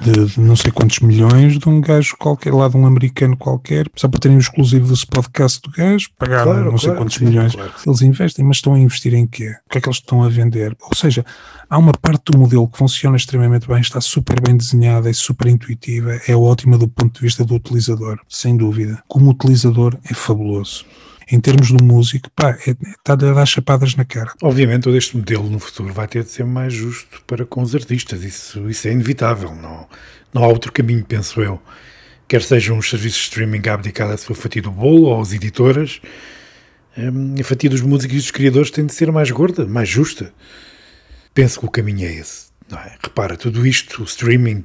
[0.02, 4.08] de, não sei quantos milhões de um gajo qualquer, lá de um americano qualquer, só
[4.08, 7.26] para terem o exclusivo desse podcast do gajo, pagaram claro, não claro, sei quantos sim,
[7.26, 7.56] milhões.
[7.56, 7.72] Claro.
[7.86, 9.56] Eles investem, mas estão a investir em quê?
[9.66, 10.76] O que é que eles estão a vender?
[10.82, 11.24] Ou seja,
[11.70, 15.48] há uma parte do modelo que funciona extremamente bem, está super bem desenhada, é super
[15.48, 19.02] intuitiva, é ótima do ponto de vista do utilizador, sem dúvida.
[19.08, 20.86] Como utilizador é fabuloso
[21.32, 24.34] em termos do músico, pá, é, está a dar chapadas na cara.
[24.42, 27.74] Obviamente, todo este modelo no futuro vai ter de ser mais justo para com os
[27.74, 29.88] artistas, isso, isso é inevitável, não,
[30.34, 31.62] não há outro caminho, penso eu.
[32.28, 35.34] Quer sejam os serviços de streaming a abdicar a sua fatia do bolo ou as
[35.34, 36.02] editoras,
[36.98, 40.34] hum, a fatia dos músicos e dos criadores tem de ser mais gorda, mais justa.
[41.34, 42.52] Penso que o caminho é esse.
[42.72, 42.92] É?
[43.04, 44.62] Repara, tudo isto, o streaming,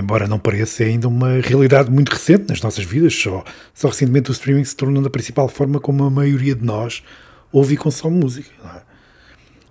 [0.00, 3.14] embora não pareça, ainda uma realidade muito recente nas nossas vidas.
[3.14, 3.44] Só,
[3.74, 7.02] só recentemente o streaming se tornou a principal forma como a maioria de nós
[7.52, 8.50] ouve e consome música.
[8.64, 8.80] É?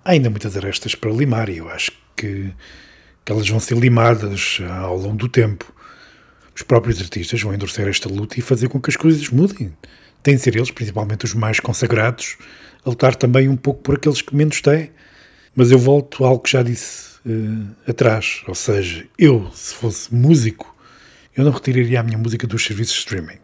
[0.04, 2.52] Há ainda muitas arestas para limar e eu acho que,
[3.24, 5.72] que elas vão ser limadas ah, ao longo do tempo.
[6.54, 9.72] Os próprios artistas vão endurecer esta luta e fazer com que as coisas mudem.
[10.22, 12.36] Têm de ser eles, principalmente os mais consagrados,
[12.84, 14.90] a lutar também um pouco por aqueles que menos têm.
[15.54, 18.42] Mas eu volto a algo que já disse uh, atrás.
[18.46, 20.74] Ou seja, eu, se fosse músico,
[21.36, 23.38] eu não retiraria a minha música dos serviços de streaming.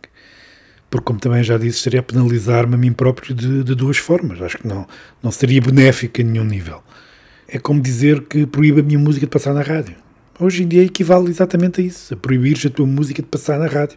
[0.91, 4.41] Porque, como também já disse, estaria a penalizar-me a mim próprio de, de, duas formas.
[4.41, 4.87] Acho que não,
[5.23, 6.83] não seria benéfico a nenhum nível.
[7.49, 9.97] É como dizer que proíbe a minha música de passar na rádio.
[10.39, 13.67] Hoje em dia equivale exatamente a isso, a proibires a tua música de passar na
[13.67, 13.97] rádio.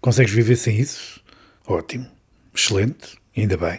[0.00, 1.20] Consegues viver sem isso?
[1.66, 2.06] Ótimo,
[2.54, 3.78] excelente, ainda bem.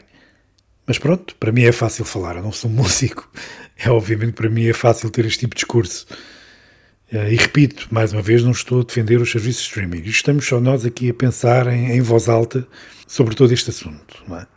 [0.87, 3.29] Mas pronto, para mim é fácil falar, eu não sou músico.
[3.77, 6.05] É obviamente para mim é fácil ter este tipo de discurso.
[7.11, 10.03] Eh, e repito, mais uma vez, não estou a defender os serviços de streaming.
[10.05, 12.67] Estamos só nós aqui a pensar em, em voz alta
[13.07, 14.23] sobre todo este assunto.
[14.27, 14.47] Não é?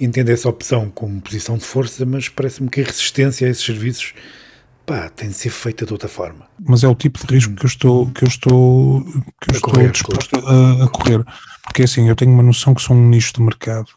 [0.00, 4.14] Entendo essa opção como posição de força, mas parece-me que a resistência a esses serviços
[4.86, 6.46] pá, tem de ser feita de outra forma.
[6.64, 9.04] Mas é o tipo de risco que eu estou, que eu estou,
[9.40, 11.24] que eu estou correr, disposto a, a, correr.
[11.64, 13.88] Porque assim, eu tenho uma noção que sou um nicho de mercado,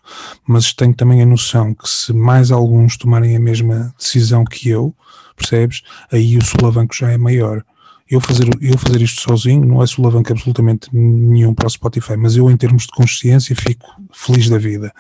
[0.48, 4.95] mas tenho também a noção que se mais alguns tomarem a mesma decisão que eu,
[5.36, 5.82] percebes?
[6.12, 7.64] Aí o solavanco já é maior.
[8.10, 12.38] Eu fazer, eu fazer isto sozinho não é solavanco absolutamente nenhum para o Spotify, mas
[12.38, 14.94] eu, em termos de consciência, fico feliz da vida.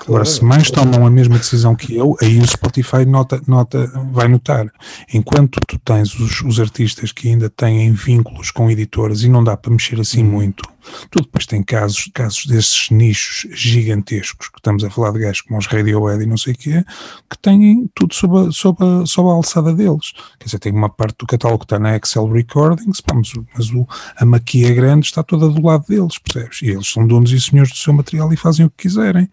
[0.00, 4.26] Agora, se mais tomam a mesma decisão que eu, aí o Spotify nota, nota, vai
[4.28, 4.66] notar.
[5.12, 9.56] Enquanto tu tens os, os artistas que ainda têm vínculos com editoras e não dá
[9.56, 10.30] para mexer assim hum.
[10.30, 10.62] muito,
[11.10, 15.58] tu depois tem casos, casos desses nichos gigantescos, que estamos a falar de gajos como
[15.58, 16.84] os Radiohead e não sei o quê,
[17.28, 20.12] que têm tudo sob a, sob, a, sob a alçada deles.
[20.38, 23.70] Quer dizer, tem uma parte do catálogo que está na Excel Recordings, pá, mas, mas
[23.70, 23.86] o,
[24.16, 26.62] a maquia grande está toda do lado deles, percebes?
[26.62, 29.28] E eles são donos e senhores do seu material e fazem o que quiserem.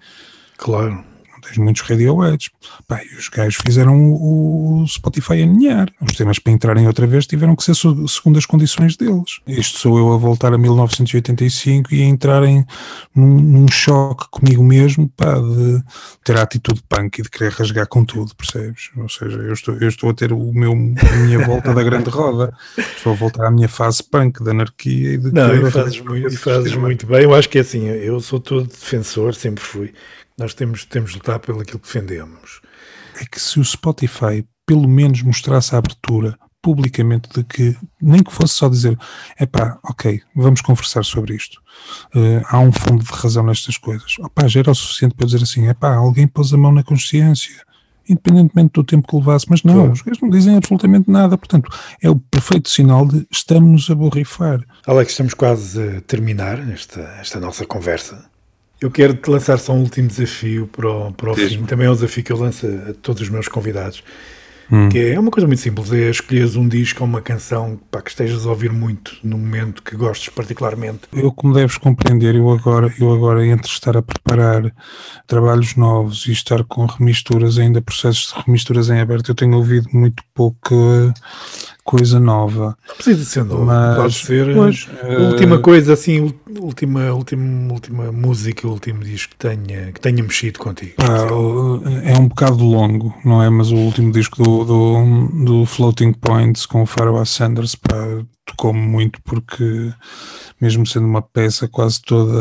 [0.58, 1.04] Claro
[1.46, 2.50] tens muitos Radioheads.
[2.90, 5.88] E os gajos fizeram o, o Spotify aninhar.
[6.02, 9.40] Os temas para entrarem outra vez tiveram que ser segundo as condições deles.
[9.48, 12.66] Isto sou eu a voltar a 1985 e a entrarem
[13.14, 15.84] num, num choque comigo mesmo, pá, de
[16.24, 18.90] ter a atitude punk e de querer rasgar com tudo, percebes?
[18.98, 22.10] Ou seja, eu estou, eu estou a ter o meu, a minha volta da grande
[22.10, 22.54] roda.
[22.78, 25.32] Estou a voltar à minha fase punk, de anarquia e de...
[25.32, 27.24] Não, e fazes, muito, e fazes muito bem.
[27.24, 29.94] Eu acho que é assim, eu sou todo defensor, sempre fui
[30.38, 32.62] nós temos, temos de lutar pelo aquilo que defendemos.
[33.20, 38.34] É que se o Spotify pelo menos mostrasse a abertura publicamente de que, nem que
[38.34, 38.98] fosse só dizer,
[39.38, 41.62] é pá, ok, vamos conversar sobre isto.
[42.08, 44.18] Uh, há um fundo de razão nestas coisas.
[44.18, 46.84] Opá, já era o suficiente para dizer assim, é pá, alguém pôs a mão na
[46.84, 47.64] consciência,
[48.10, 49.92] independentemente do tempo que levasse, mas não, claro.
[49.92, 51.70] os gajos não dizem absolutamente nada, portanto,
[52.02, 54.60] é o perfeito sinal de estamos a borrifar.
[54.88, 58.26] Alex, estamos quase a terminar esta, esta nossa conversa.
[58.80, 61.64] Eu quero te lançar só um último desafio para o, para o fim.
[61.64, 64.04] Também é um desafio que eu lanço a todos os meus convidados.
[64.72, 64.90] Hum.
[64.90, 68.02] Que é, é uma coisa muito simples, é escolheres um disco ou uma canção pá,
[68.02, 71.02] que estejas a ouvir muito no momento que gostes particularmente.
[71.14, 74.74] Eu, como deves compreender, eu agora, eu agora entre estar a preparar
[75.28, 79.88] trabalhos novos e estar com remisturas, ainda processos de remisturas em aberto, eu tenho ouvido
[79.94, 80.76] muito pouco
[81.86, 82.76] coisa nova.
[82.88, 87.72] Não precisa ser novo, mas, pode ser pois, a última uh, coisa, assim, última, última,
[87.72, 90.94] última música, último disco que tenha, que tenha mexido contigo.
[90.98, 91.28] Pá,
[92.04, 93.50] é um bocado longo, não é?
[93.52, 97.78] Mas o último disco do, do, do Floating Points com o Pharaoh Sanders
[98.46, 99.94] tocou-me muito porque,
[100.60, 102.34] mesmo sendo uma peça quase toda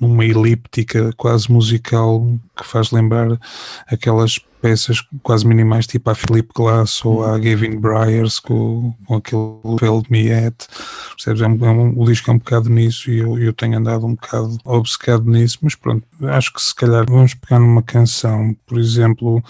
[0.00, 2.26] numa elíptica quase musical
[2.56, 3.38] que faz lembrar
[3.86, 9.78] aquelas peças quase minimais, tipo a Philip Glass ou a Gavin Bryars com, com aquele
[9.78, 10.66] Failed Me Yet.
[11.10, 11.42] Percebes?
[11.42, 14.06] É um, é um, o disco é um bocado nisso e eu, eu tenho andado
[14.06, 18.78] um bocado obcecado nisso, mas pronto, acho que se calhar vamos pegar numa canção, por
[18.78, 19.44] exemplo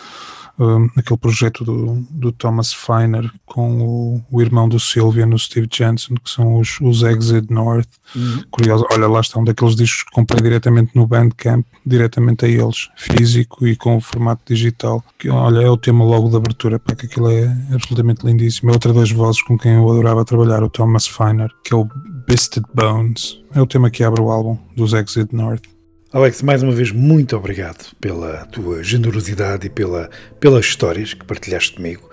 [0.59, 5.68] um, aquele projeto do, do Thomas Feiner com o, o irmão do Sylvian, o Steve
[5.70, 7.89] Jensen, que são os, os Exit North.
[8.14, 8.44] Uhum.
[8.51, 12.89] Curioso, olha, lá está um daqueles discos que comprei diretamente no Bandcamp, diretamente a eles,
[12.97, 15.02] físico e com o formato digital.
[15.18, 18.70] Que, olha, é o tema logo de abertura, para que aquilo é absolutamente lindíssimo.
[18.70, 21.89] É outra das vozes com quem eu adorava trabalhar, o Thomas Feiner, que é o
[22.28, 23.43] Bisted Bones.
[23.55, 25.73] É o tema que abre o álbum dos Exit North.
[26.14, 30.08] Alex, mais uma vez, muito obrigado pela tua generosidade e pela,
[30.38, 32.08] pelas histórias que partilhaste comigo.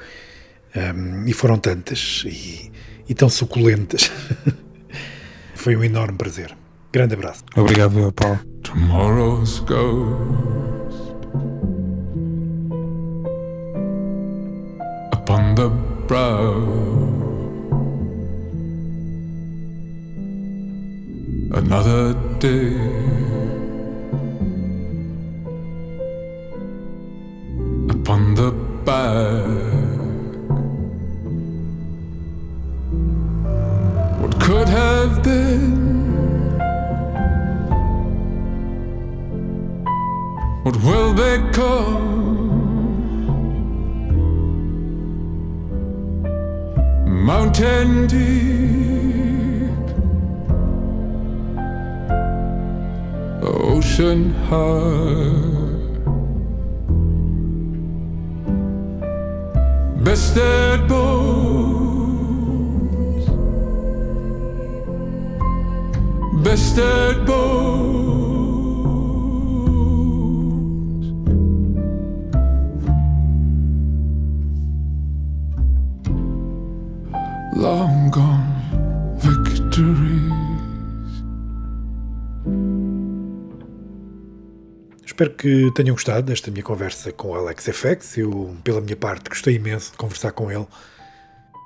[0.75, 2.71] Um, e foram tantas e,
[3.07, 4.11] e tão suculentas.
[5.53, 6.57] Foi um enorme prazer.
[6.91, 7.43] Grande abraço.
[7.55, 8.39] Obrigado, meu Paulo.
[8.63, 11.11] Tomorrow's ghost
[15.13, 15.69] upon the
[16.07, 16.57] brow.
[21.53, 23.50] Another day.
[28.11, 28.51] Upon the
[28.83, 29.45] back.
[34.21, 36.59] What could have been?
[40.63, 42.09] What will become?
[47.31, 49.71] Mountain deep,
[53.41, 55.60] ocean high.
[60.03, 61.25] Bested bones,
[66.43, 68.21] bested bones.
[77.55, 78.50] Long gone
[85.21, 88.17] Espero que tenham gostado desta minha conversa com o Alex FX.
[88.17, 90.65] Eu, pela minha parte, gostei imenso de conversar com ele.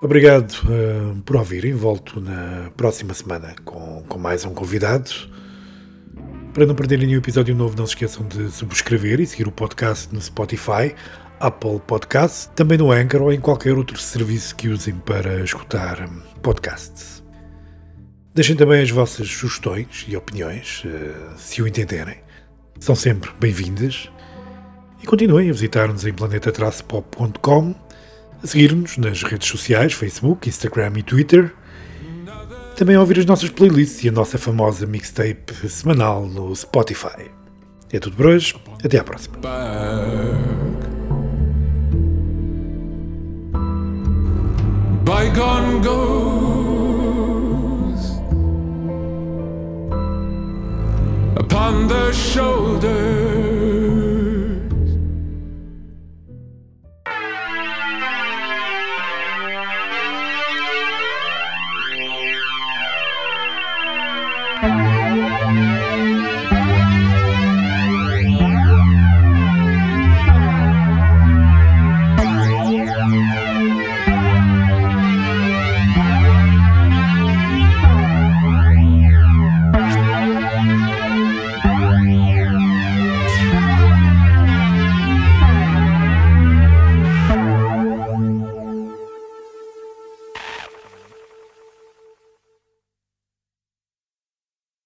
[0.02, 1.72] Obrigado uh, por ouvirem.
[1.72, 5.10] Volto na próxima semana com, com mais um convidado.
[6.53, 10.14] Para não perderem nenhum episódio novo, não se esqueçam de subscrever e seguir o podcast
[10.14, 10.94] no Spotify,
[11.40, 16.10] Apple Podcasts, também no Anchor ou em qualquer outro serviço que usem para escutar
[16.41, 17.23] podcasts.
[18.34, 22.24] Deixem também as vossas sugestões e opiniões, uh, se o entenderem
[22.80, 24.10] são sempre bem-vindas.
[25.02, 27.76] E continuem a visitar-nos em planeta-pop.com,
[28.43, 31.53] a seguir-nos nas redes sociais, Facebook, Instagram e Twitter.
[32.76, 37.31] Também a ouvir as nossas playlists e a nossa famosa mixtape semanal no Spotify.
[37.91, 39.38] É tudo por hoje, até à próxima.
[45.85, 46.44] Goes
[51.35, 53.64] upon the shoulders.